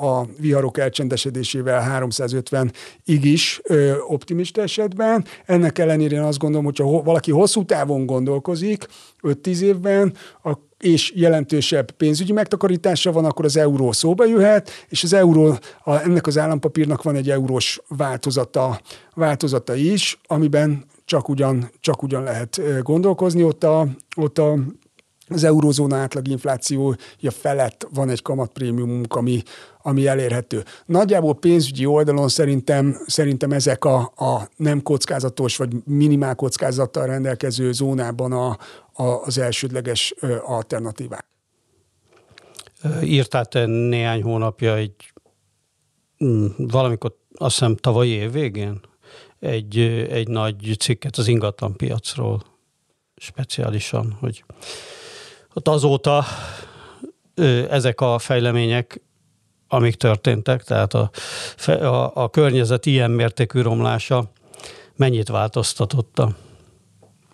a 0.00 0.24
viharok 0.38 0.78
elcsendesedésével 0.78 2.00
350-ig 2.00 3.20
is 3.22 3.60
optimista 4.08 4.62
esetben. 4.62 5.24
Ennek 5.44 5.78
ellenére 5.78 6.16
én 6.16 6.22
azt 6.22 6.38
gondolom, 6.38 6.64
hogyha 6.64 7.02
valaki 7.02 7.30
hosszú 7.30 7.64
távon 7.64 8.06
gondolkozik, 8.06 8.86
5-10 9.22 9.60
évben, 9.60 10.14
és 10.78 11.12
jelentősebb 11.14 11.90
pénzügyi 11.90 12.32
megtakarítása 12.32 13.12
van, 13.12 13.24
akkor 13.24 13.44
az 13.44 13.56
euró 13.56 13.92
szóba 13.92 14.24
jöhet, 14.24 14.70
és 14.88 15.02
az 15.02 15.12
euró, 15.12 15.58
a, 15.84 16.02
ennek 16.02 16.26
az 16.26 16.38
állampapírnak 16.38 17.02
van 17.02 17.16
egy 17.16 17.30
eurós 17.30 17.80
változata, 17.88 18.80
változata 19.14 19.74
is, 19.74 20.18
amiben 20.26 20.84
csak 21.04 21.28
ugyan, 21.28 21.70
csak 21.80 22.02
ugyan 22.02 22.22
lehet 22.22 22.60
gondolkozni. 22.82 23.42
Ott 23.42 23.64
a, 23.64 23.86
ott 24.16 24.38
a 24.38 24.58
az 25.34 25.44
eurozóna 25.44 25.96
átlag 25.96 26.28
inflációja 26.28 27.30
felett 27.30 27.86
van 27.94 28.08
egy 28.08 28.22
kamatprémiumunk, 28.22 29.14
ami, 29.14 29.42
ami 29.82 30.06
elérhető. 30.06 30.64
Nagyjából 30.86 31.34
pénzügyi 31.34 31.86
oldalon 31.86 32.28
szerintem, 32.28 32.96
szerintem 33.06 33.52
ezek 33.52 33.84
a, 33.84 34.12
a 34.16 34.48
nem 34.56 34.82
kockázatos 34.82 35.56
vagy 35.56 35.72
minimál 35.84 36.34
kockázattal 36.34 37.06
rendelkező 37.06 37.72
zónában 37.72 38.32
a, 38.32 38.58
a, 38.92 39.02
az 39.02 39.38
elsődleges 39.38 40.14
alternatívák. 40.44 41.26
Írtál 43.02 43.46
te 43.46 43.66
néhány 43.66 44.22
hónapja 44.22 44.76
egy 44.76 45.12
mm, 46.24 46.46
valamikor 46.56 47.16
azt 47.34 47.58
hiszem 47.58 47.76
tavalyi 47.76 48.10
év 48.10 48.32
végén 48.32 48.80
egy, 49.38 49.78
egy 50.10 50.28
nagy 50.28 50.76
cikket 50.78 51.16
az 51.16 51.28
ingatlan 51.28 51.76
piacról 51.76 52.42
speciálisan, 53.16 54.16
hogy 54.20 54.44
ott 55.54 55.68
azóta 55.68 56.24
ezek 57.70 58.00
a 58.00 58.18
fejlemények, 58.18 59.02
amik 59.68 59.94
történtek, 59.94 60.62
tehát 60.62 60.94
a, 60.94 61.10
a, 61.66 62.10
a 62.14 62.30
környezet 62.30 62.86
ilyen 62.86 63.10
mértékű 63.10 63.60
romlása 63.60 64.30
mennyit 64.96 65.28
változtatotta? 65.28 66.30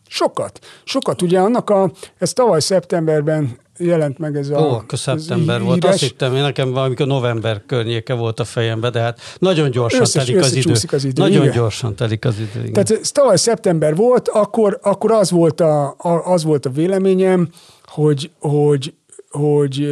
Sokat. 0.08 0.58
Sokat. 0.84 1.22
Ugye 1.22 1.38
annak 1.38 1.70
a, 1.70 1.90
ez 2.18 2.32
tavaly 2.32 2.60
szeptemberben 2.60 3.58
jelent 3.78 4.18
meg 4.18 4.36
ez 4.36 4.48
a 4.48 4.60
Ó, 4.60 4.70
akkor 4.70 4.98
szeptember 4.98 5.62
volt. 5.62 5.84
Azt 5.84 6.00
hittem, 6.00 6.36
én 6.36 6.42
nekem 6.42 6.72
valamikor 6.72 7.06
november 7.06 7.62
környéke 7.66 8.14
volt 8.14 8.40
a 8.40 8.44
fejembe, 8.44 8.90
de 8.90 9.00
hát 9.00 9.20
nagyon 9.38 9.70
gyorsan 9.70 10.00
Összes, 10.00 10.24
telik 10.24 10.42
az 10.42 10.54
idő. 10.54 10.72
az 10.72 11.04
idő. 11.04 11.22
Nagyon 11.22 11.42
igen. 11.42 11.54
gyorsan 11.54 11.94
telik 11.94 12.24
az 12.24 12.34
idő. 12.38 12.60
Igen. 12.60 12.72
Tehát 12.72 12.90
ez 12.90 13.10
tavaly 13.10 13.36
szeptember 13.36 13.96
volt, 13.96 14.28
akkor, 14.28 14.78
akkor 14.82 15.12
az, 15.12 15.30
volt 15.30 15.60
a, 15.60 15.94
a, 15.98 16.08
az 16.08 16.44
volt 16.44 16.66
a 16.66 16.70
véleményem, 16.70 17.48
hogy, 17.90 18.30
hogy, 18.38 18.94
hogy 19.30 19.88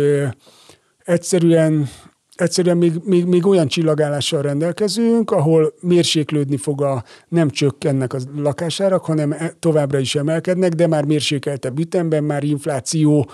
egyszerűen 1.04 1.88
egyszerűen 2.34 2.76
még, 2.76 2.92
még, 3.04 3.24
még 3.24 3.46
olyan 3.46 3.68
csillagállással 3.68 4.42
rendelkezünk, 4.42 5.30
ahol 5.30 5.74
mérséklődni 5.80 6.56
fog 6.56 6.82
a, 6.82 7.04
nem 7.28 7.50
csökkennek 7.50 8.12
a 8.12 8.18
lakásárak, 8.36 9.04
hanem 9.04 9.32
e, 9.32 9.54
továbbra 9.58 9.98
is 9.98 10.14
emelkednek, 10.14 10.72
de 10.72 10.86
már 10.86 11.04
mérsékeltebb 11.04 11.78
ütemben, 11.78 12.24
már 12.24 12.44
infláció 12.44 13.30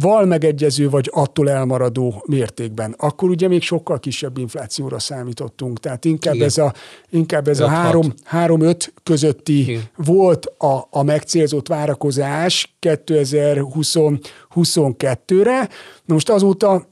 val 0.00 0.24
megegyező 0.24 0.90
vagy 0.90 1.10
attól 1.12 1.50
elmaradó 1.50 2.24
mértékben. 2.26 2.94
Akkor 2.98 3.28
ugye 3.28 3.48
még 3.48 3.62
sokkal 3.62 3.98
kisebb 3.98 4.38
inflációra 4.38 4.98
számítottunk. 4.98 5.80
Tehát 5.80 6.04
inkább 6.04 6.34
Igen. 6.34 6.46
ez 6.46 6.58
a, 6.58 6.74
inkább 7.10 7.48
ez 7.48 7.60
a 7.60 7.68
3-5 7.68 8.88
közötti 9.02 9.60
Igen. 9.60 9.82
volt 9.96 10.46
a, 10.46 10.86
a 10.90 11.02
megcélzott 11.02 11.68
várakozás 11.68 12.76
2022-re. 12.80 15.68
Na 16.04 16.14
most 16.14 16.30
azóta 16.30 16.86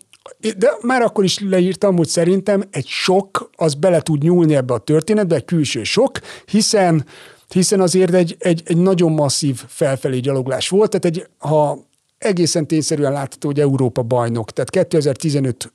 de 0.57 0.72
már 0.83 1.03
akkor 1.03 1.24
is 1.24 1.39
leírtam, 1.39 1.97
hogy 1.97 2.09
szerintem 2.09 2.62
egy 2.70 2.87
sok, 2.87 3.51
az 3.57 3.74
bele 3.74 4.01
tud 4.01 4.22
nyúlni 4.22 4.55
ebbe 4.55 4.74
a 4.74 4.79
történetbe, 4.79 5.35
egy 5.35 5.45
külső 5.45 5.83
sok, 5.83 6.20
hiszen 6.47 7.05
hiszen 7.49 7.81
azért 7.81 8.14
egy, 8.14 8.37
egy, 8.39 8.62
egy 8.64 8.77
nagyon 8.77 9.12
masszív 9.12 9.62
felfelé 9.66 10.18
gyaloglás 10.18 10.68
volt, 10.68 10.91
tehát 10.91 11.16
egy, 11.16 11.27
ha 11.39 11.86
egészen 12.19 12.67
tényszerűen 12.67 13.12
látható, 13.12 13.49
hogy 13.49 13.61
Európa 13.61 14.03
bajnok, 14.03 14.51
tehát 14.51 14.71
2015 14.71 15.73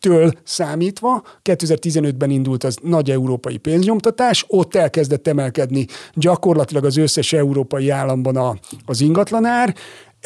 től 0.00 0.32
számítva, 0.42 1.22
2015-ben 1.42 2.30
indult 2.30 2.64
az 2.64 2.76
nagy 2.82 3.10
európai 3.10 3.56
pénznyomtatás, 3.56 4.44
ott 4.48 4.74
elkezdett 4.74 5.26
emelkedni 5.26 5.86
gyakorlatilag 6.14 6.84
az 6.84 6.96
összes 6.96 7.32
európai 7.32 7.90
államban 7.90 8.36
a, 8.36 8.56
az 8.86 9.00
ingatlanár, 9.00 9.74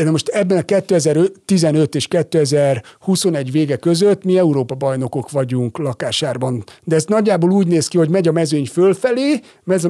de 0.05 0.11
most 0.11 0.29
ebben 0.29 0.59
a 0.59 0.63
2015 0.63 1.95
és 1.95 2.07
2021 2.09 3.51
vége 3.51 3.77
között 3.77 4.25
mi 4.25 4.39
Európa 4.39 4.75
bajnokok 4.75 5.31
vagyunk 5.31 5.79
lakásárban. 5.79 6.65
De 6.85 6.95
ez 6.95 7.05
nagyjából 7.05 7.51
úgy 7.51 7.67
néz 7.67 7.89
ki, 7.89 7.99
hogy 7.99 8.09
megy 8.09 8.29
a 8.29 8.33
mezőny 8.33 8.67
fölfelé, 8.67 9.41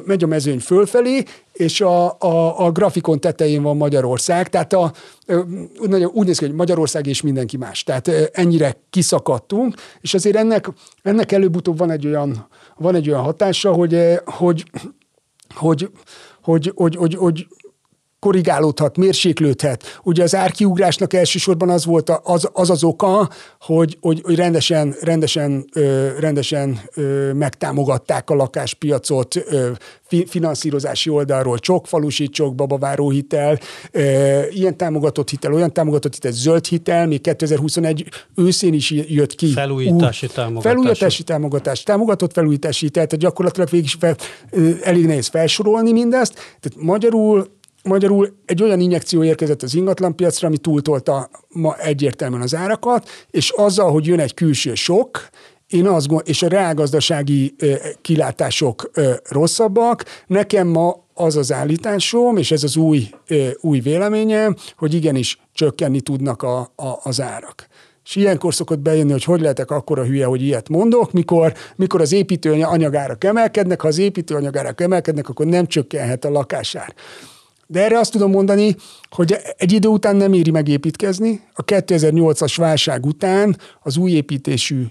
megy 0.05 0.23
a 0.23 0.27
mezőny 0.27 0.59
fölfelé, 0.59 1.23
és 1.53 1.81
a, 1.81 2.17
a, 2.19 2.65
a 2.67 2.71
grafikon 2.71 3.21
tetején 3.21 3.63
van 3.63 3.77
Magyarország, 3.77 4.49
tehát 4.49 4.73
a, 4.73 4.93
úgy 6.13 6.27
néz 6.27 6.39
ki, 6.39 6.45
hogy 6.45 6.55
Magyarország 6.55 7.07
és 7.07 7.23
mindenki 7.23 7.57
más. 7.57 7.85
Tehát 7.85 8.09
ennyire 8.33 8.77
kiszakadtunk, 8.91 9.75
és 10.01 10.15
azért 10.15 10.37
ennek, 10.37 10.69
ennek 11.03 11.33
előbb-utóbb 11.33 11.79
van 11.79 11.91
egy 11.91 12.07
olyan, 12.07 12.49
van 12.77 12.95
egy 12.95 13.09
olyan 13.09 13.23
hatása, 13.23 13.73
hogy, 13.73 14.21
hogy, 14.25 14.65
hogy, 15.55 15.91
hogy, 16.43 16.73
hogy, 16.75 16.97
hogy, 16.97 17.15
hogy 17.15 17.47
korrigálódhat, 18.21 18.97
mérséklődhet. 18.97 20.01
Ugye 20.03 20.23
az 20.23 20.35
árkiugrásnak 20.35 21.12
elsősorban 21.12 21.69
az 21.69 21.85
volt 21.85 22.11
az, 22.23 22.49
az, 22.53 22.71
az 22.71 22.85
oka, 22.85 23.29
hogy, 23.61 23.99
hogy, 24.01 24.21
hogy 24.25 24.35
rendesen, 24.35 24.95
rendesen, 25.01 25.64
ö, 25.75 26.09
rendesen 26.19 26.81
ö, 26.95 27.33
megtámogatták 27.33 28.31
a 28.31 28.35
lakáspiacot 28.35 29.37
ö, 29.37 29.71
fi, 30.03 30.27
finanszírozási 30.29 31.11
oldalról, 31.11 31.59
csokfalusi, 31.59 32.29
csok, 32.29 32.55
babaváró 32.55 33.11
hitel, 33.11 33.59
ö, 33.91 34.41
ilyen 34.51 34.77
támogatott 34.77 35.31
hitel, 35.31 35.53
olyan 35.53 35.73
támogatott 35.73 36.14
hitel, 36.14 36.33
zöld 36.33 36.66
hitel, 36.66 37.07
még 37.07 37.21
2021 37.21 38.09
őszén 38.35 38.75
is 38.75 38.91
jött 38.91 39.35
ki. 39.35 39.47
Felújítási 39.47 40.27
Ú, 40.27 40.31
támogatás. 40.35 40.73
Felújítási 40.73 41.23
támogatás, 41.23 41.83
támogatott 41.83 42.33
felújítási 42.33 42.85
hitel, 42.85 43.07
tehát 43.07 43.25
gyakorlatilag 43.25 43.69
végig 43.71 43.87
is 43.87 43.97
fel, 44.01 44.16
elég 44.83 45.07
nehéz 45.07 45.27
felsorolni 45.27 45.93
mindezt. 45.93 46.35
Tehát 46.35 46.87
magyarul 46.87 47.57
Magyarul 47.83 48.37
egy 48.45 48.62
olyan 48.62 48.81
injekció 48.81 49.24
érkezett 49.24 49.62
az 49.62 49.74
ingatlanpiacra, 49.74 50.47
ami 50.47 50.59
túltolta 50.59 51.31
ma 51.49 51.76
egyértelműen 51.76 52.43
az 52.43 52.55
árakat, 52.55 53.09
és 53.31 53.51
azzal, 53.51 53.91
hogy 53.91 54.07
jön 54.07 54.20
egy 54.20 54.35
külső 54.35 54.74
sok, 54.74 55.29
én 55.68 55.87
azt 55.87 56.07
gondolom, 56.07 56.33
és 56.33 56.43
a 56.43 56.49
reálgazdasági 56.49 57.55
kilátások 58.01 58.91
rosszabbak, 59.29 60.05
nekem 60.26 60.66
ma 60.66 61.07
az 61.14 61.37
az 61.37 61.53
állításom, 61.53 62.37
és 62.37 62.51
ez 62.51 62.64
az 62.64 62.76
új, 62.76 63.11
új 63.61 63.81
véleményem, 63.81 64.57
hogy 64.76 64.95
igenis 64.95 65.39
csökkenni 65.53 66.01
tudnak 66.01 66.43
a, 66.43 66.59
a, 66.59 66.99
az 67.03 67.20
árak. 67.20 67.66
És 68.05 68.16
ilyenkor 68.16 68.55
szokott 68.55 68.79
bejönni, 68.79 69.12
hogy 69.12 69.24
hogy 69.24 69.41
lehetek 69.41 69.70
akkora 69.70 70.05
hülye, 70.05 70.26
hogy 70.26 70.43
ilyet 70.43 70.68
mondok, 70.68 71.12
mikor, 71.12 71.53
mikor 71.76 72.01
az 72.01 72.12
építő 72.12 72.53
anyagárak 72.62 73.24
emelkednek, 73.24 73.81
ha 73.81 73.89
az 73.89 73.99
építő 73.99 74.35
anyagárak 74.35 74.81
emelkednek, 74.81 75.29
akkor 75.29 75.47
nem 75.47 75.66
csökkenhet 75.66 76.24
a 76.24 76.31
lakásár. 76.31 76.95
De 77.71 77.85
erre 77.85 77.99
azt 77.99 78.12
tudom 78.12 78.31
mondani, 78.31 78.77
hogy 79.11 79.37
egy 79.57 79.73
idő 79.73 79.89
után 79.89 80.16
nem 80.16 80.33
éri 80.33 80.51
megépítkezni. 80.51 81.43
A 81.53 81.64
2008-as 81.64 82.55
válság 82.57 83.07
után 83.07 83.57
az 83.83 83.97
új 83.97 84.11
építésű, 84.11 84.85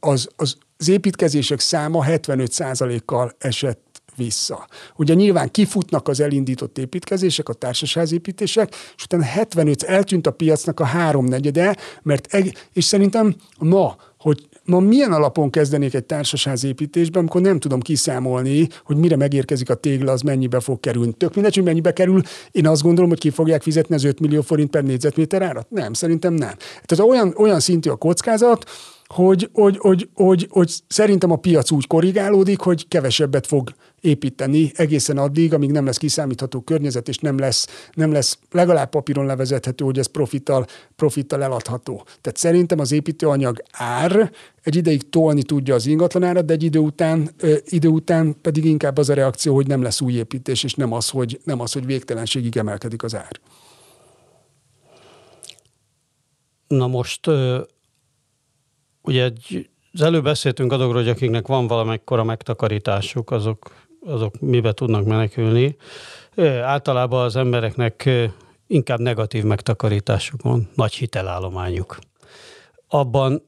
az, 0.00 0.28
az, 0.36 0.56
az 0.76 0.88
építkezések 0.88 1.60
száma 1.60 2.04
75%-kal 2.08 3.34
esett 3.38 4.02
vissza. 4.16 4.66
Ugye 4.96 5.14
nyilván 5.14 5.50
kifutnak 5.50 6.08
az 6.08 6.20
elindított 6.20 6.78
építkezések, 6.78 7.48
a 7.48 7.52
társasházépítések, 7.52 8.74
és 8.96 9.04
utána 9.04 9.24
75, 9.24 9.82
eltűnt 9.82 10.26
a 10.26 10.30
piacnak 10.30 10.80
a 10.80 10.84
háromnegyede, 10.84 11.76
mert, 12.02 12.36
és 12.72 12.84
szerintem 12.84 13.34
ma, 13.58 13.96
hogy 14.18 14.48
ma 14.70 14.80
milyen 14.80 15.12
alapon 15.12 15.50
kezdenék 15.50 15.94
egy 15.94 16.04
társasházépítésben, 16.04 17.20
amikor 17.20 17.40
nem 17.40 17.58
tudom 17.58 17.80
kiszámolni, 17.80 18.68
hogy 18.84 18.96
mire 18.96 19.16
megérkezik 19.16 19.70
a 19.70 19.74
tégla, 19.74 20.12
az 20.12 20.22
mennyibe 20.22 20.60
fog 20.60 20.80
kerülni. 20.80 21.12
Tök 21.12 21.34
mindegy, 21.34 21.54
hogy 21.54 21.64
mennyibe 21.64 21.92
kerül. 21.92 22.22
Én 22.50 22.66
azt 22.66 22.82
gondolom, 22.82 23.10
hogy 23.10 23.18
ki 23.18 23.30
fogják 23.30 23.62
fizetni 23.62 23.94
az 23.94 24.04
5 24.04 24.20
millió 24.20 24.40
forint 24.40 24.70
per 24.70 24.82
négyzetméter 24.82 25.42
árat? 25.42 25.70
Nem, 25.70 25.92
szerintem 25.92 26.32
nem. 26.32 26.54
Tehát 26.84 27.12
olyan, 27.12 27.34
olyan 27.36 27.60
szintű 27.60 27.90
a 27.90 27.96
kockázat, 27.96 28.64
hogy, 29.06 29.50
hogy, 29.52 29.78
hogy, 29.78 30.08
hogy, 30.14 30.46
hogy 30.50 30.72
szerintem 30.86 31.30
a 31.30 31.36
piac 31.36 31.70
úgy 31.70 31.86
korrigálódik, 31.86 32.60
hogy 32.60 32.88
kevesebbet 32.88 33.46
fog 33.46 33.70
építeni 34.00 34.72
egészen 34.74 35.18
addig, 35.18 35.54
amíg 35.54 35.70
nem 35.70 35.84
lesz 35.84 35.96
kiszámítható 35.96 36.60
környezet, 36.60 37.08
és 37.08 37.18
nem 37.18 37.38
lesz, 37.38 37.88
nem 37.94 38.12
lesz 38.12 38.38
legalább 38.50 38.90
papíron 38.90 39.26
levezethető, 39.26 39.84
hogy 39.84 39.98
ez 39.98 40.06
profittal, 40.06 40.66
profittal 40.96 41.42
eladható. 41.42 42.04
Tehát 42.20 42.38
szerintem 42.38 42.78
az 42.78 42.92
építőanyag 42.92 43.62
ár 43.72 44.32
egy 44.62 44.76
ideig 44.76 45.10
tolni 45.10 45.42
tudja 45.42 45.74
az 45.74 45.86
ingatlanárat, 45.86 46.44
de 46.44 46.52
egy 46.52 46.62
idő 46.62 46.78
után, 46.78 47.30
ö, 47.38 47.54
idő 47.64 47.88
után 47.88 48.36
pedig 48.40 48.64
inkább 48.64 48.98
az 48.98 49.08
a 49.08 49.14
reakció, 49.14 49.54
hogy 49.54 49.66
nem 49.66 49.82
lesz 49.82 50.00
új 50.00 50.12
építés, 50.12 50.64
és 50.64 50.74
nem 50.74 50.92
az, 50.92 51.08
hogy, 51.08 51.40
nem 51.44 51.60
az, 51.60 51.72
hogy 51.72 51.86
végtelenségig 51.86 52.56
emelkedik 52.56 53.02
az 53.02 53.14
ár. 53.14 53.40
Na 56.66 56.86
most 56.86 57.26
ugye 59.02 59.24
egy, 59.24 59.68
az 59.92 60.00
előbb 60.00 60.22
beszéltünk 60.22 60.72
azokról, 60.72 61.02
hogy 61.02 61.08
akiknek 61.08 61.46
van 61.46 61.66
valamekkora 61.66 62.24
megtakarításuk, 62.24 63.30
azok, 63.30 63.70
azok 64.06 64.40
mibe 64.40 64.72
tudnak 64.72 65.04
menekülni. 65.04 65.76
Általában 66.62 67.24
az 67.24 67.36
embereknek 67.36 68.10
inkább 68.66 68.98
negatív 68.98 69.44
megtakarításuk 69.44 70.42
van, 70.42 70.68
nagy 70.74 70.92
hitelállományuk. 70.92 71.98
Abban, 72.88 73.42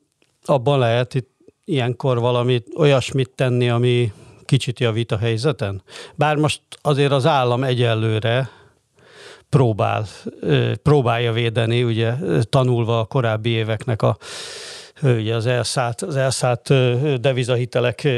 abban 0.45 0.79
lehet 0.79 1.15
itt 1.15 1.31
ilyenkor 1.65 2.19
valamit, 2.21 2.67
olyasmit 2.77 3.31
tenni, 3.31 3.71
ami 3.71 4.13
kicsit 4.45 4.81
javít 4.81 5.13
a 5.13 5.19
helyzeten. 5.19 5.83
Bár 6.15 6.37
most 6.37 6.61
azért 6.81 7.13
az 7.13 7.27
állam 7.27 7.65
egyelőre 7.65 8.51
próbál, 9.49 10.07
próbálja 10.83 11.33
védeni, 11.33 11.85
ugye 11.85 12.15
tanulva 12.43 13.01
a 13.01 13.05
korábbi 13.05 13.51
éveknek 13.51 14.03
a 14.03 14.17
ugye 15.03 15.35
az 15.35 15.47
elszállt, 15.47 16.03
az 16.03 16.17
elszállt 16.17 16.73
devizahitelek 17.21 18.09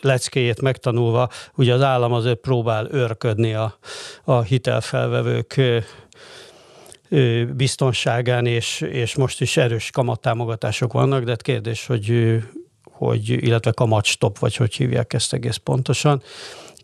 leckéjét 0.00 0.60
megtanulva, 0.60 1.28
ugye 1.54 1.74
az 1.74 1.82
állam 1.82 2.12
azért 2.12 2.38
próbál 2.38 2.88
őrködni 2.90 3.54
a, 3.54 3.78
a 4.24 4.40
hitelfelvevők 4.40 5.60
biztonságán, 7.56 8.46
és, 8.46 8.80
és 8.80 9.14
most 9.14 9.40
is 9.40 9.56
erős 9.56 9.90
kamattámogatások 9.90 10.92
vannak, 10.92 11.24
de 11.24 11.30
hát 11.30 11.42
kérdés, 11.42 11.86
hogy, 11.86 12.38
hogy 12.84 13.28
illetve 13.28 13.72
kamatstop, 13.72 14.38
vagy 14.38 14.56
hogy 14.56 14.74
hívják 14.74 15.12
ezt 15.12 15.32
egész 15.32 15.56
pontosan, 15.56 16.22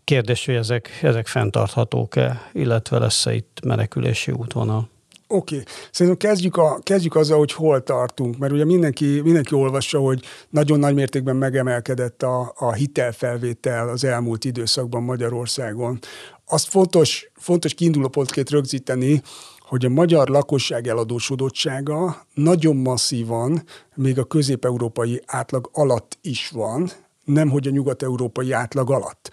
Kérdés, 0.09 0.45
hogy 0.45 0.55
ezek, 0.55 0.99
ezek 1.01 1.27
fenntarthatók-e, 1.27 2.49
illetve 2.53 2.97
lesz-e 2.97 3.33
itt 3.33 3.59
menekülési 3.63 4.31
útvonal? 4.31 4.89
Oké, 5.31 5.55
okay. 5.55 5.67
szerintem 5.91 6.29
kezdjük, 6.29 6.57
a, 6.57 6.79
kezdjük 6.83 7.15
azzal, 7.15 7.37
hogy 7.37 7.51
hol 7.51 7.83
tartunk, 7.83 8.37
mert 8.37 8.53
ugye 8.53 8.65
mindenki, 8.65 9.21
mindenki 9.23 9.55
olvassa, 9.55 9.99
hogy 9.99 10.23
nagyon 10.49 10.79
nagy 10.79 10.93
mértékben 10.93 11.35
megemelkedett 11.35 12.23
a, 12.23 12.53
a 12.57 12.73
hitelfelvétel 12.73 13.89
az 13.89 14.03
elmúlt 14.03 14.45
időszakban 14.45 15.03
Magyarországon. 15.03 15.99
Azt 16.45 16.67
fontos, 16.67 17.31
fontos 17.35 17.73
kiindulópontként 17.73 18.49
rögzíteni, 18.49 19.21
hogy 19.59 19.85
a 19.85 19.89
magyar 19.89 20.27
lakosság 20.27 20.87
eladósodottsága 20.87 22.25
nagyon 22.33 22.75
masszívan, 22.75 23.63
még 23.95 24.19
a 24.19 24.23
közép-európai 24.23 25.21
átlag 25.25 25.69
alatt 25.73 26.17
is 26.21 26.49
van, 26.49 26.91
nem 27.25 27.49
hogy 27.49 27.67
a 27.67 27.71
nyugat-európai 27.71 28.51
átlag 28.51 28.91
alatt. 28.91 29.31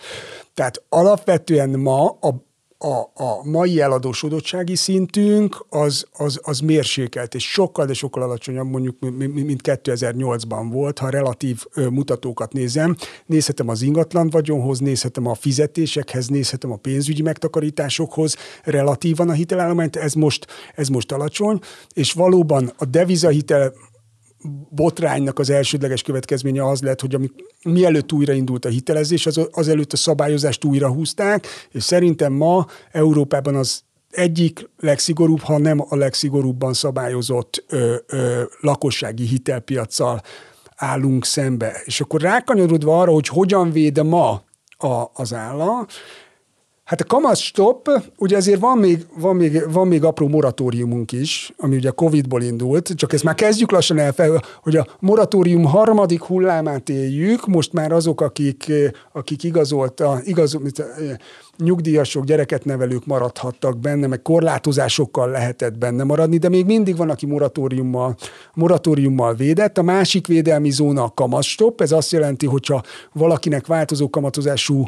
Tehát 0.54 0.82
alapvetően 0.88 1.70
ma 1.70 2.18
a 2.20 2.45
a, 2.86 3.10
a 3.14 3.40
mai 3.44 3.80
eladósodottsági 3.80 4.74
szintünk 4.74 5.64
az, 5.68 6.06
az, 6.12 6.40
az 6.42 6.60
mérsékelt, 6.60 7.34
és 7.34 7.50
sokkal, 7.50 7.86
de 7.86 7.92
sokkal 7.92 8.22
alacsonyabb 8.22 8.70
mondjuk, 8.70 8.96
mint 9.26 9.60
2008-ban 9.64 10.68
volt, 10.70 10.98
ha 10.98 11.08
relatív 11.08 11.64
mutatókat 11.90 12.52
nézem. 12.52 12.96
Nézhetem 13.26 13.68
az 13.68 13.82
ingatlan 13.82 14.30
vagyonhoz, 14.30 14.78
nézhetem 14.78 15.26
a 15.26 15.34
fizetésekhez, 15.34 16.28
nézhetem 16.28 16.72
a 16.72 16.76
pénzügyi 16.76 17.22
megtakarításokhoz, 17.22 18.36
relatívan 18.62 19.28
a 19.28 19.32
hitelállományt, 19.32 19.96
ez 19.96 20.12
most, 20.12 20.46
ez 20.74 20.88
most 20.88 21.12
alacsony, 21.12 21.60
és 21.94 22.12
valóban 22.12 22.72
a 22.76 22.84
devizahitel 22.84 23.72
botránynak 24.70 25.38
az 25.38 25.50
elsődleges 25.50 26.02
következménye 26.02 26.68
az 26.68 26.80
lett, 26.80 27.00
hogy 27.00 27.14
amik, 27.14 27.32
mielőtt 27.64 28.12
újraindult 28.12 28.64
a 28.64 28.68
hitelezés, 28.68 29.26
az, 29.26 29.48
az 29.50 29.68
előtt 29.68 29.92
a 29.92 29.96
szabályozást 29.96 30.64
újra 30.64 30.92
húzták, 30.92 31.46
és 31.70 31.82
szerintem 31.82 32.32
ma 32.32 32.66
Európában 32.92 33.54
az 33.54 33.82
egyik 34.10 34.68
legszigorúbb, 34.78 35.40
ha 35.40 35.58
nem 35.58 35.84
a 35.88 35.96
legszigorúbban 35.96 36.72
szabályozott 36.72 37.64
ö, 37.68 37.94
ö, 38.06 38.42
lakossági 38.60 39.26
hitelpiacsal 39.26 40.22
állunk 40.76 41.24
szembe. 41.24 41.82
És 41.84 42.00
akkor 42.00 42.20
rákanyarodva 42.20 43.00
arra, 43.00 43.12
hogy 43.12 43.28
hogyan 43.28 43.70
véde 43.70 44.02
ma 44.02 44.42
a, 44.78 45.04
az 45.12 45.34
állam, 45.34 45.86
Hát 46.86 47.00
a 47.00 47.04
kamat 47.04 47.36
stop, 47.36 47.90
ugye 48.16 48.36
azért 48.36 48.60
van 48.60 48.78
még, 48.78 49.06
van, 49.18 49.36
még, 49.36 49.72
van 49.72 49.88
még 49.88 50.04
apró 50.04 50.28
moratóriumunk 50.28 51.12
is, 51.12 51.52
ami 51.56 51.76
ugye 51.76 51.90
Covid-ból 51.90 52.42
indult, 52.42 52.92
csak 52.94 53.12
ezt 53.12 53.24
már 53.24 53.34
kezdjük 53.34 53.70
lassan 53.70 53.98
elfel, 53.98 54.42
hogy 54.62 54.76
a 54.76 54.86
moratórium 55.00 55.64
harmadik 55.64 56.22
hullámát 56.22 56.88
éljük, 56.88 57.46
most 57.46 57.72
már 57.72 57.92
azok, 57.92 58.20
akik, 58.20 58.72
akik 59.12 59.42
igazolta, 59.42 60.20
igazol, 60.24 60.60
mit, 60.60 60.84
nyugdíjasok, 61.58 62.24
gyereket 62.24 62.64
nevelők 62.64 63.06
maradhattak 63.06 63.78
benne, 63.78 64.06
meg 64.06 64.22
korlátozásokkal 64.22 65.30
lehetett 65.30 65.78
benne 65.78 66.04
maradni, 66.04 66.38
de 66.38 66.48
még 66.48 66.64
mindig 66.64 66.96
van, 66.96 67.10
aki 67.10 67.26
moratóriummal, 67.26 68.16
moratóriummal 68.54 69.34
védett. 69.34 69.78
A 69.78 69.82
másik 69.82 70.26
védelmi 70.26 70.70
zóna 70.70 71.02
a 71.02 71.12
kamatstop, 71.14 71.80
ez 71.80 71.92
azt 71.92 72.12
jelenti, 72.12 72.46
hogyha 72.46 72.82
valakinek 73.12 73.66
változó 73.66 74.10
kamatozású 74.10 74.84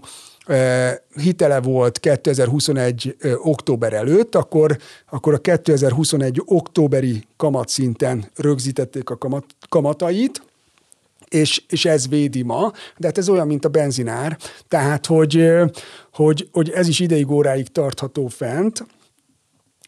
hitele 1.14 1.60
volt 1.60 1.98
2021. 1.98 3.16
október 3.42 3.92
előtt, 3.92 4.34
akkor, 4.34 4.78
akkor 5.10 5.34
a 5.34 5.38
2021. 5.38 6.42
októberi 6.44 7.24
kamatszinten 7.36 8.30
rögzítették 8.36 9.10
a 9.10 9.18
kamat, 9.18 9.44
kamatait, 9.68 10.42
és, 11.28 11.62
és 11.68 11.84
ez 11.84 12.08
védi 12.08 12.42
ma, 12.42 12.72
de 12.96 13.06
hát 13.06 13.18
ez 13.18 13.28
olyan, 13.28 13.46
mint 13.46 13.64
a 13.64 13.68
benzinár, 13.68 14.38
tehát 14.68 15.06
hogy, 15.06 15.48
hogy, 16.12 16.48
hogy 16.52 16.70
ez 16.70 16.88
is 16.88 17.00
ideig 17.00 17.30
óráig 17.30 17.68
tartható 17.68 18.26
fent, 18.26 18.86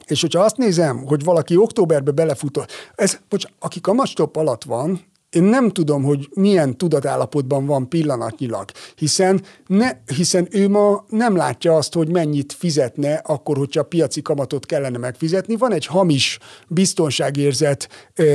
és 0.07 0.21
hogyha 0.21 0.43
azt 0.43 0.57
nézem, 0.57 1.07
hogy 1.07 1.25
valaki 1.25 1.57
októberbe 1.57 2.11
belefutott, 2.11 2.73
ez, 2.95 3.19
bocs, 3.29 3.45
aki 3.59 3.81
kamatstop 3.81 4.37
alatt 4.37 4.65
van, 4.65 5.01
én 5.31 5.43
nem 5.43 5.71
tudom, 5.71 6.03
hogy 6.03 6.29
milyen 6.35 6.77
tudatállapotban 6.77 7.67
van 7.67 7.89
pillanatnyilag, 7.89 8.71
hiszen, 8.97 9.43
ne, 9.67 9.91
hiszen 10.17 10.49
ő 10.51 10.69
ma 10.69 11.05
nem 11.09 11.37
látja 11.37 11.77
azt, 11.77 11.95
hogy 11.95 12.09
mennyit 12.09 12.53
fizetne 12.53 13.15
akkor, 13.15 13.57
hogyha 13.57 13.83
piaci 13.83 14.23
kamatot 14.23 14.67
kellene 14.67 14.99
megfizetni. 14.99 15.57
Van 15.57 15.73
egy 15.73 15.87
hamis 15.87 16.39
biztonságérzet 16.69 17.89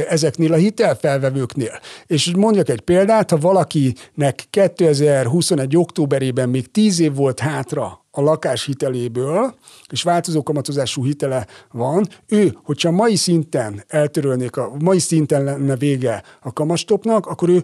ezeknél 0.10 0.54
a 0.54 0.58
hitelfelvevőknél. 0.58 1.80
És 2.06 2.32
mondjak 2.36 2.70
egy 2.70 2.82
példát, 2.82 3.30
ha 3.30 3.38
valakinek 3.38 4.46
2021. 4.50 5.78
októberében 5.78 6.50
még 6.50 6.72
10 6.72 7.00
év 7.00 7.16
volt 7.16 7.40
hátra 7.40 8.05
a 8.18 8.22
lakáshiteléből, 8.22 9.56
és 9.90 10.04
változó 10.04 10.44
kamatozású 10.44 11.06
hitele 11.06 11.48
van, 11.72 12.08
ő, 12.28 12.58
hogyha 12.64 12.92
mai 12.92 13.16
szinten 13.16 13.84
eltörölnék, 13.88 14.58
a 14.58 14.72
mai 14.80 15.00
szinten 15.00 15.44
lenne 15.44 15.76
vége 15.76 16.24
a 16.42 16.54
kamastopnak, 16.54 17.26
akkor 17.26 17.50
ő 17.50 17.64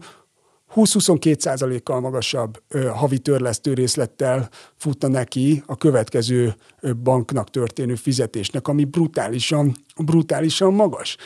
20-22 0.76 1.40
százalékkal 1.40 2.00
magasabb 2.00 2.62
ö, 2.68 2.86
havi 2.86 3.20
törlesztő 3.20 3.74
részlettel 3.74 4.50
futna 4.78 5.08
neki 5.08 5.64
a 5.66 5.76
következő 5.76 6.56
ö, 6.80 6.94
banknak 6.94 7.50
történő 7.50 7.96
fizetésnek, 7.96 8.68
ami 8.68 8.84
brutálisan, 8.84 9.76
brutálisan 9.98 10.74
magas. 10.74 11.18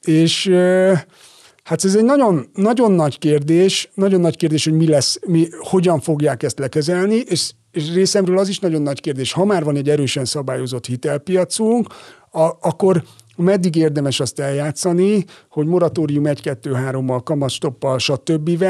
És 0.00 0.46
ö, 0.46 0.92
Hát 1.64 1.84
ez 1.84 1.94
egy 1.94 2.04
nagyon, 2.04 2.48
nagyon 2.54 2.92
nagy 2.92 3.18
kérdés, 3.18 3.90
nagyon 3.94 4.20
nagy 4.20 4.36
kérdés, 4.36 4.64
hogy 4.64 4.72
mi 4.72 4.88
lesz, 4.88 5.18
mi, 5.26 5.48
hogyan 5.58 6.00
fogják 6.00 6.42
ezt 6.42 6.58
lekezelni, 6.58 7.14
és 7.14 7.52
és 7.74 7.92
részemről 7.92 8.38
az 8.38 8.48
is 8.48 8.58
nagyon 8.58 8.82
nagy 8.82 9.00
kérdés, 9.00 9.32
ha 9.32 9.44
már 9.44 9.64
van 9.64 9.76
egy 9.76 9.88
erősen 9.90 10.24
szabályozott 10.24 10.86
hitelpiacunk, 10.86 11.86
a, 12.30 12.40
akkor 12.60 13.02
meddig 13.36 13.76
érdemes 13.76 14.20
azt 14.20 14.40
eljátszani, 14.40 15.24
hogy 15.48 15.66
moratórium 15.66 16.24
1-2-3-mal, 16.26 17.20
kamatstoppal, 17.24 17.98
stb. 17.98 18.64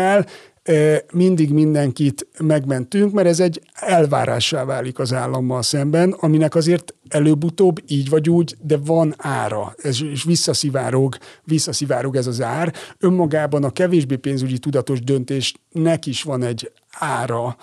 mindig 1.13 1.53
mindenkit 1.53 2.27
megmentünk, 2.39 3.13
mert 3.13 3.29
ez 3.29 3.41
egy 3.41 3.61
elvárássá 3.75 4.65
válik 4.65 4.99
az 4.99 5.13
állammal 5.13 5.63
szemben, 5.63 6.13
aminek 6.13 6.55
azért 6.55 6.95
előbb-utóbb 7.09 7.77
így 7.87 8.09
vagy 8.09 8.31
úgy, 8.31 8.57
de 8.61 8.77
van 8.77 9.15
ára, 9.19 9.75
ez, 9.83 10.03
és 10.03 10.23
visszaszivárog, 10.23 11.17
visszaszivárog 11.45 12.17
ez 12.17 12.27
az 12.27 12.43
ár. 12.43 12.75
Önmagában 12.99 13.65
a 13.65 13.71
kevésbé 13.71 14.17
pénzügyi 14.17 14.59
tudatos 14.59 15.01
döntésnek 15.01 16.07
is 16.07 16.23
van 16.23 16.43
egy 16.43 16.73
ára, 16.99 17.57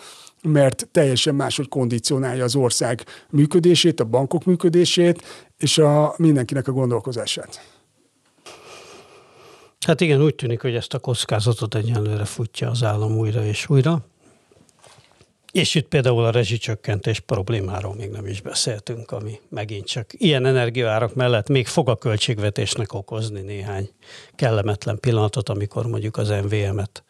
mert 0.43 0.87
teljesen 0.91 1.35
máshogy 1.35 1.67
kondicionálja 1.67 2.43
az 2.43 2.55
ország 2.55 3.03
működését, 3.29 3.99
a 3.99 4.03
bankok 4.03 4.43
működését, 4.43 5.23
és 5.57 5.77
a 5.77 6.13
mindenkinek 6.17 6.67
a 6.67 6.71
gondolkozását. 6.71 7.61
Hát 9.85 10.01
igen, 10.01 10.23
úgy 10.23 10.35
tűnik, 10.35 10.61
hogy 10.61 10.75
ezt 10.75 10.93
a 10.93 10.99
kockázatot 10.99 11.75
egyenlőre 11.75 12.25
futja 12.25 12.69
az 12.69 12.83
állam 12.83 13.17
újra 13.17 13.45
és 13.45 13.69
újra. 13.69 14.05
És 15.51 15.75
itt 15.75 15.87
például 15.87 16.23
a 16.25 16.31
rezsicsökkentés 16.31 17.19
problémáról 17.19 17.95
még 17.95 18.09
nem 18.09 18.25
is 18.25 18.41
beszéltünk, 18.41 19.11
ami 19.11 19.39
megint 19.49 19.85
csak 19.85 20.09
ilyen 20.11 20.45
energiaárak 20.45 21.13
mellett 21.13 21.49
még 21.49 21.67
fog 21.67 21.89
a 21.89 21.95
költségvetésnek 21.95 22.93
okozni 22.93 23.41
néhány 23.41 23.89
kellemetlen 24.35 24.99
pillanatot, 24.99 25.49
amikor 25.49 25.85
mondjuk 25.85 26.17
az 26.17 26.29
MVM-et 26.29 27.03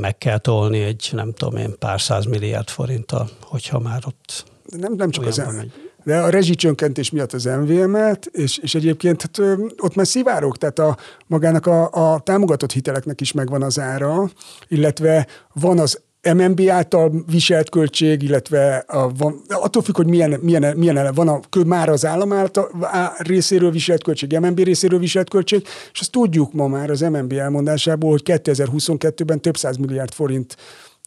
meg 0.00 0.18
kell 0.18 0.38
tolni 0.38 0.80
egy, 0.80 1.10
nem 1.12 1.32
tudom 1.32 1.56
én, 1.56 1.78
pár 1.78 2.00
száz 2.00 2.24
milliárd 2.24 2.68
forinttal, 2.68 3.28
hogyha 3.42 3.78
már 3.78 4.02
ott 4.06 4.44
nem, 4.76 4.92
nem 4.92 5.10
csak 5.10 5.26
az 5.26 5.36
megy. 5.36 5.72
De 6.04 6.18
a 6.18 6.28
rezsicsönkentés 6.28 7.10
miatt 7.10 7.32
az 7.32 7.44
MVM-et, 7.44 8.26
és, 8.26 8.58
és 8.58 8.74
egyébként 8.74 9.22
hát, 9.22 9.58
ott 9.76 9.94
már 9.94 10.06
szivárok, 10.06 10.58
tehát 10.58 10.78
a, 10.78 10.96
magának 11.26 11.66
a, 11.66 12.12
a 12.12 12.20
támogatott 12.20 12.72
hiteleknek 12.72 13.20
is 13.20 13.32
megvan 13.32 13.62
az 13.62 13.78
ára, 13.78 14.30
illetve 14.68 15.26
van 15.52 15.78
az 15.78 16.00
MNB 16.22 16.60
által 16.68 17.24
viselt 17.30 17.68
költség, 17.68 18.22
illetve 18.22 18.84
a, 18.86 19.12
van, 19.18 19.40
attól 19.48 19.82
függ, 19.82 19.96
hogy 19.96 20.06
milyen, 20.06 20.38
milyen, 20.42 20.76
milyen 20.76 21.14
van 21.14 21.28
a, 21.28 21.40
már 21.66 21.88
az 21.88 22.06
állam 22.06 22.32
által, 22.32 22.70
részéről 23.18 23.70
viselt 23.70 24.02
költség, 24.02 24.38
MNB 24.38 24.58
részéről 24.58 24.98
viselt 24.98 25.30
költség, 25.30 25.66
és 25.92 26.00
azt 26.00 26.10
tudjuk 26.10 26.52
ma 26.52 26.66
már 26.66 26.90
az 26.90 27.00
MNB 27.00 27.32
elmondásából, 27.32 28.10
hogy 28.10 28.22
2022-ben 28.24 29.40
több 29.40 29.56
száz 29.56 29.76
milliárd 29.76 30.12
forint 30.12 30.56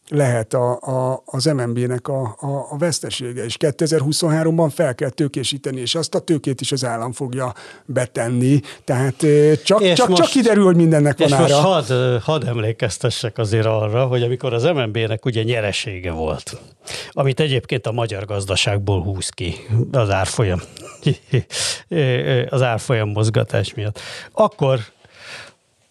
lehet 0.08 0.54
a, 0.54 0.72
a, 0.80 1.22
az 1.24 1.44
MNB-nek 1.44 2.08
a, 2.08 2.36
a, 2.40 2.66
a 2.70 2.76
vesztesége, 2.78 3.44
és 3.44 3.56
2023-ban 3.58 4.70
fel 4.74 4.94
kell 4.94 5.08
tőkésíteni, 5.08 5.80
és 5.80 5.94
azt 5.94 6.14
a 6.14 6.18
tőkét 6.18 6.60
is 6.60 6.72
az 6.72 6.84
állam 6.84 7.12
fogja 7.12 7.54
betenni, 7.84 8.60
tehát 8.84 9.16
csak, 9.64 9.80
és 9.80 9.96
csak, 9.96 10.08
most, 10.08 10.22
csak 10.22 10.30
kiderül, 10.30 10.64
hogy 10.64 10.76
mindennek 10.76 11.18
van 11.18 11.28
és 11.28 11.34
ára. 11.34 11.42
most 11.42 11.54
hadd 11.54 12.20
had 12.20 12.44
emlékeztessek 12.44 13.38
azért 13.38 13.66
arra, 13.66 14.06
hogy 14.06 14.22
amikor 14.22 14.54
az 14.54 14.62
MNB-nek 14.62 15.24
ugye 15.24 15.42
nyeresége 15.42 16.10
volt, 16.10 16.60
amit 17.10 17.40
egyébként 17.40 17.86
a 17.86 17.92
magyar 17.92 18.24
gazdaságból 18.24 19.02
húz 19.02 19.28
ki 19.28 19.54
az 19.92 20.10
árfolyam, 20.10 20.60
az 22.48 22.62
árfolyam 22.62 23.08
mozgatás 23.08 23.74
miatt, 23.74 24.00
akkor 24.32 24.80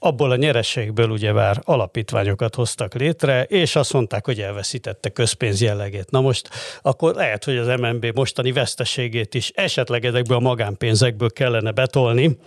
abból 0.04 0.32
a 0.32 0.36
nyereségből 0.36 1.10
ugyebár 1.10 1.62
alapítványokat 1.64 2.56
hoztak 2.56 2.94
létre, 2.94 3.44
és 3.44 3.76
azt 3.76 3.94
mondták, 3.94 4.26
hogy 4.26 4.40
elveszítette 4.40 5.10
közpénz 5.10 5.62
jellegét. 5.62 6.12
Na 6.12 6.22
most 6.22 6.50
akkor 6.82 7.16
lehet, 7.16 7.44
hogy 7.44 7.58
az 7.58 7.68
MNB 7.68 8.06
mostani 8.14 8.52
veszteségét 8.52 9.34
is 9.34 9.52
esetleg 9.56 10.06
ezekből 10.06 10.38
a 10.38 10.40
magánpénzekből 10.40 11.30
kellene 11.32 11.72
betolni, 11.72 12.38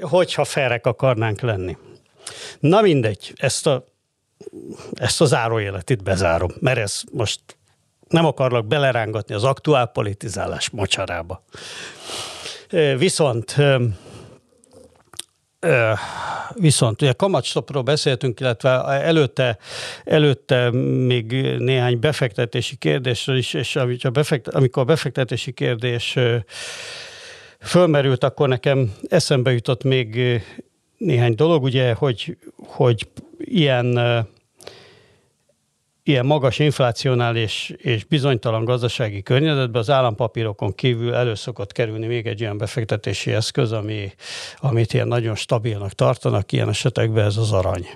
hogyha 0.00 0.44
ferek 0.44 0.86
akarnánk 0.86 1.40
lenni. 1.40 1.76
Na 2.60 2.80
mindegy, 2.80 3.32
ezt 3.36 3.66
a, 3.66 3.84
ezt 4.92 5.20
a 5.20 5.24
zárójelet 5.24 5.90
itt 5.90 6.02
bezárom, 6.02 6.50
mert 6.60 6.78
ez 6.78 7.00
most 7.12 7.40
nem 8.08 8.24
akarlak 8.24 8.66
belerángatni 8.66 9.34
az 9.34 9.44
aktuál 9.44 9.86
politizálás 9.86 10.70
mocsarába. 10.70 11.44
Viszont 12.96 13.56
Viszont 16.54 17.02
ugye 17.02 17.12
kamatstopról 17.12 17.82
beszéltünk, 17.82 18.40
illetve 18.40 18.70
előtte, 18.84 19.58
előtte 20.04 20.70
még 21.06 21.32
néhány 21.58 21.98
befektetési 21.98 22.76
kérdésről 22.76 23.36
is, 23.36 23.54
és 23.54 23.76
amikor 23.76 24.82
a 24.82 24.84
befektetési 24.84 25.52
kérdés 25.52 26.18
fölmerült, 27.60 28.24
akkor 28.24 28.48
nekem 28.48 28.92
eszembe 29.08 29.52
jutott 29.52 29.84
még 29.84 30.40
néhány 30.96 31.34
dolog, 31.34 31.62
ugye, 31.62 31.94
hogy, 31.94 32.36
hogy 32.56 33.08
ilyen 33.38 33.98
ilyen 36.08 36.26
magas 36.26 36.58
inflációnál 36.58 37.36
és, 37.36 37.74
és 37.76 38.04
bizonytalan 38.04 38.64
gazdasági 38.64 39.22
környezetben 39.22 39.80
az 39.80 39.90
állampapírokon 39.90 40.74
kívül 40.74 41.14
elő 41.14 41.34
szokott 41.34 41.72
kerülni 41.72 42.06
még 42.06 42.26
egy 42.26 42.42
olyan 42.42 42.58
befektetési 42.58 43.32
eszköz, 43.32 43.72
ami, 43.72 44.12
amit 44.56 44.92
ilyen 44.92 45.08
nagyon 45.08 45.34
stabilnak 45.34 45.92
tartanak, 45.92 46.52
ilyen 46.52 46.68
esetekben 46.68 47.24
ez 47.24 47.36
az 47.36 47.52
arany. 47.52 47.88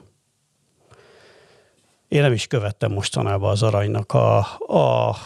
Én 2.09 2.21
nem 2.21 2.33
is 2.33 2.47
követtem 2.47 2.93
mostanában 2.93 3.51
az 3.51 3.63
aranynak 3.63 4.13
a, 4.13 4.39
a, 4.67 5.17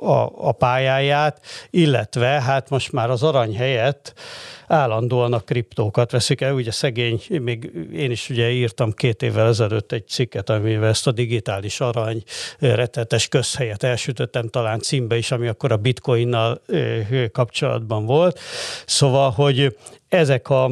a, 0.00 0.48
a 0.48 0.52
pályáját, 0.52 1.40
illetve 1.70 2.26
hát 2.26 2.70
most 2.70 2.92
már 2.92 3.10
az 3.10 3.22
arany 3.22 3.56
helyett 3.56 4.14
állandóan 4.66 5.32
a 5.32 5.38
kriptókat 5.38 6.10
veszik 6.10 6.40
el. 6.40 6.54
Ugye 6.54 6.70
szegény, 6.70 7.22
még 7.28 7.70
én 7.92 8.10
is 8.10 8.30
ugye 8.30 8.50
írtam 8.50 8.92
két 8.92 9.22
évvel 9.22 9.46
ezelőtt 9.46 9.92
egy 9.92 10.08
cikket, 10.08 10.50
amivel 10.50 10.88
ezt 10.88 11.06
a 11.06 11.12
digitális 11.12 11.80
arany 11.80 12.22
rettetes 12.58 13.28
közhelyet 13.28 13.82
elsütöttem 13.82 14.48
talán 14.48 14.78
címbe 14.78 15.16
is, 15.16 15.30
ami 15.30 15.46
akkor 15.46 15.72
a 15.72 15.76
bitcoinnal 15.76 16.62
kapcsolatban 17.32 18.06
volt. 18.06 18.40
Szóval, 18.86 19.30
hogy 19.30 19.76
ezek 20.08 20.48
a 20.48 20.70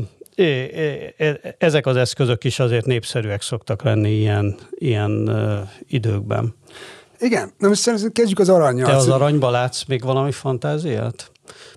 ezek 1.58 1.86
az 1.86 1.96
eszközök 1.96 2.44
is 2.44 2.58
azért 2.58 2.86
népszerűek 2.86 3.42
szoktak 3.42 3.82
lenni 3.82 4.10
ilyen, 4.10 4.56
ilyen 4.70 5.30
időkben. 5.88 6.54
Igen, 7.18 7.52
na 7.58 7.68
most 7.68 7.80
szerintem 7.80 8.12
kezdjük 8.12 8.38
az 8.38 8.48
aranyjal. 8.48 8.90
Te 8.90 8.96
az 8.96 9.08
aranyba 9.08 9.50
látsz 9.50 9.84
még 9.84 10.02
valami 10.02 10.32
fantáziát? 10.32 11.30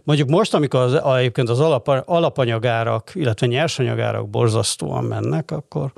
Mondjuk 0.03 0.29
most, 0.29 0.53
amikor 0.53 0.79
az, 0.79 1.17
egyébként 1.17 1.49
az 1.49 1.59
alap, 1.59 1.87
alapanyagárak, 2.05 3.11
illetve 3.13 3.47
nyersanyagárak 3.47 4.29
borzasztóan 4.29 5.03
mennek, 5.03 5.51
akkor 5.51 5.91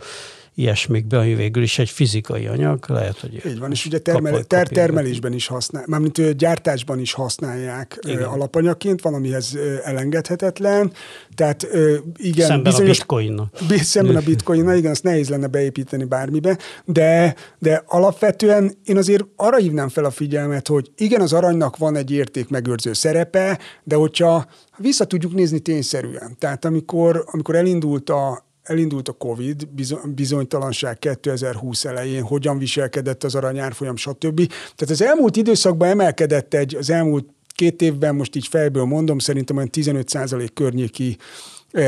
ilyesmikbe, 0.55 1.17
ami 1.17 1.35
végül 1.35 1.63
is 1.63 1.79
egy 1.79 1.89
fizikai 1.89 2.47
anyag, 2.47 2.85
lehet, 2.87 3.19
hogy... 3.19 3.41
Így 3.45 3.59
van, 3.59 3.71
és 3.71 3.85
ugye 3.85 3.99
termel, 3.99 4.43
ter, 4.43 4.67
termelésben 4.67 5.33
is 5.33 5.47
használ, 5.47 5.83
mármint 5.87 6.35
gyártásban 6.37 6.99
is 6.99 7.13
használják 7.13 7.99
igen. 8.01 8.23
alapanyagként, 8.23 9.01
van, 9.01 9.13
amihez 9.13 9.57
elengedhetetlen, 9.83 10.91
tehát 11.35 11.67
igen... 12.15 12.47
Szemben 12.47 12.63
bizonyos, 12.63 12.99
a 12.99 13.01
bitcoinnak. 13.01 13.57
Szemben 13.69 14.15
a 14.15 14.21
bitcoinnak, 14.21 14.77
igen, 14.77 14.91
azt 14.91 15.03
nehéz 15.03 15.29
lenne 15.29 15.47
beépíteni 15.47 16.03
bármibe, 16.03 16.57
de, 16.85 17.35
de 17.59 17.83
alapvetően 17.85 18.73
én 18.85 18.97
azért 18.97 19.25
arra 19.35 19.57
hívnám 19.57 19.89
fel 19.89 20.05
a 20.05 20.11
figyelmet, 20.11 20.67
hogy 20.67 20.91
igen, 20.95 21.21
az 21.21 21.33
aranynak 21.33 21.77
van 21.77 21.95
egy 21.95 22.11
érték 22.11 22.49
megőrző 22.49 22.93
szerepe, 22.93 23.59
de 23.83 23.95
hogyha 23.95 24.45
vissza 24.77 25.05
tudjuk 25.05 25.33
nézni 25.33 25.59
tényszerűen, 25.59 26.35
tehát 26.39 26.65
amikor, 26.65 27.23
amikor 27.31 27.55
elindult 27.55 28.09
a 28.09 28.51
elindult 28.63 29.07
a 29.07 29.11
Covid, 29.11 29.67
bizonytalanság 30.15 30.99
2020 30.99 31.85
elején, 31.85 32.23
hogyan 32.23 32.57
viselkedett 32.57 33.23
az 33.23 33.35
aranyárfolyam, 33.35 33.95
stb. 33.95 34.47
Tehát 34.47 34.89
az 34.89 35.01
elmúlt 35.01 35.35
időszakban 35.35 35.87
emelkedett 35.87 36.53
egy, 36.53 36.75
az 36.75 36.89
elmúlt 36.89 37.25
két 37.55 37.81
évben, 37.81 38.15
most 38.15 38.35
így 38.35 38.47
fejből 38.47 38.85
mondom, 38.85 39.19
szerintem 39.19 39.55
olyan 39.55 39.69
15% 39.71 40.49
környéki 40.53 41.17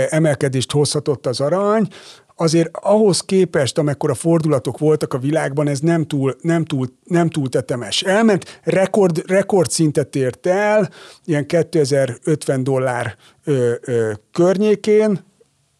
emelkedést 0.09 0.71
hozhatott 0.71 1.26
az 1.26 1.39
arany, 1.39 1.88
azért 2.36 2.69
ahhoz 2.71 3.21
képest, 3.21 3.78
amekkora 3.78 4.13
fordulatok 4.13 4.78
voltak 4.78 5.13
a 5.13 5.17
világban, 5.17 5.67
ez 5.67 5.80
nem 5.80 6.05
túl, 6.07 6.36
nem 6.41 6.65
túl, 6.65 6.88
nem 7.03 7.30
túl 7.30 7.49
tetemes. 7.49 8.01
Elment, 8.01 8.59
rekord, 8.63 9.23
rekord 9.28 9.69
szintet 9.69 10.15
ért 10.15 10.45
el, 10.45 10.89
ilyen 11.26 11.45
2050 11.45 12.63
dollár 12.63 13.15
ö, 13.43 13.73
ö, 13.82 14.11
környékén, 14.32 15.19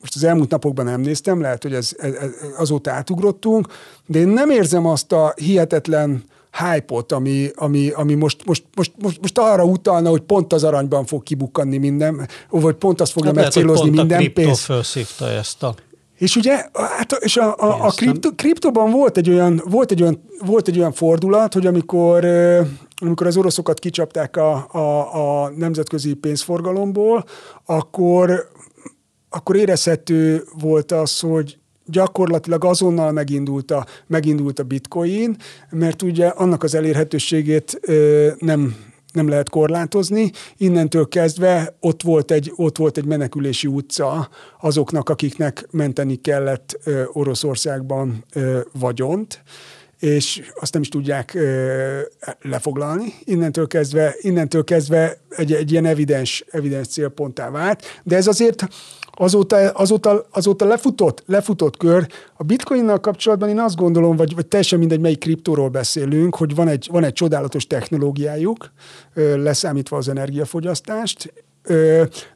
most 0.06 0.16
az 0.16 0.24
elmúlt 0.24 0.50
napokban 0.50 0.86
nem 0.86 1.02
néztem, 1.02 1.42
lehet, 1.42 1.64
hogy 1.64 1.74
ez, 1.74 1.92
ez, 1.98 2.14
azóta 2.58 2.92
átugrottunk, 2.92 3.68
de 4.06 4.20
én 4.20 4.28
nem 4.28 4.50
érzem 4.50 4.86
azt 4.86 5.12
a 5.12 5.34
hihetetlen 5.36 6.24
hype-ot, 6.52 7.12
ami, 7.12 7.50
ami, 7.56 7.90
ami 7.90 8.14
most, 8.14 8.46
most, 8.46 8.64
most, 8.76 8.92
most, 9.02 9.22
most 9.22 9.38
arra 9.38 9.64
utalna, 9.64 10.10
hogy 10.10 10.22
pont 10.22 10.54
az 10.54 10.64
aranyban 10.64 11.06
fog 11.06 11.24
kibukkanni 11.24 11.78
minden, 11.78 12.28
vagy 12.50 12.76
pont 12.76 13.02
azt 13.02 13.12
fogja 13.12 13.32
hát 13.34 13.40
megcélozni 13.40 13.90
minden 13.90 14.26
a 14.26 14.30
pénz. 14.34 14.70
ezt 15.20 15.64
a 15.64 15.76
és 16.18 16.36
ugye, 16.36 16.66
hát, 16.74 17.12
és 17.20 17.38
a, 17.38 17.56
a, 17.58 17.86
a 17.86 17.90
kripto, 17.90 18.30
kriptoban 18.36 18.92
volt 18.92 19.18
egy, 19.18 19.30
olyan, 19.30 19.62
volt, 19.66 19.92
egy 19.92 20.02
olyan, 20.02 20.22
volt 20.46 20.68
egy 20.68 20.78
olyan 20.78 20.92
fordulat, 20.92 21.54
hogy 21.54 21.66
amikor, 21.66 22.26
amikor 23.02 23.28
az 23.28 23.38
oroszokat 23.38 23.80
kicsapták 23.80 24.38
a, 24.38 24.68
a, 24.72 25.44
a 25.44 25.50
nemzetközi 25.50 26.14
pénzforgalomból, 26.14 27.26
akkor 27.66 28.50
akkor 29.36 29.56
érezhető 29.56 30.44
volt 30.60 30.92
az, 30.92 31.20
hogy 31.20 31.58
gyakorlatilag 31.86 32.66
azonnal 32.66 33.12
megindult 33.12 33.72
a, 33.72 33.86
megindult 34.08 34.60
a 34.60 34.64
bitcoin, 34.64 35.36
mert 35.70 36.02
ugye 36.02 36.28
annak 36.28 36.64
az 36.64 36.76
elérhetőségét 36.76 37.80
ö, 37.82 38.30
nem, 38.40 38.76
nem 39.14 39.28
lehet 39.28 39.50
korlátozni. 39.50 40.32
Innentől 40.58 41.08
kezdve 41.08 41.76
ott 41.80 42.02
volt 42.02 42.32
egy, 42.32 42.52
ott 42.56 42.78
volt 42.78 42.98
egy 42.98 43.06
menekülési 43.06 43.68
utca 43.68 44.30
azoknak, 44.62 45.10
akiknek 45.10 45.68
menteni 45.72 46.16
kellett 46.16 46.80
ö, 46.84 47.04
Oroszországban 47.14 48.26
ö, 48.34 48.60
vagyont 48.80 49.44
és 50.00 50.42
azt 50.60 50.74
nem 50.74 50.82
is 50.82 50.90
tudják 50.90 51.34
ö, 51.34 52.00
lefoglalni. 52.42 53.14
Innentől 53.24 53.68
kezdve, 53.68 54.16
innentől 54.20 54.64
kezdve 54.64 55.18
egy, 55.30 55.54
egy 55.54 55.72
ilyen 55.72 55.86
evidens, 55.86 56.46
evidens 56.52 56.88
célponttá 56.88 57.50
vált, 57.50 58.02
de 58.04 58.16
ez 58.16 58.28
azért 58.28 58.68
azóta, 59.16 59.70
azóta, 59.70 60.26
azóta 60.32 60.66
lefutott, 60.66 61.24
lefutott 61.26 61.78
kör. 61.78 62.08
A 62.34 62.44
bitcoinnal 62.44 63.00
kapcsolatban 63.00 63.50
én 63.50 63.60
azt 63.60 63.76
gondolom, 63.76 64.16
vagy, 64.16 64.36
vagy 64.36 64.48
teljesen 64.48 64.80
mindegy, 64.80 65.00
melyik 65.00 65.20
kriptóról 65.20 65.70
beszélünk, 65.70 66.36
hogy 66.36 66.56
van 66.56 66.68
egy, 66.68 66.88
van 66.92 67.04
egy 67.04 67.14
csodálatos 67.14 67.68
technológiájuk, 67.68 68.72
leszámítva 69.36 69.98
az 69.98 70.10
energiafogyasztást, 70.10 71.34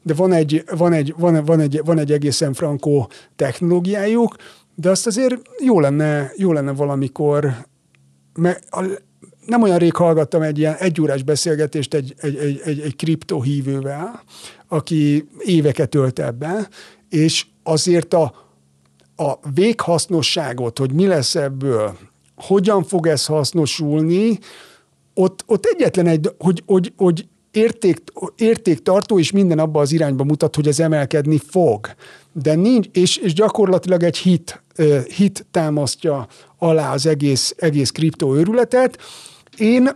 de 0.02 0.14
van 0.16 0.32
egy, 0.32 0.64
van 0.76 0.92
egy, 0.92 1.14
van, 1.16 1.44
van 1.44 1.60
egy, 1.60 1.80
van 1.84 1.98
egy 1.98 2.12
egészen 2.12 2.52
frankó 2.52 3.10
technológiájuk, 3.36 4.36
de 4.74 4.90
azt 4.90 5.06
azért 5.06 5.36
jó 5.58 5.80
lenne, 5.80 6.32
jó 6.36 6.52
lenne 6.52 6.72
valamikor, 6.72 7.54
mert 8.34 8.64
nem 9.50 9.62
olyan 9.62 9.78
rég 9.78 9.94
hallgattam 9.94 10.42
egy 10.42 10.58
ilyen 10.58 10.74
egyórás 10.74 11.22
beszélgetést 11.22 11.94
egy, 11.94 12.14
egy, 12.18 12.36
egy, 12.36 12.60
egy, 12.64 12.80
egy 12.80 12.96
kriptohívővel, 12.96 14.22
aki 14.68 15.28
éveket 15.38 15.94
ölt 15.94 16.18
ebben, 16.18 16.68
és 17.08 17.46
azért 17.62 18.14
a, 18.14 18.34
a 19.16 19.50
véghasznosságot, 19.54 20.78
hogy 20.78 20.92
mi 20.92 21.06
lesz 21.06 21.34
ebből, 21.34 21.96
hogyan 22.36 22.84
fog 22.84 23.06
ez 23.06 23.26
hasznosulni, 23.26 24.38
ott, 25.14 25.44
ott 25.46 25.64
egyetlen 25.64 26.06
egy, 26.06 26.30
hogy, 26.38 26.62
hogy, 26.66 26.92
hogy 26.96 27.26
érték, 27.50 28.02
értéktartó, 28.36 29.18
és 29.18 29.30
minden 29.30 29.58
abba 29.58 29.80
az 29.80 29.92
irányba 29.92 30.24
mutat, 30.24 30.54
hogy 30.54 30.68
ez 30.68 30.80
emelkedni 30.80 31.38
fog. 31.48 31.94
De 32.32 32.54
nincs, 32.54 32.86
és, 32.92 33.16
és 33.16 33.32
gyakorlatilag 33.32 34.02
egy 34.02 34.16
hit, 34.16 34.62
hit 35.16 35.46
támasztja 35.50 36.26
alá 36.58 36.92
az 36.92 37.06
egész, 37.06 37.54
egész 37.56 37.90
kriptoőrületet. 37.90 38.98
Én, 39.56 39.88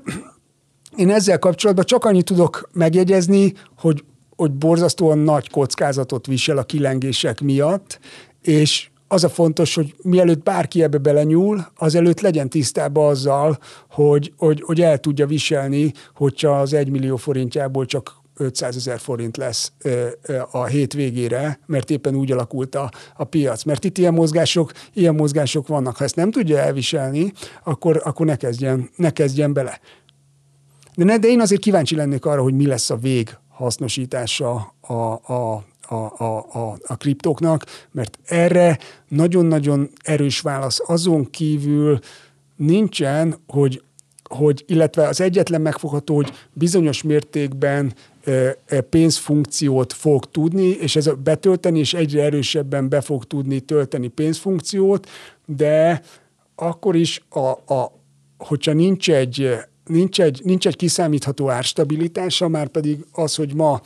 én 0.97 1.11
ezzel 1.11 1.39
kapcsolatban 1.39 1.85
csak 1.85 2.05
annyit 2.05 2.25
tudok 2.25 2.69
megjegyezni, 2.73 3.53
hogy 3.79 4.05
hogy 4.37 4.53
borzasztóan 4.53 5.19
nagy 5.19 5.51
kockázatot 5.51 6.27
visel 6.27 6.59
a 6.59 6.63
kilengések 6.63 7.41
miatt, 7.41 8.01
és 8.43 8.89
az 9.09 9.25
a 9.25 9.29
fontos, 9.29 9.75
hogy 9.75 9.95
mielőtt 10.03 10.43
bárki 10.43 10.83
ebbe 10.83 10.99
belenyúl, 10.99 11.67
azelőtt 11.77 12.21
legyen 12.21 12.49
tisztában 12.49 13.09
azzal, 13.09 13.59
hogy, 13.91 14.33
hogy, 14.37 14.63
hogy 14.63 14.81
el 14.81 14.99
tudja 14.99 15.27
viselni, 15.27 15.93
hogyha 16.15 16.61
az 16.61 16.73
egy 16.73 16.89
millió 16.89 17.17
forintjából 17.17 17.87
csak 17.87 18.23
500 18.37 18.76
ezer 18.76 18.99
forint 18.99 19.37
lesz 19.37 19.72
a 20.51 20.64
hétvégére, 20.64 21.59
mert 21.66 21.91
éppen 21.91 22.14
úgy 22.14 22.32
alakult 22.32 22.74
a, 22.74 22.91
a 23.16 23.24
piac. 23.24 23.62
Mert 23.62 23.85
itt 23.85 23.99
ilyen 23.99 24.14
mozgások, 24.14 24.72
ilyen 24.93 25.14
mozgások 25.14 25.66
vannak. 25.66 25.97
Ha 25.97 26.05
ezt 26.05 26.16
nem 26.16 26.30
tudja 26.30 26.59
elviselni, 26.59 27.32
akkor, 27.64 28.01
akkor 28.05 28.26
ne, 28.26 28.37
kezdjen, 28.37 28.91
ne 28.97 29.11
kezdjen 29.11 29.53
bele. 29.53 29.80
De, 30.95 31.05
ne, 31.05 31.18
de 31.18 31.28
én 31.28 31.41
azért 31.41 31.61
kíváncsi 31.61 31.95
lennék 31.95 32.24
arra, 32.24 32.43
hogy 32.43 32.55
mi 32.55 32.66
lesz 32.66 32.91
a 32.91 32.97
vég 32.97 33.37
hasznosítása 33.49 34.74
a, 34.80 34.93
a, 34.93 35.64
a, 35.89 35.95
a, 35.95 36.24
a, 36.53 36.76
a 36.87 36.97
kriptóknak, 36.97 37.64
mert 37.91 38.18
erre 38.24 38.78
nagyon-nagyon 39.09 39.91
erős 40.03 40.41
válasz 40.41 40.80
azon 40.87 41.30
kívül 41.30 41.99
nincsen, 42.57 43.37
hogy 43.47 43.82
hogy, 44.28 44.64
illetve 44.66 45.09
az 45.09 45.20
egyetlen 45.20 45.61
megfogható, 45.61 46.14
hogy 46.14 46.32
bizonyos 46.53 47.03
mértékben 47.03 47.95
pénzfunkciót 48.91 49.93
fog 49.93 50.25
tudni, 50.25 50.68
és 50.68 50.97
ez 50.97 51.11
betölteni, 51.22 51.79
és 51.79 51.95
egyre 51.95 52.22
erősebben 52.22 52.89
be 52.89 53.01
fog 53.01 53.25
tudni 53.25 53.61
tölteni 53.61 54.09
pénzfunkciót, 54.09 55.09
de 55.47 56.03
akkor 56.57 56.97
is, 56.97 57.25
a, 57.29 57.49
a, 57.75 58.01
hogyha 58.39 58.72
nincs 58.72 59.11
egy, 59.11 59.57
nincs, 59.85 60.20
egy, 60.20 60.41
nincs 60.45 60.66
egy 60.66 60.77
kiszámítható 60.77 61.51
árstabilitása, 61.51 62.49
már 62.49 62.68
pedig 62.68 63.05
az, 63.12 63.35
hogy 63.35 63.55
ma 63.55 63.81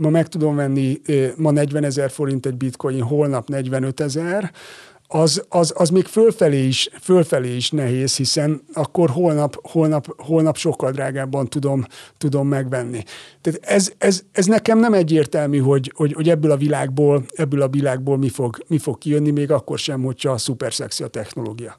ma 0.00 0.10
meg 0.10 0.28
tudom 0.28 0.56
venni 0.56 1.00
ma 1.36 1.50
40 1.50 1.84
ezer 1.84 2.10
forint 2.10 2.46
egy 2.46 2.56
bitcoin, 2.56 3.02
holnap 3.02 3.48
45 3.48 4.00
ezer, 4.00 4.52
az, 5.12 5.44
az, 5.48 5.72
az 5.76 5.88
még 5.88 6.04
fölfelé 6.04 6.66
is, 6.66 6.88
fölfelé 7.00 7.56
is 7.56 7.70
nehéz, 7.70 8.16
hiszen 8.16 8.62
akkor 8.72 9.10
holnap, 9.10 9.56
holnap, 9.62 10.06
holnap 10.16 10.56
sokkal 10.56 10.90
drágábban 10.90 11.48
tudom, 11.48 11.84
tudom 12.18 12.48
megvenni. 12.48 13.02
Tehát 13.40 13.60
ez, 13.62 13.92
ez, 13.98 14.22
ez, 14.32 14.46
nekem 14.46 14.78
nem 14.78 14.92
egyértelmű, 14.92 15.58
hogy, 15.58 15.92
hogy, 15.94 16.12
hogy 16.12 16.28
ebből 16.28 16.50
a 16.50 16.56
világból, 16.56 17.24
ebből 17.34 17.62
a 17.62 17.68
világból 17.68 18.18
mi 18.18 18.28
fog, 18.28 18.64
mi 18.66 18.78
fog 18.78 18.98
kijönni, 18.98 19.30
még 19.30 19.50
akkor 19.50 19.78
sem, 19.78 20.02
hogyha 20.02 20.38
szuper 20.38 20.72
szexi 20.72 21.02
a 21.02 21.08
technológia. 21.08 21.78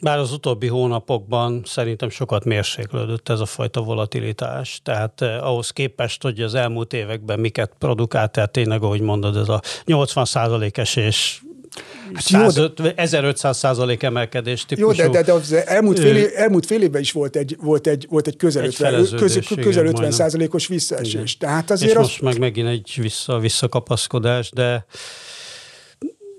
Bár 0.00 0.18
az 0.18 0.32
utóbbi 0.32 0.66
hónapokban 0.66 1.62
szerintem 1.64 2.08
sokat 2.08 2.44
mérséklődött 2.44 3.28
ez 3.28 3.40
a 3.40 3.46
fajta 3.46 3.82
volatilitás, 3.82 4.80
tehát 4.82 5.20
eh, 5.20 5.46
ahhoz 5.46 5.70
képest, 5.70 6.22
hogy 6.22 6.40
az 6.40 6.54
elmúlt 6.54 6.92
években 6.92 7.40
miket 7.40 7.72
produkált, 7.78 8.32
tehát 8.32 8.52
tényleg, 8.52 8.82
ahogy 8.82 9.00
mondod, 9.00 9.36
ez 9.36 9.48
a 9.48 9.60
80 9.84 10.26
es 10.72 10.96
és 10.96 11.42
Hát 12.14 12.22
150, 12.22 12.92
1500 12.96 13.58
százalék 13.58 14.02
emelkedés 14.02 14.64
típusú. 14.64 15.02
Jó, 15.02 15.10
de, 15.10 15.18
de, 15.18 15.22
de 15.22 15.32
az 15.32 15.52
elmúlt, 15.52 15.98
fél, 15.98 16.16
év, 16.16 16.28
elmúlt 16.34 16.66
fél 16.66 16.82
évben 16.82 17.00
is 17.00 17.12
volt 17.12 17.36
egy, 17.36 17.56
volt 17.60 17.86
egy, 17.86 18.06
volt 18.10 18.26
egy 18.26 18.36
közel, 18.36 18.62
egy 18.62 18.76
50, 18.80 19.06
közel, 19.16 19.42
közel 19.60 19.86
50 19.86 20.10
százalékos 20.10 20.66
visszaesés. 20.66 21.36
Tehát 21.36 21.70
azért 21.70 21.90
És 21.90 21.96
az... 21.96 22.02
most 22.02 22.20
meg 22.20 22.38
megint 22.38 22.68
egy 22.68 22.94
vissza, 22.96 23.38
visszakapaszkodás, 23.38 24.50
de 24.50 24.86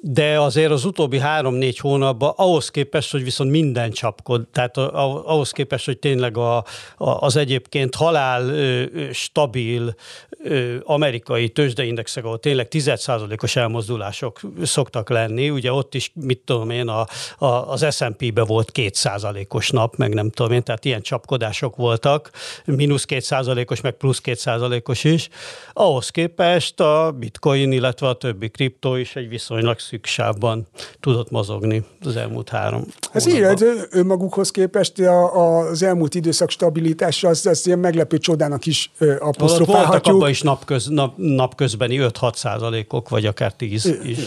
de 0.06 0.40
azért 0.40 0.72
az 0.72 0.86
utóbbi 0.86 1.20
három-négy 1.20 1.78
hónapban 1.78 2.34
ahhoz 2.36 2.70
képest, 2.70 3.12
hogy 3.12 3.24
viszont 3.24 3.52
minden 3.52 3.92
csapkod, 3.92 4.48
tehát 4.52 4.78
ahhoz 4.78 5.52
képest, 5.52 5.86
hogy 5.86 5.98
tényleg 5.98 6.38
a, 6.38 6.58
a, 6.58 6.64
az 6.98 7.36
egyébként 7.36 7.96
halál 7.96 8.50
ö, 8.50 8.84
stabil 9.12 9.96
ö, 10.44 10.76
amerikai 10.84 11.50
tőzsdeindexek, 11.50 12.24
ahol 12.24 12.40
tényleg 12.40 12.68
10%-os 12.70 13.56
elmozdulások 13.56 14.40
szoktak 14.64 15.10
lenni, 15.10 15.50
ugye 15.50 15.74
ott 15.74 15.96
is, 15.96 16.12
mit 16.14 16.40
tudom 16.40 16.70
én, 16.70 16.88
a, 16.88 17.06
a, 17.38 17.46
az 17.46 17.96
S&P-be 17.96 18.44
volt 18.44 18.72
2%-os 18.74 19.70
nap, 19.70 19.96
meg 19.96 20.14
nem 20.14 20.30
tudom 20.30 20.52
én, 20.52 20.64
tehát 20.64 20.86
ilyen 20.86 21.02
csapkodások 21.02 21.76
voltak, 21.76 22.32
mínusz 22.66 23.06
2%-os, 23.08 23.82
meg 23.82 23.94
plusz 23.94 24.22
2%-os 24.24 25.04
is. 25.04 25.30
Ahhoz 25.74 26.10
képest 26.10 26.80
a 26.80 27.12
bitcoin, 27.20 27.72
illetve 27.72 28.08
a 28.08 28.14
többi 28.14 28.50
kriptó 28.50 28.96
is 28.96 29.16
egy 29.16 29.30
viszonylag 29.30 29.80
szűk 29.94 30.06
sávban 30.06 30.68
tudott 31.00 31.32
mozogni 31.32 31.84
az 32.02 32.16
elmúlt 32.16 32.50
három 32.50 32.86
Ez 33.12 33.28
így, 33.28 33.42
ez 33.42 33.62
önmagukhoz 33.90 34.52
képest 34.52 35.00
a, 35.00 35.60
az 35.60 35.84
elmúlt 35.84 36.16
időszak 36.16 36.50
stabilitása, 36.50 37.28
az, 37.28 37.46
az 37.46 37.68
ilyen 37.68 37.80
meglepő 37.80 38.18
csodának 38.18 38.66
is 38.66 38.92
apostrofálhatjuk. 39.20 39.66
Voltak 39.68 40.06
abban 40.06 40.30
is 40.30 40.42
napköz, 40.42 40.88
nap, 40.88 41.14
napközbeni 41.18 41.98
5-6 42.02 42.36
százalékok, 42.36 43.10
vagy 43.10 43.26
akár 43.26 43.54
10 43.54 43.98
is. 44.04 44.18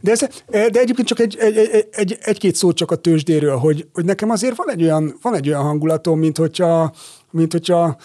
De, 0.00 0.10
ez, 0.10 0.20
de 0.46 0.80
egyébként 0.80 1.06
csak 1.06 1.20
egy, 1.20 1.36
egy, 1.38 1.56
egy, 1.56 1.88
egy, 1.90 2.18
egy-két 2.20 2.54
szót 2.54 2.76
csak 2.76 2.90
a 2.90 2.96
tőzsdéről, 2.96 3.56
hogy, 3.56 3.86
hogy 3.92 4.04
nekem 4.04 4.30
azért 4.30 4.56
van 4.56 4.70
egy 4.70 4.82
olyan, 4.82 5.18
van 5.22 5.34
egy 5.34 5.48
olyan 5.48 5.62
hangulatom, 5.62 6.18
mint 6.18 6.38
hogyha, 6.38 6.92
mint 7.30 7.52
hogyha 7.52 7.96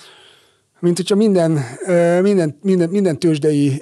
mint 0.80 0.97
hogyha 0.97 1.15
minden, 1.15 1.63
minden, 2.21 2.57
minden, 2.61 2.89
minden 2.89 3.19
tőzsdei 3.19 3.82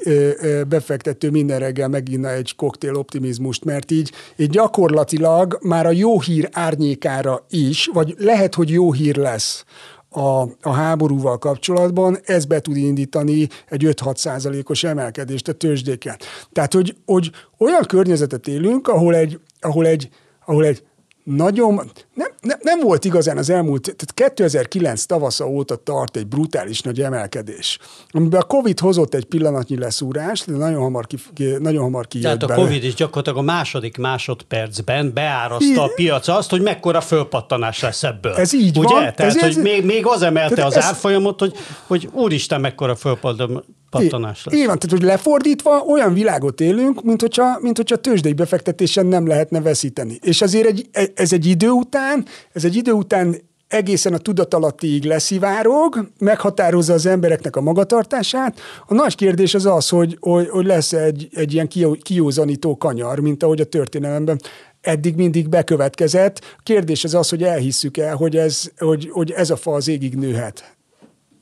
befektető 0.67 1.29
minden 1.29 1.59
reggel 1.59 1.87
meginna 1.87 2.31
egy 2.31 2.55
koktél 2.55 2.95
optimizmust, 2.95 3.65
mert 3.65 3.91
így, 3.91 4.11
így 4.35 4.49
gyakorlatilag 4.49 5.57
már 5.61 5.85
a 5.85 5.91
jó 5.91 6.21
hír 6.21 6.49
árnyékára 6.51 7.45
is, 7.49 7.89
vagy 7.93 8.15
lehet, 8.17 8.55
hogy 8.55 8.69
jó 8.69 8.93
hír 8.93 9.15
lesz 9.15 9.65
a, 10.09 10.41
a 10.61 10.71
háborúval 10.71 11.37
kapcsolatban, 11.37 12.17
ez 12.23 12.45
be 12.45 12.59
tud 12.59 12.77
indítani 12.77 13.47
egy 13.69 13.83
5-6 13.85 14.15
százalékos 14.15 14.83
emelkedést 14.83 15.47
a 15.47 15.53
tőzsdéken. 15.53 16.15
Tehát, 16.51 16.73
hogy, 16.73 16.95
hogy 17.05 17.31
olyan 17.57 17.83
környezetet 17.87 18.47
élünk, 18.47 18.87
ahol 18.87 19.15
egy, 19.15 19.39
ahol 19.59 19.85
egy, 19.85 20.09
ahol 20.45 20.65
egy 20.65 20.83
nagyon, 21.25 21.91
nem, 22.13 22.27
nem, 22.41 22.57
nem 22.61 22.79
volt 22.79 23.05
igazán 23.05 23.37
az 23.37 23.49
elmúlt, 23.49 23.95
tehát 23.95 24.33
2009 24.33 25.03
tavasza 25.03 25.47
óta 25.47 25.75
tart 25.75 26.17
egy 26.17 26.27
brutális 26.27 26.81
nagy 26.81 27.01
emelkedés, 27.01 27.79
amiben 28.09 28.39
a 28.39 28.43
Covid 28.43 28.79
hozott 28.79 29.13
egy 29.13 29.25
pillanatnyi 29.25 29.77
leszúrást, 29.77 30.51
de 30.51 30.57
nagyon 30.57 30.81
hamar, 30.81 31.07
ki, 31.07 31.45
nagyon 31.59 31.83
hamar 31.83 32.07
kijött 32.07 32.25
Tehát 32.25 32.43
a 32.43 32.47
bele. 32.47 32.61
Covid 32.61 32.83
is 32.83 32.93
gyakorlatilag 32.93 33.37
a 33.37 33.41
második 33.41 33.97
másodpercben 33.97 35.13
beárazta 35.13 35.83
a 35.83 35.91
piac 35.95 36.27
azt, 36.27 36.49
hogy 36.49 36.61
mekkora 36.61 37.01
fölpattanás 37.01 37.79
lesz 37.79 38.03
ebből. 38.03 38.33
Ez 38.33 38.53
így 38.53 38.77
Ugye? 38.77 38.93
van. 38.93 39.01
Tehát, 39.01 39.19
ez, 39.19 39.39
hogy 39.39 39.49
ez, 39.49 39.55
még, 39.55 39.85
még 39.85 40.05
az 40.05 40.21
emelte 40.21 40.65
az 40.65 40.75
ez, 40.75 40.83
árfolyamot, 40.83 41.39
hogy, 41.39 41.53
hogy 41.87 42.09
úristen, 42.11 42.61
mekkora 42.61 42.95
fölpattanás 42.95 43.63
pattanás 44.01 44.45
lesz. 44.45 44.55
Így 44.55 44.65
van, 44.65 44.79
tehát 44.79 44.97
hogy 44.97 45.07
lefordítva 45.07 45.79
olyan 45.79 46.13
világot 46.13 46.61
élünk, 46.61 47.03
mint 47.03 47.21
hogyha, 47.21 47.57
mint 47.61 47.77
hogyha 47.77 47.95
tőzsdei 47.95 48.33
befektetésen 48.33 49.05
nem 49.05 49.27
lehetne 49.27 49.61
veszíteni. 49.61 50.19
És 50.21 50.41
azért 50.41 50.67
egy, 50.67 50.89
ez 51.15 51.33
egy 51.33 51.45
idő 51.45 51.69
után, 51.69 52.25
ez 52.53 52.65
egy 52.65 52.75
idő 52.75 52.91
után 52.91 53.35
egészen 53.67 54.13
a 54.13 54.17
tudatalattiig 54.17 55.03
leszivárog, 55.03 56.09
meghatározza 56.19 56.93
az 56.93 57.05
embereknek 57.05 57.55
a 57.55 57.61
magatartását. 57.61 58.59
A 58.87 58.93
nagy 58.93 59.15
kérdés 59.15 59.53
az 59.53 59.65
az, 59.65 59.89
hogy, 59.89 60.17
hogy, 60.19 60.49
hogy 60.49 60.65
lesz 60.65 60.93
egy, 60.93 61.27
egy 61.33 61.53
ilyen 61.53 61.67
kiózanító 62.01 62.77
kanyar, 62.77 63.19
mint 63.19 63.43
ahogy 63.43 63.61
a 63.61 63.65
történelemben 63.65 64.39
eddig 64.81 65.15
mindig 65.15 65.49
bekövetkezett. 65.49 66.57
Kérdés 66.63 67.03
az 67.03 67.13
az, 67.13 67.29
hogy 67.29 67.43
elhisszük 67.43 67.97
el, 67.97 68.15
hogy 68.15 68.37
ez, 68.37 68.71
hogy, 68.77 69.09
hogy 69.11 69.31
ez 69.31 69.49
a 69.49 69.55
fa 69.55 69.73
az 69.73 69.87
égig 69.87 70.15
nőhet. 70.15 70.74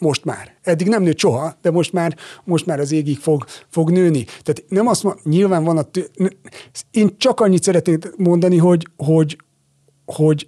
Most 0.04 0.26
már. 0.26 0.54
Eddig 0.62 0.88
nem 0.88 1.04
nőtt 1.04 1.20
soha, 1.20 1.58
de 1.62 1.72
most 1.72 1.94
már, 1.94 2.18
most 2.44 2.66
már 2.66 2.80
az 2.80 2.92
égig 2.92 3.18
fog, 3.18 3.46
fog 3.70 3.90
nőni. 3.90 4.24
Tehát 4.24 4.64
nem 4.68 4.88
azt 4.88 5.04
mondom, 5.04 5.22
nyilván 5.26 5.64
van 5.64 5.78
a... 5.78 5.82
Tő... 5.82 6.10
Én 6.92 7.18
csak 7.18 7.40
annyit 7.40 7.64
szeretnék 7.64 8.16
mondani, 8.18 8.58
hogy, 8.58 8.88
hogy, 8.98 9.38
hogy 10.06 10.48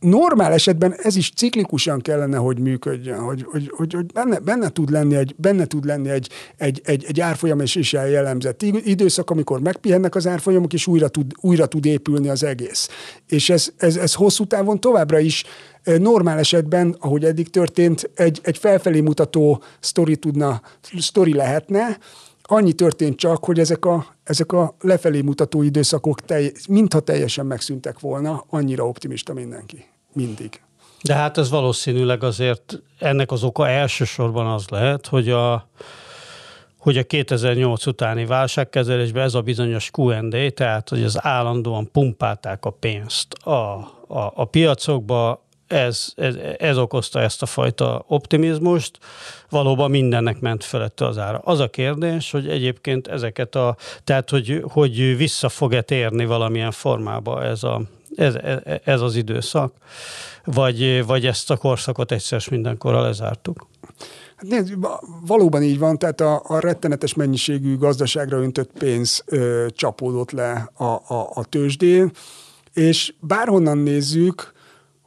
normál 0.00 0.52
esetben 0.52 0.94
ez 1.02 1.16
is 1.16 1.32
ciklikusan 1.36 2.00
kellene, 2.00 2.36
hogy 2.36 2.58
működjön, 2.58 3.18
hogy, 3.18 3.44
hogy, 3.50 3.70
hogy, 3.76 3.92
hogy 3.92 4.06
benne, 4.06 4.38
benne, 4.38 4.68
tud 4.68 4.90
lenni 4.90 5.16
egy, 5.16 5.34
benne 5.36 5.66
tud 5.66 5.84
lenni 5.84 6.08
egy, 6.08 6.28
egy, 6.56 6.80
egy, 6.84 7.04
egy 7.04 7.20
árfolyam 7.20 7.60
és 7.60 7.74
is 7.74 7.92
jellemzett 7.92 8.62
időszak, 8.62 9.30
amikor 9.30 9.60
megpihennek 9.60 10.14
az 10.14 10.26
árfolyamok, 10.26 10.72
és 10.72 10.86
újra 10.86 11.08
tud, 11.08 11.32
újra 11.40 11.66
tud 11.66 11.84
épülni 11.86 12.28
az 12.28 12.42
egész. 12.42 12.88
És 13.28 13.50
ez, 13.50 13.72
ez, 13.76 13.96
ez 13.96 14.14
hosszú 14.14 14.44
távon 14.44 14.80
továbbra 14.80 15.18
is 15.18 15.44
normál 15.84 16.38
esetben, 16.38 16.96
ahogy 16.98 17.24
eddig 17.24 17.50
történt, 17.50 18.10
egy, 18.14 18.40
egy 18.42 18.58
felfelé 18.58 19.00
mutató 19.00 19.62
sztori 19.80 20.16
tudna, 20.16 20.60
sztori 20.98 21.34
lehetne, 21.34 21.98
Annyi 22.46 22.72
történt 22.72 23.18
csak, 23.18 23.44
hogy 23.44 23.58
ezek 23.58 23.84
a, 23.84 24.06
ezek 24.24 24.52
a 24.52 24.74
lefelé 24.80 25.20
mutató 25.20 25.62
időszakok 25.62 26.20
telj, 26.20 26.52
mintha 26.68 27.00
teljesen 27.00 27.46
megszűntek 27.46 28.00
volna, 28.00 28.44
annyira 28.50 28.86
optimista 28.86 29.32
mindenki. 29.32 29.84
Mindig. 30.12 30.62
De 31.02 31.14
hát 31.14 31.38
ez 31.38 31.50
valószínűleg 31.50 32.22
azért 32.22 32.82
ennek 32.98 33.30
az 33.32 33.42
oka 33.42 33.68
elsősorban 33.68 34.46
az 34.46 34.68
lehet, 34.68 35.06
hogy 35.06 35.28
a, 35.28 35.68
hogy 36.78 36.98
a 36.98 37.02
2008 37.02 37.86
utáni 37.86 38.26
válságkezelésben 38.26 39.22
ez 39.22 39.34
a 39.34 39.40
bizonyos 39.40 39.90
Q&A, 39.98 40.50
tehát 40.50 40.88
hogy 40.88 41.02
az 41.02 41.24
állandóan 41.24 41.90
pumpálták 41.92 42.64
a 42.64 42.70
pénzt 42.70 43.32
a, 43.32 43.50
a, 44.08 44.32
a 44.34 44.44
piacokba, 44.44 45.43
ez, 45.66 46.12
ez, 46.14 46.34
ez 46.58 46.78
okozta 46.78 47.20
ezt 47.20 47.42
a 47.42 47.46
fajta 47.46 48.04
optimizmust, 48.08 48.98
valóban 49.50 49.90
mindennek 49.90 50.40
ment 50.40 50.64
felette 50.64 51.06
az 51.06 51.18
ára. 51.18 51.38
Az 51.38 51.60
a 51.60 51.70
kérdés, 51.70 52.30
hogy 52.30 52.48
egyébként 52.48 53.06
ezeket 53.06 53.54
a, 53.54 53.76
tehát 54.04 54.30
hogy, 54.30 54.64
hogy 54.68 55.16
vissza 55.16 55.48
fog-e 55.48 55.80
térni 55.80 56.26
valamilyen 56.26 56.70
formába 56.70 57.44
ez, 57.44 57.62
a, 57.62 57.82
ez, 58.16 58.34
ez 58.84 59.00
az 59.00 59.16
időszak, 59.16 59.72
vagy, 60.44 61.06
vagy 61.06 61.26
ezt 61.26 61.50
a 61.50 61.56
korszakot 61.56 62.12
egyszer 62.12 62.42
mindenkorra 62.50 63.00
lezártuk? 63.00 63.66
Hát 64.36 64.48
nézd, 64.48 64.76
valóban 65.26 65.62
így 65.62 65.78
van, 65.78 65.98
tehát 65.98 66.20
a, 66.20 66.42
a 66.46 66.60
rettenetes 66.60 67.14
mennyiségű 67.14 67.76
gazdaságra 67.76 68.38
öntött 68.38 68.70
pénz 68.78 69.22
ö, 69.26 69.66
csapódott 69.70 70.30
le 70.30 70.70
a, 70.74 70.84
a, 70.84 71.30
a 71.34 71.44
tőzsdén, 71.44 72.10
és 72.72 73.14
bárhonnan 73.20 73.78
nézzük, 73.78 74.53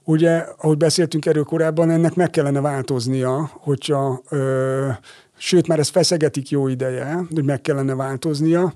ugye, 0.07 0.45
ahogy 0.57 0.77
beszéltünk 0.77 1.25
erről 1.25 1.43
korábban, 1.43 1.89
ennek 1.89 2.15
meg 2.15 2.29
kellene 2.29 2.61
változnia, 2.61 3.51
hogyha, 3.53 4.21
ö, 4.29 4.87
sőt, 5.37 5.67
már 5.67 5.79
ezt 5.79 5.89
feszegetik 5.89 6.49
jó 6.49 6.67
ideje, 6.67 7.25
hogy 7.33 7.45
meg 7.45 7.61
kellene 7.61 7.95
változnia. 7.95 8.73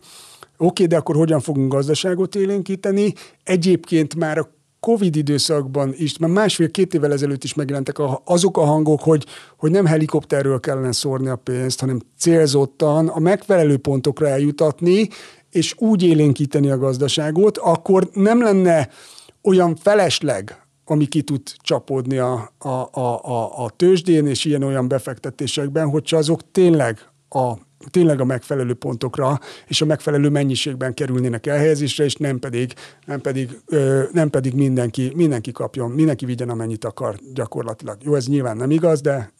Oké, 0.57 0.85
de 0.85 0.97
akkor 0.97 1.15
hogyan 1.15 1.39
fogunk 1.39 1.71
gazdaságot 1.71 2.35
élénkíteni? 2.35 3.13
Egyébként 3.43 4.15
már 4.15 4.37
a 4.37 4.49
Covid 4.79 5.15
időszakban 5.15 5.93
is, 5.97 6.17
már 6.17 6.29
másfél-két 6.29 6.93
évvel 6.93 7.13
ezelőtt 7.13 7.43
is 7.43 7.53
megjelentek 7.53 7.95
azok 8.25 8.57
a 8.57 8.65
hangok, 8.65 9.01
hogy, 9.01 9.25
hogy 9.57 9.71
nem 9.71 9.85
helikopterről 9.85 10.59
kellene 10.59 10.91
szórni 10.91 11.27
a 11.27 11.35
pénzt, 11.35 11.79
hanem 11.79 12.01
célzottan 12.17 13.07
a 13.07 13.19
megfelelő 13.19 13.77
pontokra 13.77 14.27
eljutatni, 14.27 15.07
és 15.49 15.75
úgy 15.77 16.03
élénkíteni 16.03 16.69
a 16.69 16.77
gazdaságot, 16.77 17.57
akkor 17.57 18.09
nem 18.13 18.41
lenne 18.41 18.89
olyan 19.41 19.75
felesleg, 19.75 20.61
ami 20.91 21.05
ki 21.05 21.21
tud 21.21 21.41
csapódni 21.57 22.17
a, 22.17 22.53
a, 22.57 22.67
a, 22.91 23.25
a, 23.25 23.63
a 23.63 23.69
tőzsdén 23.69 24.27
és 24.27 24.45
ilyen-olyan 24.45 24.87
befektetésekben, 24.87 25.89
hogyha 25.89 26.17
azok 26.17 26.51
tényleg 26.51 27.09
a 27.29 27.53
tényleg 27.89 28.19
a 28.19 28.25
megfelelő 28.25 28.73
pontokra 28.73 29.39
és 29.67 29.81
a 29.81 29.85
megfelelő 29.85 30.29
mennyiségben 30.29 30.93
kerülnének 30.93 31.47
elhelyezésre, 31.47 32.03
és 32.03 32.15
nem 32.15 32.39
pedig, 32.39 32.73
nem 33.05 33.21
pedig, 33.21 33.61
ö, 33.65 34.03
nem 34.11 34.29
pedig 34.29 34.53
mindenki, 34.53 35.11
mindenki 35.15 35.51
kapjon, 35.51 35.91
mindenki 35.91 36.25
vigyen 36.25 36.49
amennyit 36.49 36.85
akar 36.85 37.15
gyakorlatilag. 37.33 37.97
Jó, 38.03 38.15
ez 38.15 38.27
nyilván 38.27 38.57
nem 38.57 38.71
igaz, 38.71 39.01
de 39.01 39.31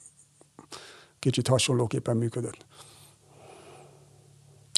kicsit 1.20 1.48
hasonlóképpen 1.48 2.18
működött. 2.18 2.66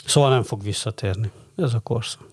Szóval 0.06 0.30
nem 0.30 0.44
fog 0.44 0.64
visszatérni 0.64 1.32
ez 1.56 1.74
a 1.74 1.80
korszak. 1.80 2.33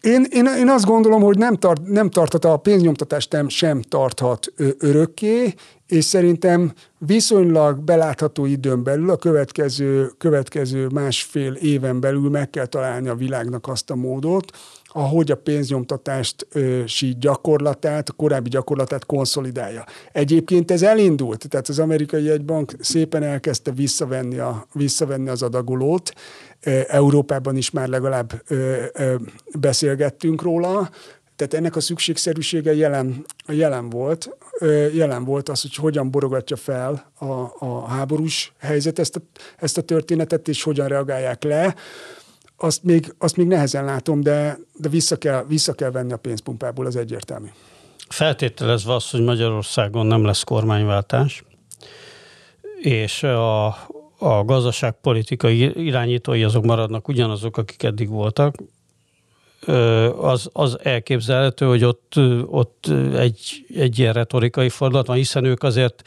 Én, 0.00 0.26
én, 0.30 0.46
én 0.46 0.68
azt 0.68 0.84
gondolom, 0.84 1.22
hogy 1.22 1.38
nem, 1.38 1.56
tart, 1.56 1.86
nem 1.86 2.10
tarthat 2.10 2.44
a 2.44 2.56
pénznyomtatást 2.56 3.32
nem, 3.32 3.48
sem 3.48 3.82
tarthat 3.82 4.52
örökké, 4.78 5.54
és 5.90 6.04
szerintem 6.04 6.72
viszonylag 6.98 7.78
belátható 7.78 8.46
időn 8.46 8.82
belül, 8.82 9.10
a 9.10 9.16
következő, 9.16 10.10
következő 10.18 10.86
másfél 10.86 11.52
éven 11.52 12.00
belül 12.00 12.30
meg 12.30 12.50
kell 12.50 12.66
találni 12.66 13.08
a 13.08 13.14
világnak 13.14 13.68
azt 13.68 13.90
a 13.90 13.94
módot, 13.94 14.56
ahogy 14.92 15.30
a 15.30 15.36
pénznyomtatást 15.36 16.46
ö, 16.52 16.82
gyakorlatát, 17.18 18.08
a 18.08 18.12
korábbi 18.12 18.48
gyakorlatát 18.48 19.06
konszolidálja. 19.06 19.84
Egyébként 20.12 20.70
ez 20.70 20.82
elindult, 20.82 21.48
tehát 21.48 21.68
az 21.68 21.78
amerikai 21.78 22.30
egybank 22.30 22.72
szépen 22.80 23.22
elkezdte 23.22 23.70
visszavenni, 23.70 24.38
a, 24.38 24.66
visszavenni 24.72 25.28
az 25.28 25.42
adagolót, 25.42 26.12
Európában 26.86 27.56
is 27.56 27.70
már 27.70 27.88
legalább 27.88 28.42
beszélgettünk 29.54 30.42
róla, 30.42 30.90
tehát 31.40 31.54
ennek 31.54 31.76
a 31.76 31.80
szükségszerűsége 31.80 32.74
jelen, 32.74 33.24
jelen 33.46 33.88
volt. 33.90 34.36
Jelen 34.92 35.24
volt 35.24 35.48
az, 35.48 35.62
hogy 35.62 35.74
hogyan 35.74 36.10
borogatja 36.10 36.56
fel 36.56 37.12
a, 37.18 37.24
a 37.58 37.88
háborús 37.88 38.52
helyzet 38.58 38.98
ezt 38.98 39.16
a, 39.16 39.20
ezt 39.56 39.78
a 39.78 39.82
történetet, 39.82 40.48
és 40.48 40.62
hogyan 40.62 40.88
reagálják 40.88 41.42
le. 41.42 41.74
Azt 42.56 42.82
még, 42.82 43.14
azt 43.18 43.36
még 43.36 43.46
nehezen 43.46 43.84
látom, 43.84 44.20
de, 44.20 44.58
de 44.76 44.88
vissza, 44.88 45.16
kell, 45.16 45.44
vissza 45.48 45.72
kell 45.72 45.90
venni 45.90 46.12
a 46.12 46.16
pénzpumpából, 46.16 46.86
az 46.86 46.96
egyértelmű. 46.96 47.48
Feltételezve 48.08 48.94
az, 48.94 49.10
hogy 49.10 49.22
Magyarországon 49.22 50.06
nem 50.06 50.24
lesz 50.24 50.42
kormányváltás, 50.42 51.44
és 52.80 53.22
a, 53.22 53.66
a 54.22 54.44
gazdaságpolitikai 54.44 55.84
irányítói 55.86 56.44
azok 56.44 56.64
maradnak 56.64 57.08
ugyanazok, 57.08 57.56
akik 57.56 57.82
eddig 57.82 58.08
voltak, 58.08 58.54
az, 60.20 60.48
az 60.52 60.78
elképzelhető, 60.82 61.66
hogy 61.66 61.84
ott, 61.84 62.12
ott 62.46 62.86
egy, 63.14 63.64
egy 63.76 63.98
ilyen 63.98 64.12
retorikai 64.12 64.68
fordulat 64.68 65.06
van, 65.06 65.16
hiszen 65.16 65.44
ők 65.44 65.62
azért 65.62 66.02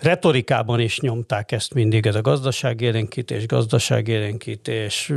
retorikában 0.00 0.80
is 0.80 1.00
nyomták 1.00 1.52
ezt 1.52 1.74
mindig, 1.74 2.06
ez 2.06 2.14
a 2.14 2.20
gazdaságélénkítés, 2.20 3.46
gazdaságélénkítés, 3.46 5.12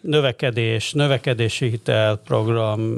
növekedés, 0.00 0.92
növekedési 0.92 1.68
hitelprogram, 1.68 2.96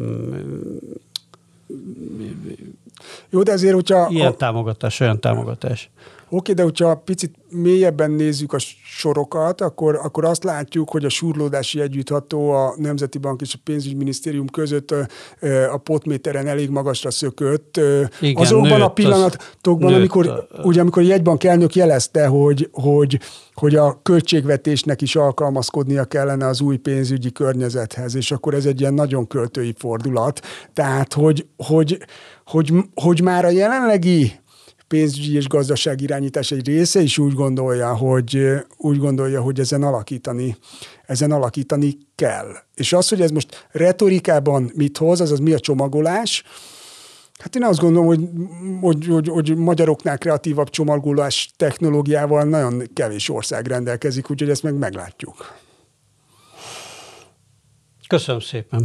jó, 3.31 3.43
de 3.43 3.53
azért, 3.53 3.75
hogyha... 3.75 4.09
Ilyen 4.11 4.27
a... 4.27 4.37
támogatás, 4.37 5.01
olyan 5.01 5.21
támogatás. 5.21 5.91
Oké, 6.35 6.53
de 6.53 6.63
hogyha 6.63 6.95
picit 6.95 7.35
mélyebben 7.49 8.11
nézzük 8.11 8.53
a 8.53 8.59
sorokat, 8.85 9.61
akkor, 9.61 10.01
akkor 10.03 10.25
azt 10.25 10.45
látjuk, 10.45 10.91
hogy 10.91 11.05
a 11.05 11.09
surlódási 11.09 11.81
együttható 11.81 12.51
a 12.51 12.75
Nemzeti 12.77 13.19
Bank 13.19 13.41
és 13.41 13.55
a 13.55 13.59
Pénzügyminisztérium 13.65 14.47
között 14.47 14.95
a 15.73 15.77
potméteren 15.77 16.47
elég 16.47 16.71
magasra 16.71 17.11
szökött. 17.11 17.81
Igen, 18.21 18.43
Azonban 18.43 18.79
nőtt, 18.79 18.81
a 18.81 18.89
pillanatokban, 18.89 19.91
nőtt, 19.91 19.99
amikor, 19.99 20.29
a... 20.29 20.63
ugye, 20.63 20.81
amikor 20.81 21.03
a 21.03 21.07
jegybank 21.07 21.45
elnök 21.45 21.75
jelezte, 21.75 22.27
hogy, 22.27 22.69
hogy, 22.73 23.21
hogy 23.55 23.75
a 23.75 24.01
költségvetésnek 24.03 25.03
is 25.03 25.17
alkalmazkodnia 25.17 26.05
kellene 26.05 26.47
az 26.47 26.61
új 26.61 26.77
pénzügyi 26.77 27.33
környezethez, 27.33 28.15
és 28.15 28.31
akkor 28.31 28.55
ez 28.55 28.67
egy 28.67 28.81
ilyen 28.81 28.95
nagyon 28.95 29.27
költői 29.27 29.75
fordulat. 29.79 30.41
Tehát, 30.73 31.13
hogy, 31.13 31.47
hogy, 31.57 31.99
hogy, 32.47 32.73
hogy 32.95 33.23
már 33.23 33.45
a 33.45 33.51
jelenlegi 33.51 34.41
pénzügyi 34.93 35.37
és 35.37 35.49
gazdasági 35.49 36.05
irányítás 36.05 36.51
egy 36.51 36.67
része 36.67 37.01
is 37.01 37.19
úgy 37.19 37.33
gondolja, 37.33 37.97
hogy, 37.97 38.49
úgy 38.77 38.99
gondolja, 38.99 39.41
hogy 39.41 39.61
ezen 39.61 39.83
alakítani, 39.83 40.57
ezen 41.07 41.31
alakítani 41.31 41.97
kell. 42.15 42.53
És 42.75 42.93
az, 42.93 43.09
hogy 43.09 43.21
ez 43.21 43.31
most 43.31 43.69
retorikában 43.71 44.71
mit 44.75 44.99
hoz, 44.99 45.21
azaz 45.21 45.39
mi 45.39 45.53
a 45.53 45.61
csomagolás, 45.61 46.43
Hát 47.39 47.57
én 47.57 47.65
azt 47.65 47.79
gondolom, 47.79 48.07
hogy, 48.07 48.21
hogy, 48.81 49.07
hogy, 49.07 49.29
hogy 49.29 49.57
magyaroknál 49.57 50.19
kreatívabb 50.19 50.71
csomagolás 50.71 51.51
technológiával 51.57 52.45
nagyon 52.45 52.83
kevés 52.95 53.29
ország 53.29 53.67
rendelkezik, 53.67 54.31
úgyhogy 54.31 54.51
ezt 54.51 54.63
meg 54.63 54.75
meglátjuk. 54.75 55.55
Köszönöm 58.09 58.41
szépen. 58.41 58.81